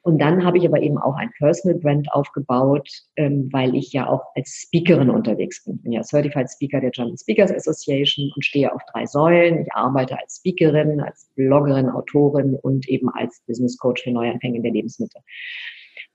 Und 0.05 0.19
dann 0.19 0.45
habe 0.45 0.59
ich 0.59 0.67
aber 0.67 0.83
eben 0.83 0.99
auch 0.99 1.17
ein 1.17 1.31
Personal 1.39 1.79
Brand 1.79 2.13
aufgebaut, 2.13 2.91
ähm, 3.17 3.49
weil 3.53 3.75
ich 3.75 3.91
ja 3.95 4.07
auch 4.07 4.23
als 4.35 4.51
Speakerin 4.67 5.09
unterwegs 5.09 5.65
bin. 5.65 5.77
Ich 5.77 5.83
bin 5.83 5.93
ja 5.93 6.03
Certified 6.03 6.51
Speaker 6.51 6.81
der 6.81 6.91
German 6.91 7.17
Speakers 7.17 7.51
Association 7.51 8.31
und 8.35 8.45
stehe 8.45 8.71
auf 8.71 8.83
drei 8.93 9.07
Säulen. 9.07 9.63
Ich 9.63 9.73
arbeite 9.73 10.19
als 10.19 10.37
Speakerin, 10.37 11.01
als 11.01 11.31
Bloggerin, 11.37 11.89
Autorin 11.89 12.55
und 12.57 12.87
eben 12.87 13.09
als 13.15 13.41
Business 13.47 13.79
Coach 13.79 14.03
für 14.03 14.11
Neuanfänge 14.11 14.59
in 14.59 14.63
der 14.63 14.73
Lebensmittel. 14.73 15.23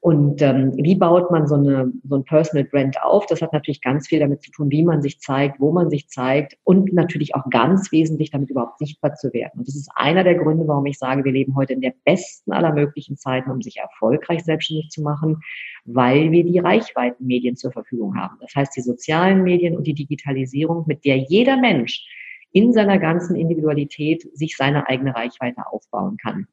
Und 0.01 0.41
ähm, 0.41 0.71
wie 0.77 0.95
baut 0.95 1.29
man 1.29 1.45
so, 1.45 1.55
eine, 1.55 1.91
so 2.07 2.15
ein 2.15 2.23
Personal 2.23 2.63
Brand 2.63 3.01
auf? 3.03 3.25
Das 3.25 3.41
hat 3.41 3.51
natürlich 3.51 3.81
ganz 3.81 4.07
viel 4.07 4.19
damit 4.19 4.41
zu 4.41 4.49
tun, 4.51 4.71
wie 4.71 4.83
man 4.83 5.01
sich 5.01 5.19
zeigt, 5.19 5.59
wo 5.59 5.73
man 5.73 5.89
sich 5.89 6.07
zeigt 6.07 6.57
und 6.63 6.93
natürlich 6.93 7.35
auch 7.35 7.49
ganz 7.49 7.91
wesentlich 7.91 8.31
damit 8.31 8.49
überhaupt 8.49 8.79
sichtbar 8.79 9.15
zu 9.15 9.33
werden. 9.33 9.59
Und 9.59 9.67
das 9.67 9.75
ist 9.75 9.91
einer 9.95 10.23
der 10.23 10.35
Gründe, 10.35 10.65
warum 10.69 10.85
ich 10.85 10.97
sage, 10.97 11.25
wir 11.25 11.33
leben 11.33 11.53
heute 11.57 11.73
in 11.73 11.81
der 11.81 11.93
besten 12.05 12.53
aller 12.53 12.73
möglichen 12.73 13.17
Zeiten, 13.17 13.51
um 13.51 13.61
sich 13.61 13.75
erfolgreich 13.75 14.45
selbstständig 14.45 14.89
zu 14.89 15.01
machen, 15.01 15.41
weil 15.83 16.31
wir 16.31 16.45
die 16.45 16.59
Reichweitenmedien 16.59 17.57
zur 17.57 17.73
Verfügung 17.73 18.15
haben. 18.15 18.37
Das 18.39 18.55
heißt, 18.55 18.77
die 18.77 18.81
sozialen 18.81 19.43
Medien 19.43 19.75
und 19.75 19.85
die 19.85 19.95
Digitalisierung, 19.95 20.85
mit 20.87 21.03
der 21.03 21.17
jeder 21.17 21.57
Mensch 21.57 22.05
in 22.53 22.71
seiner 22.71 22.99
ganzen 22.99 23.35
Individualität 23.35 24.25
sich 24.33 24.55
seine 24.55 24.87
eigene 24.87 25.13
Reichweite 25.13 25.67
aufbauen 25.69 26.15
kann 26.15 26.47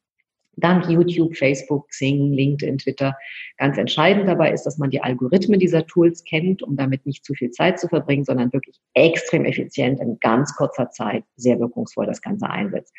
dank 0.57 0.89
YouTube, 0.89 1.37
Facebook, 1.37 1.89
Xing, 1.89 2.33
LinkedIn, 2.33 2.79
Twitter. 2.79 3.17
Ganz 3.59 3.79
entscheidend 3.79 4.29
dabei 4.29 4.53
ist, 4.53 4.65
dass 4.65 4.79
man 4.79 4.91
die 4.91 5.03
Algorithmen 5.03 5.61
dieser 5.61 5.87
Tools 5.87 6.25
kennt, 6.25 6.63
um 6.63 6.77
damit 6.77 7.07
nicht 7.07 7.25
zu 7.25 7.35
viel 7.35 7.51
Zeit 7.51 7.79
zu 7.79 7.89
verbringen, 7.89 8.25
sondern 8.25 8.53
wirklich 8.53 8.81
extrem 8.95 9.45
effizient 9.45 10.01
in 10.01 10.19
ganz 10.21 10.55
kurzer 10.57 10.91
Zeit 10.91 11.25
sehr 11.37 11.61
wirkungsvoll 11.61 12.07
das 12.07 12.23
Ganze 12.23 12.49
einsetzt. 12.49 12.93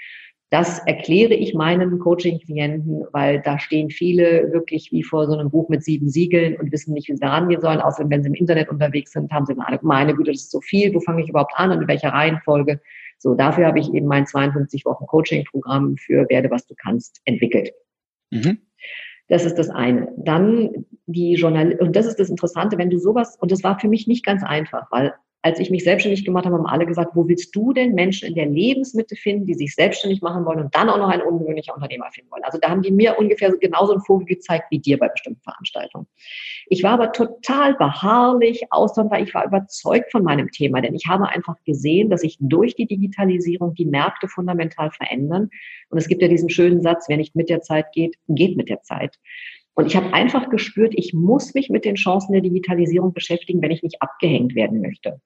Das 0.49 0.79
erkläre 0.85 1.33
ich 1.33 1.53
meinen 1.53 1.99
Coaching-Klienten, 1.99 3.03
weil 3.11 3.41
da 3.41 3.59
stehen 3.59 3.89
viele 3.89 4.53
wirklich 4.53 4.93
wie 4.93 5.03
vor 5.03 5.27
so 5.27 5.37
einem 5.37 5.49
Buch 5.49 5.67
mit 5.67 5.83
sieben 5.83 6.09
Siegeln 6.09 6.55
und 6.55 6.71
wissen 6.71 6.93
nicht, 6.93 7.09
wie 7.09 7.15
sie 7.15 7.19
da 7.19 7.31
rangehen 7.31 7.59
sollen. 7.59 7.81
Außerdem, 7.81 8.09
wenn 8.09 8.23
sie 8.23 8.29
im 8.29 8.33
Internet 8.33 8.69
unterwegs 8.69 9.11
sind, 9.11 9.29
haben 9.33 9.45
sie 9.45 9.55
eine, 9.59 9.79
meine 9.81 10.15
Güte, 10.15 10.31
das 10.31 10.43
ist 10.43 10.51
so 10.51 10.61
viel. 10.61 10.93
Wo 10.93 11.01
fange 11.01 11.21
ich 11.21 11.29
überhaupt 11.29 11.51
an 11.55 11.71
und 11.71 11.81
in 11.81 11.87
welcher 11.89 12.13
Reihenfolge? 12.13 12.79
So, 13.19 13.33
dafür 13.33 13.67
habe 13.67 13.79
ich 13.79 13.93
eben 13.93 14.07
mein 14.07 14.27
52 14.27 14.85
Wochen 14.85 15.07
Coaching-Programm 15.07 15.97
für 15.97 16.29
Werde, 16.29 16.51
was 16.51 16.65
du 16.67 16.75
kannst, 16.75 17.21
entwickelt. 17.25 17.71
Mhm. 18.31 18.59
Das 19.27 19.43
ist 19.43 19.55
das 19.55 19.69
eine. 19.69 20.13
Dann 20.17 20.85
die 21.05 21.33
Journal 21.33 21.73
und 21.79 21.95
das 21.95 22.05
ist 22.05 22.19
das 22.19 22.29
Interessante, 22.29 22.77
wenn 22.77 22.89
du 22.89 22.97
sowas, 22.97 23.37
und 23.39 23.51
das 23.51 23.63
war 23.63 23.79
für 23.79 23.89
mich 23.89 24.07
nicht 24.07 24.25
ganz 24.25 24.43
einfach, 24.43 24.91
weil 24.91 25.13
als 25.43 25.59
ich 25.59 25.69
mich 25.69 25.83
selbstständig 25.83 26.25
gemacht 26.25 26.45
habe, 26.45 26.55
haben 26.55 26.65
alle 26.65 26.85
gesagt, 26.85 27.11
wo 27.15 27.27
willst 27.27 27.55
du 27.55 27.71
denn 27.71 27.93
Menschen 27.93 28.27
in 28.27 28.35
der 28.35 28.47
Lebensmitte 28.47 29.15
finden, 29.15 29.45
die 29.45 29.53
sich 29.53 29.75
selbstständig 29.75 30.21
machen 30.21 30.45
wollen 30.45 30.59
und 30.59 30.75
dann 30.75 30.89
auch 30.89 30.97
noch 30.97 31.09
ein 31.09 31.21
ungewöhnlicher 31.21 31.75
Unternehmer 31.75 32.11
finden 32.11 32.31
wollen? 32.31 32.43
Also 32.43 32.57
da 32.59 32.69
haben 32.69 32.81
die 32.81 32.91
mir 32.91 33.17
ungefähr 33.17 33.51
genauso 33.57 33.93
einen 33.93 34.01
Vogel 34.01 34.25
gezeigt 34.25 34.65
wie 34.71 34.79
dir 34.79 34.97
bei 34.97 35.09
bestimmten 35.09 35.41
Veranstaltungen. 35.41 36.07
Ich 36.67 36.83
war 36.83 36.91
aber 36.91 37.11
total 37.11 37.75
beharrlich, 37.75 38.63
weil 38.71 39.23
ich 39.23 39.33
war 39.33 39.45
überzeugt 39.45 40.11
von 40.11 40.23
meinem 40.23 40.51
Thema, 40.51 40.81
denn 40.81 40.95
ich 40.95 41.05
habe 41.07 41.29
einfach 41.29 41.55
gesehen, 41.65 42.09
dass 42.09 42.21
sich 42.21 42.37
durch 42.39 42.75
die 42.75 42.87
Digitalisierung 42.87 43.73
die 43.75 43.85
Märkte 43.85 44.27
fundamental 44.27 44.91
verändern. 44.91 45.49
Und 45.89 45.97
es 45.97 46.07
gibt 46.07 46.21
ja 46.21 46.27
diesen 46.27 46.49
schönen 46.49 46.81
Satz, 46.81 47.05
wer 47.07 47.17
nicht 47.17 47.35
mit 47.35 47.49
der 47.49 47.61
Zeit 47.61 47.91
geht, 47.93 48.15
geht 48.27 48.57
mit 48.57 48.69
der 48.69 48.81
Zeit. 48.81 49.17
Und 49.77 49.85
ich 49.85 49.95
habe 49.95 50.11
einfach 50.11 50.49
gespürt, 50.49 50.93
ich 50.95 51.13
muss 51.13 51.53
mich 51.53 51.69
mit 51.69 51.85
den 51.85 51.93
Chancen 51.93 52.33
der 52.33 52.41
Digitalisierung 52.41 53.13
beschäftigen, 53.13 53.61
wenn 53.61 53.69
ich 53.69 53.83
nicht 53.83 54.01
abgehängt 54.01 54.55
werden 54.55 54.81
möchte. 54.81 55.21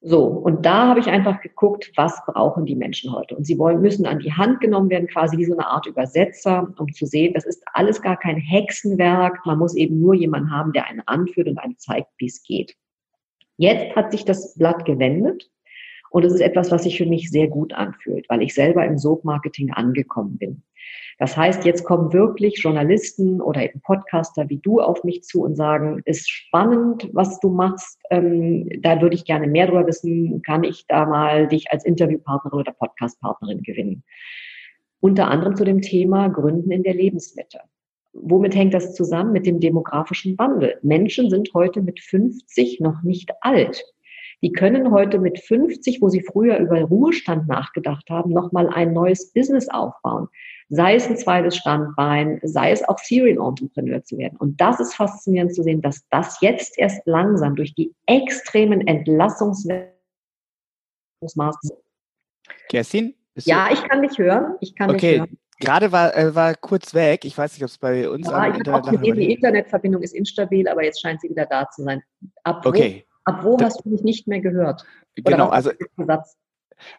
So, 0.00 0.24
und 0.24 0.66
da 0.66 0.88
habe 0.88 0.98
ich 0.98 1.06
einfach 1.06 1.40
geguckt, 1.40 1.92
was 1.94 2.20
brauchen 2.26 2.66
die 2.66 2.74
Menschen 2.74 3.12
heute? 3.12 3.36
Und 3.36 3.46
sie 3.46 3.56
wollen, 3.56 3.80
müssen 3.80 4.04
an 4.04 4.18
die 4.18 4.32
Hand 4.32 4.60
genommen 4.60 4.90
werden, 4.90 5.06
quasi 5.06 5.38
wie 5.38 5.44
so 5.44 5.52
eine 5.52 5.68
Art 5.68 5.86
Übersetzer, 5.86 6.74
um 6.76 6.92
zu 6.92 7.06
sehen, 7.06 7.34
das 7.34 7.46
ist 7.46 7.62
alles 7.72 8.02
gar 8.02 8.16
kein 8.16 8.36
Hexenwerk. 8.36 9.46
Man 9.46 9.60
muss 9.60 9.76
eben 9.76 10.00
nur 10.00 10.14
jemanden 10.14 10.50
haben, 10.50 10.72
der 10.72 10.88
einen 10.88 11.02
anführt 11.06 11.46
und 11.46 11.58
einem 11.58 11.78
zeigt, 11.78 12.08
wie 12.18 12.26
es 12.26 12.42
geht. 12.42 12.74
Jetzt 13.58 13.94
hat 13.94 14.10
sich 14.10 14.24
das 14.24 14.56
Blatt 14.56 14.84
gewendet 14.84 15.48
und 16.10 16.24
es 16.24 16.32
ist 16.32 16.40
etwas, 16.40 16.72
was 16.72 16.82
sich 16.82 16.98
für 16.98 17.06
mich 17.06 17.30
sehr 17.30 17.46
gut 17.46 17.72
anfühlt, 17.74 18.28
weil 18.28 18.42
ich 18.42 18.54
selber 18.54 18.84
im 18.84 18.98
Soap-Marketing 18.98 19.70
angekommen 19.70 20.36
bin. 20.36 20.64
Das 21.18 21.36
heißt, 21.36 21.64
jetzt 21.64 21.84
kommen 21.84 22.12
wirklich 22.12 22.58
Journalisten 22.58 23.40
oder 23.40 23.62
eben 23.62 23.80
Podcaster 23.80 24.48
wie 24.48 24.58
du 24.58 24.80
auf 24.80 25.04
mich 25.04 25.22
zu 25.22 25.42
und 25.42 25.56
sagen, 25.56 26.02
ist 26.04 26.30
spannend, 26.30 27.08
was 27.12 27.40
du 27.40 27.50
machst. 27.50 28.00
Ähm, 28.10 28.68
da 28.80 29.00
würde 29.00 29.14
ich 29.14 29.24
gerne 29.24 29.46
mehr 29.46 29.66
darüber 29.66 29.86
wissen. 29.86 30.42
Kann 30.42 30.64
ich 30.64 30.86
da 30.86 31.06
mal 31.06 31.48
dich 31.48 31.70
als 31.70 31.84
Interviewpartnerin 31.84 32.60
oder 32.60 32.72
Podcastpartnerin 32.72 33.62
gewinnen? 33.62 34.04
Unter 35.00 35.28
anderem 35.28 35.56
zu 35.56 35.64
dem 35.64 35.80
Thema 35.80 36.28
Gründen 36.28 36.70
in 36.70 36.82
der 36.82 36.94
Lebensmitte. 36.94 37.60
Womit 38.12 38.54
hängt 38.54 38.74
das 38.74 38.94
zusammen? 38.94 39.32
Mit 39.32 39.46
dem 39.46 39.58
demografischen 39.58 40.38
Wandel. 40.38 40.78
Menschen 40.82 41.30
sind 41.30 41.50
heute 41.54 41.80
mit 41.80 42.00
50 42.00 42.80
noch 42.80 43.02
nicht 43.02 43.30
alt. 43.40 43.82
Die 44.42 44.52
können 44.52 44.90
heute 44.90 45.20
mit 45.20 45.38
50, 45.38 46.02
wo 46.02 46.08
sie 46.08 46.20
früher 46.20 46.58
über 46.58 46.80
Ruhestand 46.80 47.46
nachgedacht 47.46 48.10
haben, 48.10 48.32
nochmal 48.32 48.68
ein 48.68 48.92
neues 48.92 49.32
Business 49.32 49.68
aufbauen. 49.68 50.28
Sei 50.68 50.96
es 50.96 51.06
ein 51.06 51.16
zweites 51.16 51.56
Standbein, 51.56 52.40
sei 52.42 52.72
es 52.72 52.82
auch 52.88 52.98
Serial 52.98 53.38
Entrepreneur 53.46 54.02
zu 54.02 54.18
werden. 54.18 54.36
Und 54.38 54.60
das 54.60 54.80
ist 54.80 54.94
faszinierend 54.94 55.54
zu 55.54 55.62
sehen, 55.62 55.80
dass 55.80 56.08
das 56.10 56.40
jetzt 56.40 56.76
erst 56.76 57.06
langsam 57.06 57.54
durch 57.54 57.74
die 57.74 57.94
extremen 58.06 58.84
Entlassungsmaßnahmen. 58.86 59.92
Kerstin? 62.68 63.14
Ja, 63.36 63.68
ich 63.72 63.82
kann 63.84 64.02
dich 64.02 64.18
hören. 64.18 64.56
Ich 64.60 64.74
kann 64.74 64.90
okay. 64.90 65.10
dich 65.10 65.18
hören. 65.20 65.38
Gerade 65.60 65.92
war, 65.92 66.16
äh, 66.16 66.34
war 66.34 66.56
kurz 66.56 66.92
weg. 66.92 67.24
Ich 67.24 67.38
weiß 67.38 67.52
nicht, 67.52 67.62
ob 67.62 67.68
es 67.68 67.78
bei 67.78 68.08
uns 68.08 68.28
ja, 68.28 68.48
ich 68.48 68.56
Internet 68.58 68.84
auch 68.84 68.90
gesehen, 68.90 69.16
die 69.16 69.32
Internetverbindung 69.32 70.02
ist 70.02 70.12
instabil, 70.12 70.66
aber 70.66 70.82
jetzt 70.84 71.00
scheint 71.00 71.20
sie 71.20 71.30
wieder 71.30 71.46
da 71.46 71.70
zu 71.70 71.84
sein. 71.84 72.02
Ab 72.42 72.66
okay. 72.66 73.04
Ab 73.24 73.44
wo 73.44 73.58
hast 73.60 73.84
du 73.84 73.90
mich 73.90 74.02
nicht 74.02 74.26
mehr 74.26 74.40
gehört? 74.40 74.84
Oder 75.18 75.30
genau, 75.30 75.48
also 75.48 75.70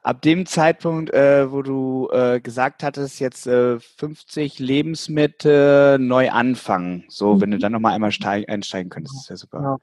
ab 0.01 0.21
dem 0.21 0.45
Zeitpunkt, 0.45 1.13
äh, 1.13 1.51
wo 1.51 1.61
du 1.61 2.09
äh, 2.11 2.39
gesagt 2.39 2.83
hattest, 2.83 3.19
jetzt 3.19 3.47
äh, 3.47 3.79
50 3.79 4.59
Lebensmittel 4.59 5.99
neu 5.99 6.29
anfangen. 6.29 7.05
So, 7.09 7.35
mhm. 7.35 7.41
wenn 7.41 7.51
du 7.51 7.57
mhm. 7.57 7.61
dann 7.61 7.71
nochmal 7.73 7.93
einmal 7.93 8.11
einsteigen 8.47 8.89
könntest, 8.89 9.15
das 9.17 9.29
wäre 9.29 9.37
super. 9.37 9.57
Genau. 9.57 9.77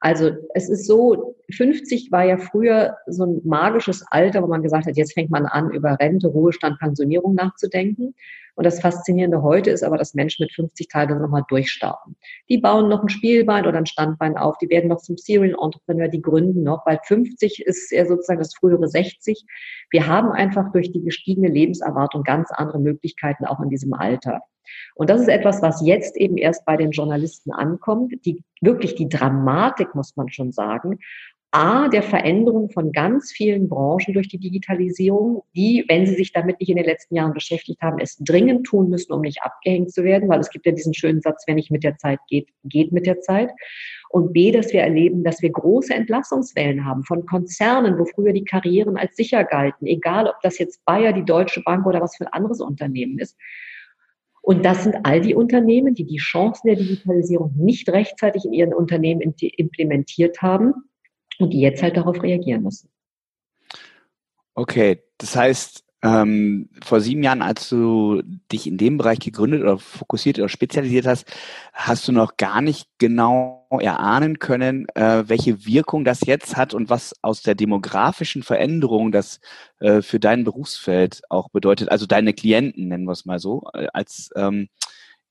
Also 0.00 0.30
es 0.54 0.68
ist 0.68 0.86
so, 0.86 1.34
50 1.50 2.12
war 2.12 2.24
ja 2.24 2.36
früher 2.36 2.96
so 3.06 3.24
ein 3.24 3.40
magisches 3.44 4.04
Alter, 4.10 4.42
wo 4.42 4.46
man 4.46 4.62
gesagt 4.62 4.86
hat, 4.86 4.96
jetzt 4.96 5.14
fängt 5.14 5.30
man 5.30 5.46
an, 5.46 5.70
über 5.70 5.98
Rente, 5.98 6.28
Ruhestand, 6.28 6.78
Pensionierung 6.78 7.34
nachzudenken. 7.34 8.14
Und 8.54 8.64
das 8.64 8.80
Faszinierende 8.80 9.42
heute 9.42 9.70
ist 9.70 9.84
aber, 9.84 9.96
dass 9.96 10.14
Menschen 10.14 10.42
mit 10.42 10.52
50 10.52 10.88
teilweise 10.88 11.20
nochmal 11.20 11.44
durchstarten. 11.48 12.16
Die 12.48 12.58
bauen 12.58 12.88
noch 12.88 13.02
ein 13.02 13.08
Spielbein 13.08 13.66
oder 13.66 13.78
ein 13.78 13.86
Standbein 13.86 14.36
auf, 14.36 14.58
die 14.58 14.68
werden 14.68 14.88
noch 14.88 15.00
zum 15.00 15.16
Serial 15.16 15.56
Entrepreneur, 15.62 16.08
die 16.08 16.20
gründen 16.20 16.64
noch, 16.64 16.84
weil 16.84 16.98
50 17.04 17.64
ist 17.64 17.92
ja 17.92 18.04
sozusagen 18.04 18.40
das 18.40 18.54
frühere 18.54 18.88
60. 18.88 19.44
Wir 19.90 20.06
haben 20.08 20.32
einfach 20.32 20.72
durch 20.72 20.90
die 20.90 21.02
gestiegene 21.02 21.48
Lebenserwartung 21.48 22.24
ganz 22.24 22.50
andere 22.50 22.80
Möglichkeiten 22.80 23.44
auch 23.44 23.60
in 23.60 23.70
diesem 23.70 23.94
Alter. 23.94 24.40
Und 24.94 25.08
das 25.08 25.20
ist 25.20 25.28
etwas, 25.28 25.62
was 25.62 25.80
jetzt 25.86 26.16
eben 26.16 26.36
erst 26.36 26.64
bei 26.64 26.76
den 26.76 26.90
Journalisten 26.90 27.52
ankommt, 27.52 28.12
die 28.24 28.42
wirklich 28.60 28.96
die 28.96 29.08
Dramatik, 29.08 29.94
muss 29.94 30.16
man 30.16 30.30
schon 30.30 30.52
sagen, 30.52 30.98
A, 31.50 31.88
der 31.88 32.02
Veränderung 32.02 32.68
von 32.68 32.92
ganz 32.92 33.32
vielen 33.32 33.70
Branchen 33.70 34.12
durch 34.12 34.28
die 34.28 34.38
Digitalisierung, 34.38 35.44
die, 35.56 35.82
wenn 35.88 36.04
sie 36.04 36.14
sich 36.14 36.30
damit 36.32 36.60
nicht 36.60 36.68
in 36.68 36.76
den 36.76 36.84
letzten 36.84 37.14
Jahren 37.14 37.32
beschäftigt 37.32 37.80
haben, 37.80 37.98
es 38.00 38.18
dringend 38.18 38.66
tun 38.66 38.90
müssen, 38.90 39.14
um 39.14 39.22
nicht 39.22 39.42
abgehängt 39.42 39.90
zu 39.90 40.04
werden, 40.04 40.28
weil 40.28 40.40
es 40.40 40.50
gibt 40.50 40.66
ja 40.66 40.72
diesen 40.72 40.92
schönen 40.92 41.22
Satz, 41.22 41.44
wer 41.46 41.54
nicht 41.54 41.70
mit 41.70 41.84
der 41.84 41.96
Zeit 41.96 42.18
geht, 42.28 42.50
geht 42.64 42.92
mit 42.92 43.06
der 43.06 43.20
Zeit. 43.20 43.50
Und 44.10 44.34
B, 44.34 44.52
dass 44.52 44.74
wir 44.74 44.82
erleben, 44.82 45.24
dass 45.24 45.40
wir 45.40 45.50
große 45.50 45.94
Entlassungswellen 45.94 46.84
haben 46.84 47.02
von 47.04 47.24
Konzernen, 47.24 47.98
wo 47.98 48.04
früher 48.04 48.34
die 48.34 48.44
Karrieren 48.44 48.98
als 48.98 49.16
sicher 49.16 49.42
galten, 49.44 49.86
egal 49.86 50.26
ob 50.26 50.38
das 50.42 50.58
jetzt 50.58 50.84
Bayer, 50.84 51.14
die 51.14 51.24
Deutsche 51.24 51.62
Bank 51.62 51.86
oder 51.86 52.02
was 52.02 52.16
für 52.16 52.26
ein 52.26 52.32
anderes 52.32 52.60
Unternehmen 52.60 53.18
ist. 53.18 53.38
Und 54.42 54.66
das 54.66 54.84
sind 54.84 54.96
all 55.04 55.22
die 55.22 55.34
Unternehmen, 55.34 55.94
die 55.94 56.04
die 56.04 56.18
Chancen 56.18 56.68
der 56.68 56.76
Digitalisierung 56.76 57.54
nicht 57.56 57.88
rechtzeitig 57.88 58.44
in 58.44 58.52
ihren 58.52 58.74
Unternehmen 58.74 59.34
implementiert 59.40 60.42
haben 60.42 60.74
und 61.38 61.50
die 61.50 61.60
jetzt 61.60 61.82
halt 61.82 61.96
darauf 61.96 62.22
reagieren 62.22 62.62
müssen. 62.62 62.90
Okay, 64.54 65.02
das 65.18 65.36
heißt, 65.36 65.84
ähm, 66.02 66.68
vor 66.84 67.00
sieben 67.00 67.24
Jahren, 67.24 67.42
als 67.42 67.68
du 67.68 68.22
dich 68.52 68.68
in 68.68 68.78
dem 68.78 68.98
Bereich 68.98 69.18
gegründet 69.18 69.62
oder 69.62 69.78
fokussiert 69.78 70.38
oder 70.38 70.48
spezialisiert 70.48 71.06
hast, 71.06 71.26
hast 71.72 72.06
du 72.06 72.12
noch 72.12 72.36
gar 72.36 72.60
nicht 72.60 72.88
genau 72.98 73.66
erahnen 73.80 74.38
können, 74.38 74.86
äh, 74.94 75.24
welche 75.26 75.66
Wirkung 75.66 76.04
das 76.04 76.20
jetzt 76.24 76.56
hat 76.56 76.72
und 76.72 76.88
was 76.88 77.14
aus 77.22 77.42
der 77.42 77.56
demografischen 77.56 78.44
Veränderung 78.44 79.10
das 79.10 79.40
äh, 79.80 80.00
für 80.00 80.20
dein 80.20 80.44
Berufsfeld 80.44 81.22
auch 81.30 81.48
bedeutet, 81.50 81.90
also 81.90 82.06
deine 82.06 82.32
Klienten, 82.32 82.88
nennen 82.88 83.04
wir 83.04 83.12
es 83.12 83.24
mal 83.24 83.40
so, 83.40 83.64
äh, 83.74 83.88
als 83.92 84.30
ähm, 84.36 84.68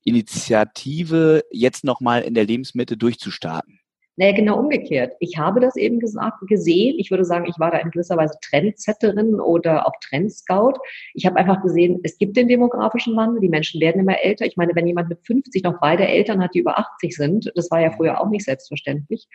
Initiative 0.04 1.44
jetzt 1.50 1.82
nochmal 1.82 2.22
in 2.22 2.34
der 2.34 2.44
Lebensmitte 2.44 2.98
durchzustarten. 2.98 3.80
Naja, 4.18 4.32
genau 4.32 4.58
umgekehrt. 4.58 5.12
Ich 5.20 5.38
habe 5.38 5.60
das 5.60 5.76
eben 5.76 6.00
gesagt, 6.00 6.44
gesehen. 6.48 6.96
Ich 6.98 7.12
würde 7.12 7.24
sagen, 7.24 7.46
ich 7.48 7.56
war 7.60 7.70
da 7.70 7.78
in 7.78 7.92
gewisser 7.92 8.16
Weise 8.16 8.36
Trendsetterin 8.42 9.38
oder 9.38 9.86
auch 9.86 9.92
Trendscout. 10.00 10.72
Ich 11.14 11.24
habe 11.24 11.36
einfach 11.36 11.62
gesehen, 11.62 12.00
es 12.02 12.18
gibt 12.18 12.36
den 12.36 12.48
demografischen 12.48 13.14
Wandel. 13.14 13.40
Die 13.40 13.48
Menschen 13.48 13.80
werden 13.80 14.00
immer 14.00 14.20
älter. 14.20 14.44
Ich 14.44 14.56
meine, 14.56 14.74
wenn 14.74 14.88
jemand 14.88 15.08
mit 15.08 15.24
50 15.24 15.62
noch 15.62 15.78
beide 15.80 16.04
Eltern 16.04 16.42
hat, 16.42 16.52
die 16.52 16.58
über 16.58 16.80
80 16.80 17.14
sind, 17.14 17.52
das 17.54 17.70
war 17.70 17.80
ja 17.80 17.92
früher 17.92 18.20
auch 18.20 18.28
nicht 18.28 18.44
selbstverständlich. 18.44 19.28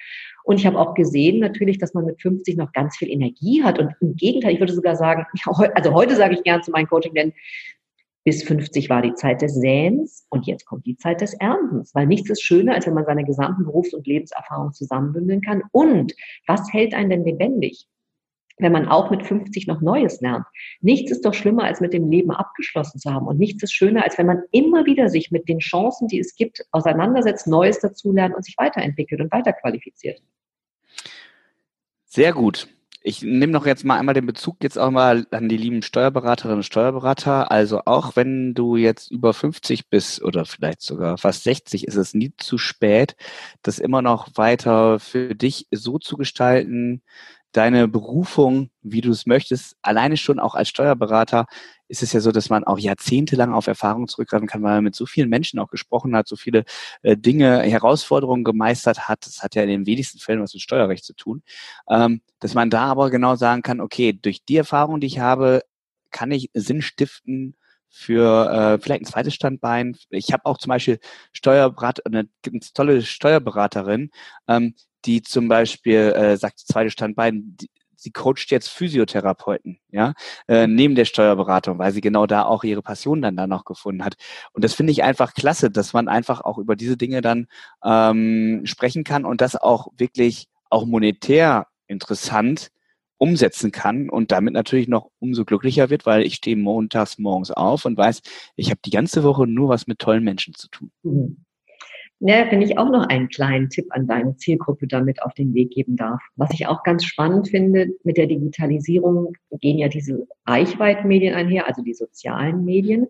Und 0.44 0.60
ich 0.60 0.66
habe 0.66 0.78
auch 0.78 0.96
gesehen 0.96 1.40
natürlich, 1.40 1.78
dass 1.78 1.94
man 1.94 2.04
mit 2.04 2.22
50 2.22 2.58
noch 2.58 2.74
ganz 2.74 2.98
viel 2.98 3.10
Energie 3.10 3.64
hat. 3.64 3.80
Und 3.80 3.96
im 4.02 4.18
Gegenteil, 4.18 4.52
ich 4.52 4.60
würde 4.60 4.74
sogar 4.74 4.98
sagen, 4.98 5.26
also 5.76 5.94
heute 5.94 6.18
sage 6.18 6.34
ich 6.34 6.44
gern 6.44 6.62
zu 6.62 6.72
meinen 6.72 6.88
Coaching, 6.88 7.14
denn 7.14 7.32
bis 8.24 8.44
50 8.44 8.90
war 8.90 9.02
die 9.02 9.14
Zeit 9.16 9.42
des 9.42 9.56
Säens 9.56 10.26
und 10.30 10.48
jetzt 10.48 10.66
kommt 10.66 10.86
die 10.86 10.96
Zeit 10.96 11.22
des 11.22 11.34
Erntens, 11.34 11.94
weil 11.94 12.08
nichts 12.08 12.30
ist 12.30 12.42
schöner, 12.42 12.74
als 12.74 12.88
wenn 12.88 12.94
man 12.94 13.06
seine 13.06 13.26
gesamten 13.26 13.66
Berufs- 13.66 13.94
und 13.94 14.08
Lebenserfahrung 14.08 14.72
zusammenbündeln 14.72 15.42
kann. 15.42 15.64
Und 15.72 16.14
was 16.48 16.72
hält 16.72 16.94
einen 16.94 17.10
denn 17.10 17.26
lebendig? 17.26 17.88
Wenn 18.60 18.72
man 18.72 18.88
auch 18.88 19.10
mit 19.10 19.26
50 19.26 19.68
noch 19.68 19.82
Neues 19.82 20.22
lernt. 20.22 20.46
Nichts 20.80 21.12
ist 21.12 21.26
doch 21.26 21.34
schlimmer, 21.34 21.64
als 21.64 21.82
mit 21.82 21.92
dem 21.92 22.10
Leben 22.10 22.32
abgeschlossen 22.32 23.00
zu 23.00 23.12
haben. 23.12 23.28
Und 23.28 23.40
nichts 23.40 23.64
ist 23.64 23.74
schöner, 23.74 24.04
als 24.04 24.18
wenn 24.18 24.28
man 24.28 24.44
immer 24.52 24.86
wieder 24.86 25.10
sich 25.10 25.32
mit 25.32 25.50
den 25.50 25.58
Chancen, 25.58 26.08
die 26.08 26.20
es 26.20 26.36
gibt, 26.36 26.64
auseinandersetzt, 26.72 27.48
Neues 27.48 27.80
dazulernt 27.80 28.36
und 28.36 28.46
sich 28.46 28.56
weiterentwickelt 28.58 29.22
und 29.22 29.32
weiterqualifiziert. 29.32 30.22
Sehr 32.06 32.32
gut. 32.32 32.68
Ich 33.06 33.22
nehme 33.22 33.52
noch 33.52 33.66
jetzt 33.66 33.84
mal 33.84 34.00
einmal 34.00 34.14
den 34.14 34.26
Bezug 34.26 34.64
jetzt 34.64 34.80
auch 34.80 34.90
mal 34.90 35.28
an 35.32 35.50
die 35.50 35.58
lieben 35.58 35.82
Steuerberaterinnen 35.82 36.60
und 36.60 36.64
Steuerberater. 36.64 37.52
Also 37.52 37.82
auch 37.86 38.16
wenn 38.16 38.54
du 38.54 38.78
jetzt 38.78 39.12
über 39.12 39.34
50 39.34 39.90
bist 39.90 40.24
oder 40.24 40.46
vielleicht 40.46 40.82
sogar 40.82 41.18
fast 41.18 41.44
60, 41.44 41.86
ist 41.86 41.98
es 41.98 42.14
nie 42.14 42.34
zu 42.38 42.58
spät, 42.58 43.18
das 43.62 43.80
immer 43.80 44.02
noch 44.02 44.30
weiter 44.36 45.00
für 45.00 45.36
dich 45.36 45.68
so 45.72 46.00
zu 46.00 46.16
gestalten, 46.16 47.02
deine 47.54 47.88
Berufung, 47.88 48.70
wie 48.82 49.02
du 49.02 49.12
es 49.12 49.26
möchtest, 49.26 49.78
alleine 49.82 50.18
schon 50.18 50.40
auch 50.40 50.56
als 50.56 50.70
Steuerberater 50.70 51.46
ist 51.88 52.02
es 52.02 52.12
ja 52.12 52.20
so, 52.20 52.32
dass 52.32 52.50
man 52.50 52.64
auch 52.64 52.80
jahrzehntelang 52.80 53.54
auf 53.54 53.68
Erfahrung 53.68 54.08
zurückgreifen 54.08 54.48
kann, 54.48 54.64
weil 54.64 54.76
man 54.76 54.86
mit 54.86 54.96
so 54.96 55.06
vielen 55.06 55.30
Menschen 55.30 55.60
auch 55.60 55.70
gesprochen 55.70 56.16
hat, 56.16 56.28
so 56.28 56.36
viele 56.36 56.66
äh, 57.04 57.16
Dinge, 57.16 57.62
Herausforderungen 57.62 58.44
gemeistert 58.44 59.08
hat. 59.08 59.26
Das 59.28 59.44
hat 59.44 59.54
ja 59.54 59.62
in 59.62 59.70
den 59.70 59.86
wenigsten 59.86 60.18
Fällen 60.18 60.42
was 60.42 60.54
mit 60.54 60.64
Steuerrecht 60.64 61.06
zu 61.06 61.14
tun. 61.14 61.44
Ähm, 61.88 62.22
dass 62.40 62.56
man 62.56 62.72
da 62.72 62.86
aber 62.86 63.12
genau 63.12 63.36
sagen 63.36 63.62
kann, 63.62 63.80
okay, 63.80 64.14
durch 64.14 64.44
die 64.44 64.58
Erfahrung, 64.58 65.00
die 65.00 65.08
ich 65.08 65.20
habe, 65.20 65.62
kann 66.10 66.32
ich 66.32 66.50
Sinn 66.54 66.82
stiften 66.82 67.56
für 67.90 68.50
äh, 68.50 68.80
vielleicht 68.82 69.04
ein 69.04 69.06
zweites 69.06 69.36
Standbein. 69.36 69.96
Ich 70.10 70.34
habe 70.34 70.46
auch 70.46 70.58
zum 70.58 70.70
Beispiel 70.70 71.00
Steuerberater, 71.32 72.02
eine 72.06 72.28
ganz 72.42 72.74
tolle 72.74 73.04
Steuerberaterin, 73.04 74.10
ähm, 74.48 74.74
die 75.06 75.22
zum 75.22 75.48
Beispiel 75.48 76.14
äh, 76.16 76.38
sagt, 76.38 76.60
zweite 76.60 76.90
Standbein, 76.90 77.56
die, 77.60 77.70
sie 78.04 78.12
coacht 78.12 78.52
jetzt 78.52 78.68
Physiotherapeuten, 78.68 79.80
ja, 79.90 80.14
äh, 80.48 80.68
neben 80.68 80.96
der 80.96 81.06
Steuerberatung, 81.06 81.80
weil 81.80 81.94
sie 81.94 82.02
genau 82.02 82.28
da 82.28 82.44
auch 82.44 82.64
ihre 82.64 82.82
Passion 82.82 83.22
dann 83.22 83.38
da 83.38 83.48
noch 83.48 83.66
gefunden 83.66 84.04
hat. 84.04 84.16
Und 84.52 84.64
das 84.64 84.74
finde 84.74 84.92
ich 84.92 85.04
einfach 85.04 85.34
klasse, 85.34 85.72
dass 85.72 85.94
man 85.94 86.08
einfach 86.08 86.42
auch 86.42 86.58
über 86.58 86.76
diese 86.76 86.98
Dinge 86.98 87.22
dann 87.22 87.48
ähm, 87.84 88.62
sprechen 88.66 89.04
kann 89.04 89.26
und 89.26 89.42
das 89.42 89.56
auch 89.56 89.88
wirklich 89.98 90.48
auch 90.70 90.86
monetär 90.86 91.68
interessant 91.88 92.72
umsetzen 93.18 93.72
kann 93.72 94.10
und 94.10 94.32
damit 94.32 94.54
natürlich 94.54 94.90
noch 94.90 95.10
umso 95.20 95.46
glücklicher 95.46 95.90
wird, 95.90 96.06
weil 96.06 96.24
ich 96.24 96.36
stehe 96.36 96.58
montags 96.58 97.18
morgens 97.18 97.52
auf 97.52 97.86
und 97.86 97.98
weiß, 97.98 98.22
ich 98.58 98.70
habe 98.70 98.82
die 98.84 98.90
ganze 98.90 99.24
Woche 99.24 99.48
nur 99.48 99.70
was 99.70 99.88
mit 99.88 100.00
tollen 100.00 100.26
Menschen 100.26 100.54
zu 100.56 100.68
tun. 100.68 100.92
Mhm. 101.04 101.46
Ja, 102.26 102.50
wenn 102.50 102.62
ich 102.62 102.78
auch 102.78 102.90
noch 102.90 103.10
einen 103.10 103.28
kleinen 103.28 103.70
Tipp 103.70 103.88
an 103.90 104.08
deine 104.08 104.38
Zielgruppe 104.38 104.88
damit 104.88 105.22
auf 105.22 105.34
den 105.34 105.54
Weg 105.54 105.72
geben 105.72 105.98
darf. 105.98 106.22
Was 106.38 106.54
ich 106.54 106.68
auch 106.68 106.84
ganz 106.84 107.04
spannend 107.04 107.50
finde, 107.50 107.90
mit 108.06 108.16
der 108.16 108.28
Digitalisierung 108.28 109.34
gehen 109.60 109.78
ja 109.78 109.90
diese 109.90 110.26
Reichweitenmedien 110.48 111.34
einher, 111.34 111.68
also 111.68 111.82
die 111.82 111.94
sozialen 111.94 112.64
Medien. 112.64 113.08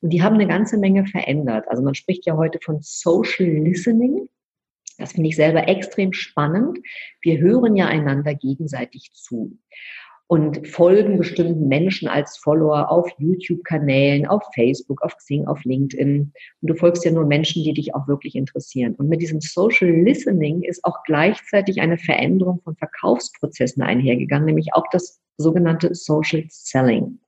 Und 0.00 0.08
die 0.08 0.22
haben 0.22 0.36
eine 0.36 0.46
ganze 0.46 0.78
Menge 0.78 1.04
verändert. 1.04 1.66
Also 1.68 1.82
man 1.82 1.94
spricht 1.94 2.24
ja 2.24 2.38
heute 2.38 2.58
von 2.64 2.78
Social 2.80 3.46
Listening. 3.46 4.26
Das 4.96 5.12
finde 5.12 5.28
ich 5.28 5.36
selber 5.36 5.68
extrem 5.68 6.14
spannend. 6.14 6.78
Wir 7.20 7.36
hören 7.36 7.76
ja 7.76 7.88
einander 7.88 8.34
gegenseitig 8.34 9.10
zu 9.12 9.58
und 10.28 10.66
folgen 10.66 11.18
bestimmten 11.18 11.68
Menschen 11.68 12.08
als 12.08 12.36
Follower 12.38 12.90
auf 12.90 13.08
YouTube-Kanälen, 13.18 14.26
auf 14.26 14.42
Facebook, 14.54 15.00
auf 15.02 15.16
Xing, 15.16 15.46
auf 15.46 15.62
LinkedIn. 15.64 16.32
Und 16.62 16.68
du 16.68 16.74
folgst 16.74 17.04
ja 17.04 17.12
nur 17.12 17.26
Menschen, 17.26 17.62
die 17.62 17.72
dich 17.72 17.94
auch 17.94 18.08
wirklich 18.08 18.34
interessieren. 18.34 18.94
Und 18.96 19.08
mit 19.08 19.22
diesem 19.22 19.40
Social 19.40 19.90
Listening 19.90 20.62
ist 20.62 20.84
auch 20.84 21.02
gleichzeitig 21.04 21.80
eine 21.80 21.98
Veränderung 21.98 22.60
von 22.64 22.74
Verkaufsprozessen 22.76 23.82
einhergegangen, 23.82 24.46
nämlich 24.46 24.74
auch 24.74 24.86
das 24.90 25.20
sogenannte 25.36 25.94
Social 25.94 26.44
Selling. 26.48 27.20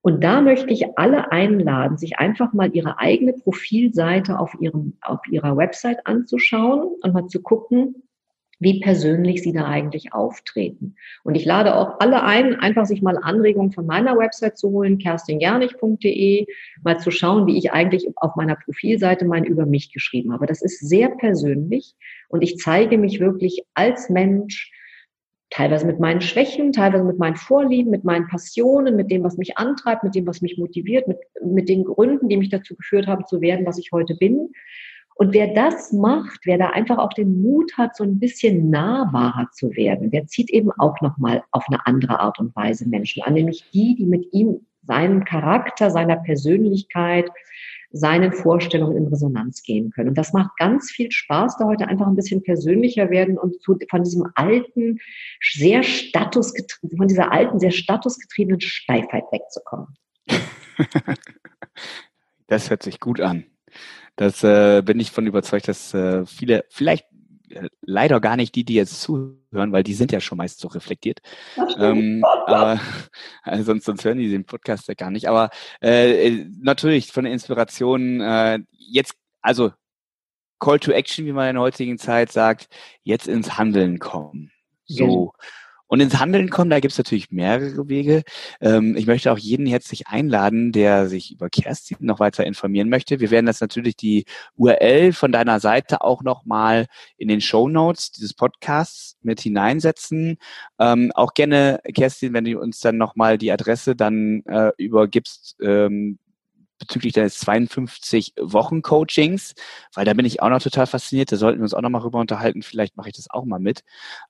Und 0.00 0.22
da 0.22 0.40
möchte 0.40 0.72
ich 0.72 0.86
alle 0.96 1.32
einladen, 1.32 1.98
sich 1.98 2.18
einfach 2.18 2.52
mal 2.52 2.70
ihre 2.74 2.98
eigene 2.98 3.32
Profilseite 3.32 4.38
auf, 4.38 4.54
ihrem, 4.60 4.96
auf 5.00 5.20
ihrer 5.28 5.56
Website 5.56 6.06
anzuschauen 6.06 6.94
und 7.02 7.12
mal 7.12 7.26
zu 7.26 7.42
gucken, 7.42 8.04
wie 8.60 8.80
persönlich 8.80 9.42
sie 9.42 9.52
da 9.52 9.64
eigentlich 9.66 10.12
auftreten. 10.12 10.96
Und 11.22 11.34
ich 11.34 11.44
lade 11.44 11.76
auch 11.76 12.00
alle 12.00 12.22
ein, 12.22 12.56
einfach 12.56 12.86
sich 12.86 13.02
mal 13.02 13.16
Anregungen 13.16 13.72
von 13.72 13.86
meiner 13.86 14.18
Website 14.18 14.58
zu 14.58 14.70
holen, 14.70 14.98
kerstingernig.de, 14.98 16.46
mal 16.82 16.98
zu 16.98 17.10
schauen, 17.10 17.46
wie 17.46 17.56
ich 17.56 17.72
eigentlich 17.72 18.08
auf 18.16 18.36
meiner 18.36 18.56
Profilseite 18.56 19.26
mein 19.26 19.44
über 19.44 19.66
mich 19.66 19.92
geschrieben 19.92 20.32
habe. 20.32 20.46
Das 20.46 20.62
ist 20.62 20.80
sehr 20.80 21.10
persönlich 21.10 21.94
und 22.28 22.42
ich 22.42 22.58
zeige 22.58 22.98
mich 22.98 23.20
wirklich 23.20 23.64
als 23.74 24.10
Mensch, 24.10 24.72
teilweise 25.50 25.86
mit 25.86 25.98
meinen 25.98 26.20
Schwächen, 26.20 26.72
teilweise 26.72 27.04
mit 27.04 27.18
meinen 27.18 27.36
Vorlieben, 27.36 27.90
mit 27.90 28.04
meinen 28.04 28.26
Passionen, 28.28 28.96
mit 28.96 29.10
dem, 29.10 29.24
was 29.24 29.38
mich 29.38 29.56
antreibt, 29.56 30.04
mit 30.04 30.14
dem, 30.14 30.26
was 30.26 30.42
mich 30.42 30.58
motiviert, 30.58 31.08
mit, 31.08 31.18
mit 31.42 31.68
den 31.68 31.84
Gründen, 31.84 32.28
die 32.28 32.36
mich 32.36 32.50
dazu 32.50 32.76
geführt 32.76 33.06
haben, 33.06 33.24
zu 33.26 33.40
werden, 33.40 33.64
was 33.64 33.78
ich 33.78 33.90
heute 33.92 34.14
bin. 34.14 34.50
Und 35.18 35.34
wer 35.34 35.52
das 35.52 35.92
macht, 35.92 36.42
wer 36.44 36.58
da 36.58 36.70
einfach 36.70 36.98
auch 36.98 37.12
den 37.12 37.42
Mut 37.42 37.76
hat, 37.76 37.96
so 37.96 38.04
ein 38.04 38.20
bisschen 38.20 38.70
nahbarer 38.70 39.48
zu 39.50 39.74
werden, 39.74 40.12
der 40.12 40.28
zieht 40.28 40.48
eben 40.48 40.70
auch 40.78 41.00
nochmal 41.00 41.42
auf 41.50 41.64
eine 41.66 41.84
andere 41.86 42.20
Art 42.20 42.38
und 42.38 42.54
Weise 42.54 42.88
Menschen 42.88 43.24
an, 43.24 43.34
nämlich 43.34 43.68
die, 43.72 43.96
die 43.96 44.06
mit 44.06 44.32
ihm, 44.32 44.60
seinem 44.82 45.24
Charakter, 45.24 45.90
seiner 45.90 46.16
Persönlichkeit, 46.16 47.28
seinen 47.90 48.32
Vorstellungen 48.32 48.96
in 48.96 49.06
Resonanz 49.08 49.64
gehen 49.64 49.90
können. 49.90 50.10
Und 50.10 50.18
das 50.18 50.32
macht 50.32 50.56
ganz 50.56 50.92
viel 50.92 51.10
Spaß, 51.10 51.56
da 51.58 51.64
heute 51.64 51.88
einfach 51.88 52.06
ein 52.06 52.14
bisschen 52.14 52.44
persönlicher 52.44 53.10
werden 53.10 53.36
und 53.38 53.56
von 53.64 54.02
diesem 54.04 54.24
alten, 54.36 55.00
sehr 55.40 55.82
statusgetriebenen, 55.82 56.96
von 56.96 57.08
dieser 57.08 57.32
alten, 57.32 57.58
sehr 57.58 57.72
statusgetriebenen 57.72 58.60
Steifheit 58.60 59.24
wegzukommen. 59.32 59.88
Das 62.50 62.70
hört 62.70 62.82
sich 62.82 62.98
gut 62.98 63.20
an. 63.20 63.44
Das 64.18 64.42
äh, 64.42 64.82
bin 64.82 64.98
ich 64.98 65.12
von 65.12 65.26
überzeugt, 65.28 65.68
dass 65.68 65.94
äh, 65.94 66.26
viele, 66.26 66.64
vielleicht 66.70 67.06
äh, 67.50 67.68
leider 67.82 68.20
gar 68.20 68.36
nicht 68.36 68.52
die, 68.56 68.64
die 68.64 68.74
jetzt 68.74 69.00
zuhören, 69.00 69.70
weil 69.70 69.84
die 69.84 69.94
sind 69.94 70.10
ja 70.10 70.20
schon 70.20 70.38
meist 70.38 70.58
so 70.58 70.66
reflektiert. 70.66 71.20
Ähm, 71.78 72.24
aber 72.24 72.80
also 73.44 73.62
sonst, 73.62 73.84
sonst 73.84 74.04
hören 74.04 74.18
die 74.18 74.28
den 74.28 74.44
Podcast 74.44 74.88
ja 74.88 74.94
gar 74.94 75.12
nicht. 75.12 75.28
Aber 75.28 75.50
äh, 75.80 76.44
natürlich 76.60 77.12
von 77.12 77.24
der 77.24 77.32
Inspiration 77.32 78.20
äh, 78.20 78.58
jetzt, 78.72 79.14
also 79.40 79.70
Call 80.58 80.80
to 80.80 80.90
Action, 80.90 81.24
wie 81.24 81.32
man 81.32 81.50
in 81.50 81.54
der 81.54 81.62
heutigen 81.62 81.96
Zeit 81.96 82.32
sagt, 82.32 82.68
jetzt 83.04 83.28
ins 83.28 83.56
Handeln 83.56 84.00
kommen. 84.00 84.50
So. 84.86 85.32
Und 85.88 86.00
ins 86.00 86.18
Handeln 86.18 86.50
kommen, 86.50 86.70
da 86.70 86.80
gibt 86.80 86.92
es 86.92 86.98
natürlich 86.98 87.30
mehrere 87.30 87.88
Wege. 87.88 88.22
Ähm, 88.60 88.96
ich 88.96 89.06
möchte 89.06 89.32
auch 89.32 89.38
jeden 89.38 89.66
herzlich 89.66 90.06
einladen, 90.06 90.70
der 90.72 91.08
sich 91.08 91.32
über 91.32 91.48
Kerstin 91.50 91.96
noch 92.00 92.20
weiter 92.20 92.44
informieren 92.46 92.88
möchte. 92.88 93.20
Wir 93.20 93.30
werden 93.30 93.46
das 93.46 93.60
natürlich 93.60 93.96
die 93.96 94.24
URL 94.56 95.12
von 95.12 95.32
deiner 95.32 95.60
Seite 95.60 96.02
auch 96.02 96.22
nochmal 96.22 96.86
in 97.16 97.28
den 97.28 97.40
Show 97.40 97.68
Notes 97.68 98.12
dieses 98.12 98.34
Podcasts 98.34 99.16
mit 99.22 99.40
hineinsetzen. 99.40 100.36
Ähm, 100.78 101.10
auch 101.14 101.34
gerne, 101.34 101.80
Kerstin, 101.94 102.34
wenn 102.34 102.44
du 102.44 102.60
uns 102.60 102.80
dann 102.80 102.98
nochmal 102.98 103.38
die 103.38 103.50
Adresse 103.50 103.96
dann 103.96 104.42
äh, 104.46 104.70
übergibst, 104.76 105.56
ähm, 105.62 106.18
bezüglich 106.78 107.12
deines 107.12 107.38
52 107.40 108.34
Wochen 108.40 108.82
Coachings, 108.82 109.54
weil 109.94 110.04
da 110.04 110.14
bin 110.14 110.26
ich 110.26 110.42
auch 110.42 110.48
noch 110.48 110.62
total 110.62 110.86
fasziniert. 110.86 111.32
Da 111.32 111.36
sollten 111.36 111.58
wir 111.58 111.64
uns 111.64 111.74
auch 111.74 111.82
noch 111.82 111.90
mal 111.90 112.02
rüber 112.02 112.20
unterhalten. 112.20 112.62
Vielleicht 112.62 112.96
mache 112.96 113.08
ich 113.08 113.16
das 113.16 113.30
auch 113.30 113.44
mal 113.44 113.60
mit, 113.60 113.82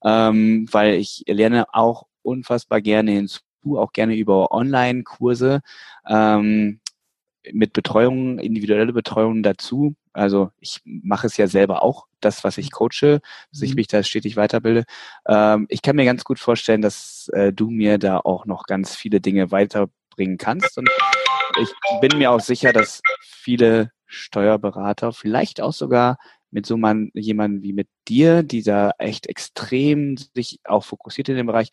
ähm, 0.05 0.67
weil 0.71 0.95
ich 0.95 1.25
lerne 1.27 1.67
auch 1.75 2.07
unfassbar 2.23 2.81
gerne 2.81 3.13
hinzu, 3.13 3.41
auch 3.77 3.93
gerne 3.93 4.17
über 4.17 4.53
Online-Kurse 4.53 5.61
ähm, 6.09 6.81
mit 7.53 7.73
Betreuung, 7.73 8.39
individuelle 8.39 8.93
Betreuung 8.93 9.43
dazu. 9.43 9.95
Also 10.13 10.51
ich 10.59 10.81
mache 10.85 11.27
es 11.27 11.37
ja 11.37 11.47
selber 11.47 11.83
auch, 11.83 12.09
das, 12.21 12.45
was 12.45 12.59
ich 12.59 12.73
coache, 12.73 13.21
dass 13.53 13.63
ich 13.63 13.71
mhm. 13.71 13.77
mich 13.77 13.87
da 13.87 14.03
stetig 14.03 14.37
weiterbilde. 14.37 14.85
Ähm, 15.27 15.67
ich 15.69 15.83
kann 15.83 15.97
mir 15.97 16.05
ganz 16.05 16.25
gut 16.25 16.39
vorstellen, 16.39 16.83
dass 16.83 17.31
äh, 17.33 17.53
du 17.53 17.71
mir 17.71 17.99
da 17.99 18.19
auch 18.19 18.45
noch 18.45 18.65
ganz 18.65 18.97
viele 18.97 19.21
Dinge 19.21 19.51
weiterbringen 19.51 20.39
kannst 20.39 20.79
und 20.79 20.89
ich 21.61 21.69
bin 22.01 22.19
mir 22.19 22.31
auch 22.31 22.41
sicher, 22.41 22.73
dass 22.73 23.01
viele 23.21 23.91
Steuerberater, 24.07 25.13
vielleicht 25.13 25.61
auch 25.61 25.73
sogar 25.73 26.19
mit 26.51 26.67
so 26.67 26.77
man, 26.77 27.11
jemandem 27.15 27.63
wie 27.63 27.73
mit 27.73 27.89
dir, 28.09 28.43
die 28.43 28.63
da 28.63 28.93
echt 28.99 29.27
extrem 29.27 30.17
sich 30.17 30.61
auch 30.65 30.85
fokussiert 30.85 31.29
in 31.29 31.37
dem 31.37 31.47
Bereich, 31.47 31.71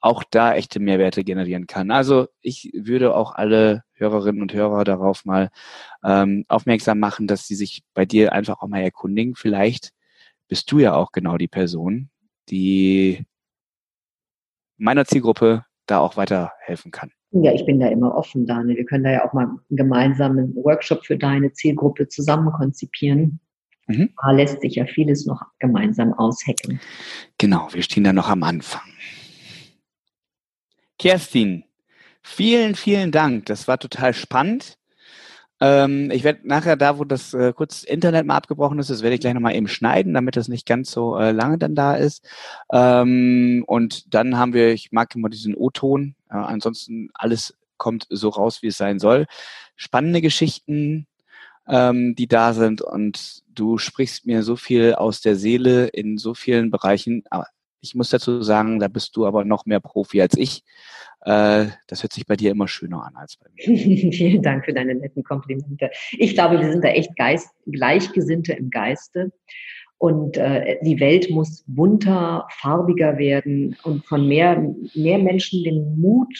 auch 0.00 0.24
da 0.24 0.54
echte 0.54 0.80
Mehrwerte 0.80 1.24
generieren 1.24 1.66
kann. 1.66 1.90
Also 1.90 2.28
ich 2.40 2.70
würde 2.74 3.14
auch 3.14 3.34
alle 3.34 3.84
Hörerinnen 3.94 4.40
und 4.42 4.52
Hörer 4.52 4.84
darauf 4.84 5.24
mal 5.24 5.50
ähm, 6.02 6.44
aufmerksam 6.48 6.98
machen, 6.98 7.26
dass 7.26 7.46
sie 7.46 7.54
sich 7.54 7.82
bei 7.94 8.06
dir 8.06 8.32
einfach 8.32 8.60
auch 8.62 8.68
mal 8.68 8.82
erkundigen. 8.82 9.34
Vielleicht 9.34 9.92
bist 10.48 10.72
du 10.72 10.78
ja 10.78 10.94
auch 10.94 11.12
genau 11.12 11.36
die 11.36 11.48
Person, 11.48 12.10
die 12.48 13.26
meiner 14.78 15.04
Zielgruppe 15.04 15.66
da 15.86 15.98
auch 15.98 16.16
weiterhelfen 16.16 16.90
kann. 16.90 17.12
Ja, 17.32 17.52
ich 17.52 17.64
bin 17.64 17.78
da 17.78 17.86
immer 17.88 18.14
offen, 18.14 18.46
Daniel. 18.46 18.76
Wir 18.76 18.84
können 18.84 19.04
da 19.04 19.10
ja 19.10 19.24
auch 19.24 19.32
mal 19.32 19.44
einen 19.44 19.60
gemeinsamen 19.70 20.54
Workshop 20.56 21.06
für 21.06 21.16
deine 21.16 21.52
Zielgruppe 21.52 22.08
zusammen 22.08 22.50
konzipieren. 22.52 23.40
Mhm. 23.86 24.10
Da 24.20 24.32
lässt 24.32 24.60
sich 24.60 24.74
ja 24.74 24.86
vieles 24.86 25.26
noch 25.26 25.42
gemeinsam 25.60 26.12
aushacken. 26.12 26.80
Genau, 27.38 27.68
wir 27.72 27.82
stehen 27.82 28.04
da 28.04 28.12
noch 28.12 28.28
am 28.28 28.42
Anfang. 28.42 28.82
Kerstin, 30.98 31.64
vielen, 32.22 32.74
vielen 32.74 33.12
Dank. 33.12 33.46
Das 33.46 33.68
war 33.68 33.78
total 33.78 34.12
spannend. 34.12 34.76
Ähm, 35.60 36.10
ich 36.10 36.24
werde 36.24 36.40
nachher 36.48 36.76
da, 36.76 36.98
wo 36.98 37.04
das 37.04 37.34
äh, 37.34 37.52
kurz 37.54 37.84
Internet 37.84 38.26
mal 38.26 38.36
abgebrochen 38.36 38.78
ist, 38.78 38.90
das 38.90 39.02
werde 39.02 39.14
ich 39.14 39.20
gleich 39.20 39.34
nochmal 39.34 39.54
eben 39.54 39.68
schneiden, 39.68 40.14
damit 40.14 40.36
das 40.36 40.48
nicht 40.48 40.66
ganz 40.66 40.90
so 40.90 41.18
äh, 41.18 41.32
lange 41.32 41.58
dann 41.58 41.74
da 41.74 41.94
ist. 41.94 42.26
Ähm, 42.72 43.62
und 43.66 44.14
dann 44.14 44.38
haben 44.38 44.52
wir, 44.54 44.72
ich 44.72 44.90
mag 44.90 45.14
immer 45.14 45.28
diesen 45.28 45.54
O-Ton, 45.54 46.14
äh, 46.30 46.36
ansonsten 46.36 47.10
alles 47.14 47.54
kommt 47.76 48.06
so 48.10 48.28
raus, 48.28 48.62
wie 48.62 48.68
es 48.68 48.76
sein 48.76 48.98
soll. 48.98 49.26
Spannende 49.76 50.20
Geschichten, 50.20 51.06
ähm, 51.66 52.14
die 52.14 52.28
da 52.28 52.52
sind 52.52 52.82
und 52.82 53.42
du 53.48 53.78
sprichst 53.78 54.26
mir 54.26 54.42
so 54.42 54.56
viel 54.56 54.94
aus 54.94 55.20
der 55.20 55.36
Seele 55.36 55.86
in 55.88 56.18
so 56.18 56.34
vielen 56.34 56.70
Bereichen. 56.70 57.24
Aber 57.30 57.46
ich 57.80 57.94
muss 57.94 58.10
dazu 58.10 58.42
sagen, 58.42 58.78
da 58.78 58.88
bist 58.88 59.16
du 59.16 59.26
aber 59.26 59.44
noch 59.44 59.66
mehr 59.66 59.80
Profi 59.80 60.20
als 60.20 60.36
ich. 60.36 60.62
Äh, 61.22 61.66
das 61.86 62.02
hört 62.02 62.12
sich 62.12 62.26
bei 62.26 62.36
dir 62.36 62.50
immer 62.50 62.68
schöner 62.68 63.04
an 63.04 63.16
als 63.16 63.36
bei 63.36 63.48
mir. 63.54 64.12
Vielen 64.12 64.42
Dank 64.42 64.64
für 64.64 64.72
deine 64.72 64.94
netten 64.94 65.22
Komplimente. 65.22 65.90
Ich 66.12 66.34
glaube, 66.34 66.60
wir 66.60 66.70
sind 66.70 66.84
da 66.84 66.88
echt 66.88 67.14
Geist, 67.16 67.48
Gleichgesinnte 67.66 68.52
im 68.54 68.70
Geiste. 68.70 69.32
Und 70.00 70.38
äh, 70.38 70.78
die 70.82 70.98
Welt 70.98 71.28
muss 71.28 71.62
bunter, 71.66 72.48
farbiger 72.52 73.18
werden 73.18 73.76
und 73.82 74.06
von 74.06 74.26
mehr, 74.26 74.74
mehr 74.94 75.18
Menschen 75.18 75.62
den 75.62 76.00
Mut 76.00 76.34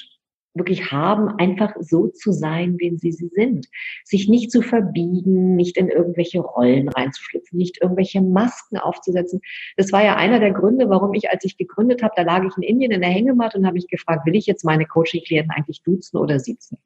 wirklich 0.55 0.91
haben, 0.91 1.29
einfach 1.39 1.75
so 1.79 2.09
zu 2.09 2.33
sein, 2.33 2.79
wie 2.79 2.97
sie 2.97 3.13
sie 3.13 3.29
sind. 3.29 3.69
Sich 4.05 4.31
nicht 4.31 4.51
zu 4.51 4.63
verbiegen, 4.63 5.57
nicht 5.57 5.77
in 5.77 5.91
irgendwelche 5.91 6.41
Rollen 6.41 6.89
reinzuschlüpfen, 6.89 7.59
nicht 7.59 7.83
irgendwelche 7.83 8.23
Masken 8.23 8.79
aufzusetzen. 8.79 9.43
Das 9.77 9.93
war 9.93 10.03
ja 10.03 10.17
einer 10.17 10.41
der 10.41 10.53
Gründe, 10.53 10.89
warum 10.89 11.13
ich, 11.13 11.29
als 11.29 11.45
ich 11.45 11.59
gegründet 11.59 12.03
habe, 12.03 12.15
da 12.17 12.23
lag 12.23 12.43
ich 12.43 12.57
in 12.57 12.63
Indien 12.63 12.93
in 12.93 13.03
der 13.03 13.11
Hängematte 13.11 13.59
und 13.59 13.67
habe 13.67 13.75
mich 13.75 13.89
gefragt, 13.89 14.25
will 14.25 14.37
ich 14.37 14.47
jetzt 14.47 14.65
meine 14.65 14.87
Coaching-Klienten 14.87 15.53
eigentlich 15.53 15.83
duzen 15.83 16.17
oder 16.17 16.39
sitzen? 16.39 16.79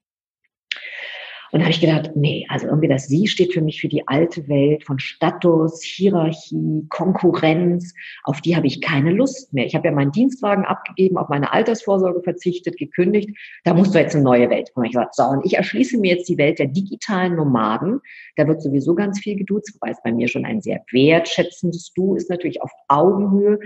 Und 1.51 1.61
da 1.61 1.67
habe 1.67 1.71
ich 1.73 1.81
gedacht, 1.81 2.11
nee, 2.15 2.47
also 2.49 2.67
irgendwie 2.67 2.89
das 2.89 3.07
Sie 3.07 3.27
steht 3.27 3.53
für 3.53 3.61
mich 3.61 3.81
für 3.81 3.89
die 3.89 4.07
alte 4.09 4.49
Welt 4.49 4.85
von 4.85 4.99
Status, 4.99 5.83
Hierarchie, 5.83 6.87
Konkurrenz. 6.89 7.95
Auf 8.25 8.41
die 8.41 8.57
habe 8.57 8.67
ich 8.67 8.81
keine 8.81 9.13
Lust 9.13 9.53
mehr. 9.53 9.67
Ich 9.67 9.75
habe 9.75 9.89
ja 9.89 9.95
meinen 9.95 10.13
Dienstwagen 10.13 10.65
abgegeben, 10.65 11.17
auf 11.17 11.29
meine 11.29 11.53
Altersvorsorge 11.53 12.23
verzichtet, 12.23 12.77
gekündigt. 12.77 13.31
Da 13.65 13.75
musst 13.75 13.95
du 13.95 13.99
jetzt 13.99 14.15
eine 14.15 14.25
neue 14.25 14.51
Welt 14.51 14.73
kommen. 14.73 14.87
Ich 14.87 14.93
gesagt, 14.93 15.15
so, 15.15 15.25
und 15.25 15.45
ich 15.45 15.55
erschließe 15.55 15.99
mir 15.99 16.17
jetzt 16.17 16.29
die 16.29 16.39
Welt 16.39 16.59
der 16.59 16.67
digitalen 16.67 17.37
Nomaden. 17.37 18.01
Da 18.37 18.47
wird 18.49 18.63
sowieso 18.63 18.95
ganz 18.95 19.21
viel 19.21 19.37
geduzt, 19.37 19.75
wobei 19.75 19.93
es 19.93 20.03
bei 20.03 20.13
mir 20.13 20.29
schon 20.29 20.45
ein 20.45 20.61
sehr 20.61 20.85
wertschätzendes 20.91 21.93
Du 21.95 22.15
ist, 22.15 22.31
natürlich 22.31 22.63
auf 22.63 22.71
Augenhöhe. 22.89 23.59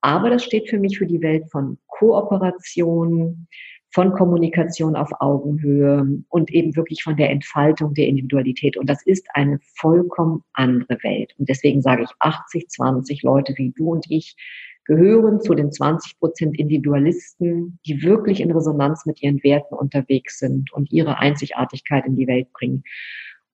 Aber 0.00 0.30
das 0.30 0.44
steht 0.44 0.68
für 0.68 0.78
mich 0.78 0.98
für 0.98 1.06
die 1.06 1.22
Welt 1.22 1.50
von 1.50 1.78
Kooperation, 1.86 3.46
von 3.92 4.12
Kommunikation 4.14 4.96
auf 4.96 5.10
Augenhöhe 5.20 6.06
und 6.28 6.50
eben 6.50 6.74
wirklich 6.76 7.02
von 7.02 7.16
der 7.16 7.30
Entfaltung 7.30 7.92
der 7.94 8.06
Individualität. 8.06 8.76
Und 8.76 8.88
das 8.88 9.02
ist 9.04 9.26
eine 9.34 9.58
vollkommen 9.76 10.42
andere 10.54 10.98
Welt. 11.02 11.34
Und 11.38 11.48
deswegen 11.48 11.82
sage 11.82 12.04
ich, 12.04 12.10
80, 12.18 12.68
20 12.68 13.22
Leute 13.22 13.54
wie 13.56 13.72
du 13.76 13.90
und 13.90 14.06
ich 14.08 14.36
gehören 14.84 15.40
zu 15.40 15.54
den 15.54 15.70
20 15.70 16.18
Prozent 16.18 16.58
Individualisten, 16.58 17.78
die 17.86 18.02
wirklich 18.02 18.40
in 18.40 18.50
Resonanz 18.50 19.06
mit 19.06 19.22
ihren 19.22 19.42
Werten 19.44 19.74
unterwegs 19.74 20.38
sind 20.38 20.72
und 20.72 20.90
ihre 20.90 21.18
Einzigartigkeit 21.18 22.06
in 22.06 22.16
die 22.16 22.26
Welt 22.26 22.52
bringen. 22.52 22.82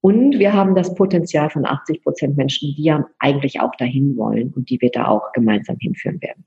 Und 0.01 0.39
wir 0.39 0.53
haben 0.53 0.75
das 0.75 0.95
Potenzial 0.95 1.51
von 1.51 1.67
80 1.67 2.03
Prozent 2.03 2.37
Menschen, 2.37 2.75
die 2.77 2.83
ja 2.83 3.05
eigentlich 3.19 3.61
auch 3.61 3.75
dahin 3.77 4.17
wollen 4.17 4.53
und 4.55 4.71
die 4.71 4.81
wir 4.81 4.91
da 4.91 5.09
auch 5.09 5.33
gemeinsam 5.33 5.77
hinführen 5.81 6.23
werden. 6.23 6.45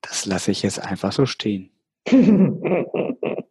Das 0.00 0.26
lasse 0.26 0.50
ich 0.50 0.62
jetzt 0.62 0.80
einfach 0.80 1.12
so 1.12 1.24
stehen. 1.26 1.70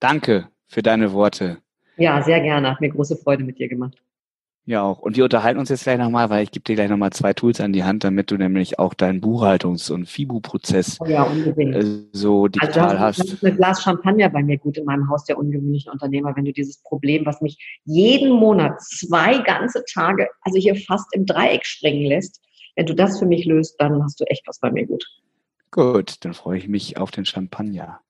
Danke 0.00 0.48
für 0.66 0.82
deine 0.82 1.12
Worte. 1.12 1.58
Ja, 1.96 2.22
sehr 2.22 2.40
gerne. 2.40 2.70
Hat 2.70 2.80
mir 2.80 2.90
große 2.90 3.16
Freude 3.16 3.44
mit 3.44 3.58
dir 3.58 3.68
gemacht. 3.68 3.96
Ja 4.68 4.82
auch. 4.82 4.98
Und 4.98 5.16
wir 5.16 5.24
unterhalten 5.24 5.58
uns 5.58 5.70
jetzt 5.70 5.84
gleich 5.84 5.96
nochmal, 5.96 6.28
weil 6.28 6.42
ich 6.42 6.50
gebe 6.50 6.62
dir 6.62 6.74
gleich 6.74 6.90
nochmal 6.90 7.10
zwei 7.10 7.32
Tools 7.32 7.58
an 7.58 7.72
die 7.72 7.84
Hand, 7.84 8.04
damit 8.04 8.30
du 8.30 8.36
nämlich 8.36 8.78
auch 8.78 8.92
deinen 8.92 9.22
Buchhaltungs- 9.22 9.90
und 9.90 10.06
FIBU-Prozess 10.06 10.98
oh 11.00 11.06
ja, 11.06 11.26
äh, 11.26 11.84
so 12.12 12.48
digital 12.48 12.90
also 12.90 13.00
hast. 13.00 13.18
Das 13.18 13.32
ist 13.32 13.44
ein 13.46 13.56
Glas 13.56 13.82
Champagner 13.82 14.28
bei 14.28 14.42
mir 14.42 14.58
gut 14.58 14.76
in 14.76 14.84
meinem 14.84 15.08
Haus 15.08 15.24
der 15.24 15.38
ungewöhnlichen 15.38 15.90
Unternehmer, 15.90 16.36
wenn 16.36 16.44
du 16.44 16.52
dieses 16.52 16.82
Problem, 16.82 17.24
was 17.24 17.40
mich 17.40 17.80
jeden 17.86 18.30
Monat 18.30 18.78
zwei 18.82 19.38
ganze 19.38 19.82
Tage, 19.90 20.28
also 20.42 20.58
hier 20.58 20.76
fast 20.76 21.06
im 21.14 21.24
Dreieck 21.24 21.64
springen 21.64 22.04
lässt, 22.04 22.42
wenn 22.76 22.84
du 22.84 22.94
das 22.94 23.18
für 23.18 23.26
mich 23.26 23.46
löst, 23.46 23.76
dann 23.80 24.02
hast 24.02 24.20
du 24.20 24.24
echt 24.24 24.46
was 24.46 24.60
bei 24.60 24.70
mir 24.70 24.86
gut. 24.86 25.02
Gut, 25.70 26.24
dann 26.24 26.34
freue 26.34 26.58
ich 26.58 26.68
mich 26.68 26.96
auf 26.96 27.10
den 27.10 27.24
Champagner. 27.24 28.00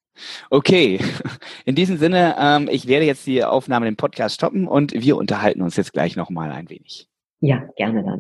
Okay, 0.51 1.01
in 1.65 1.75
diesem 1.75 1.97
Sinne, 1.97 2.37
ähm, 2.39 2.69
ich 2.71 2.87
werde 2.87 3.07
jetzt 3.07 3.27
die 3.27 3.45
Aufnahme 3.45 3.89
im 3.89 3.97
Podcast 3.97 4.37
stoppen 4.37 4.67
und 4.67 4.93
wir 4.93 5.17
unterhalten 5.17 5.63
uns 5.63 5.77
jetzt 5.77 5.93
gleich 5.93 6.17
nochmal 6.17 6.51
ein 6.51 6.69
wenig. 6.71 7.09
Ja, 7.41 7.69
gerne 7.77 8.03
dann. 8.03 8.17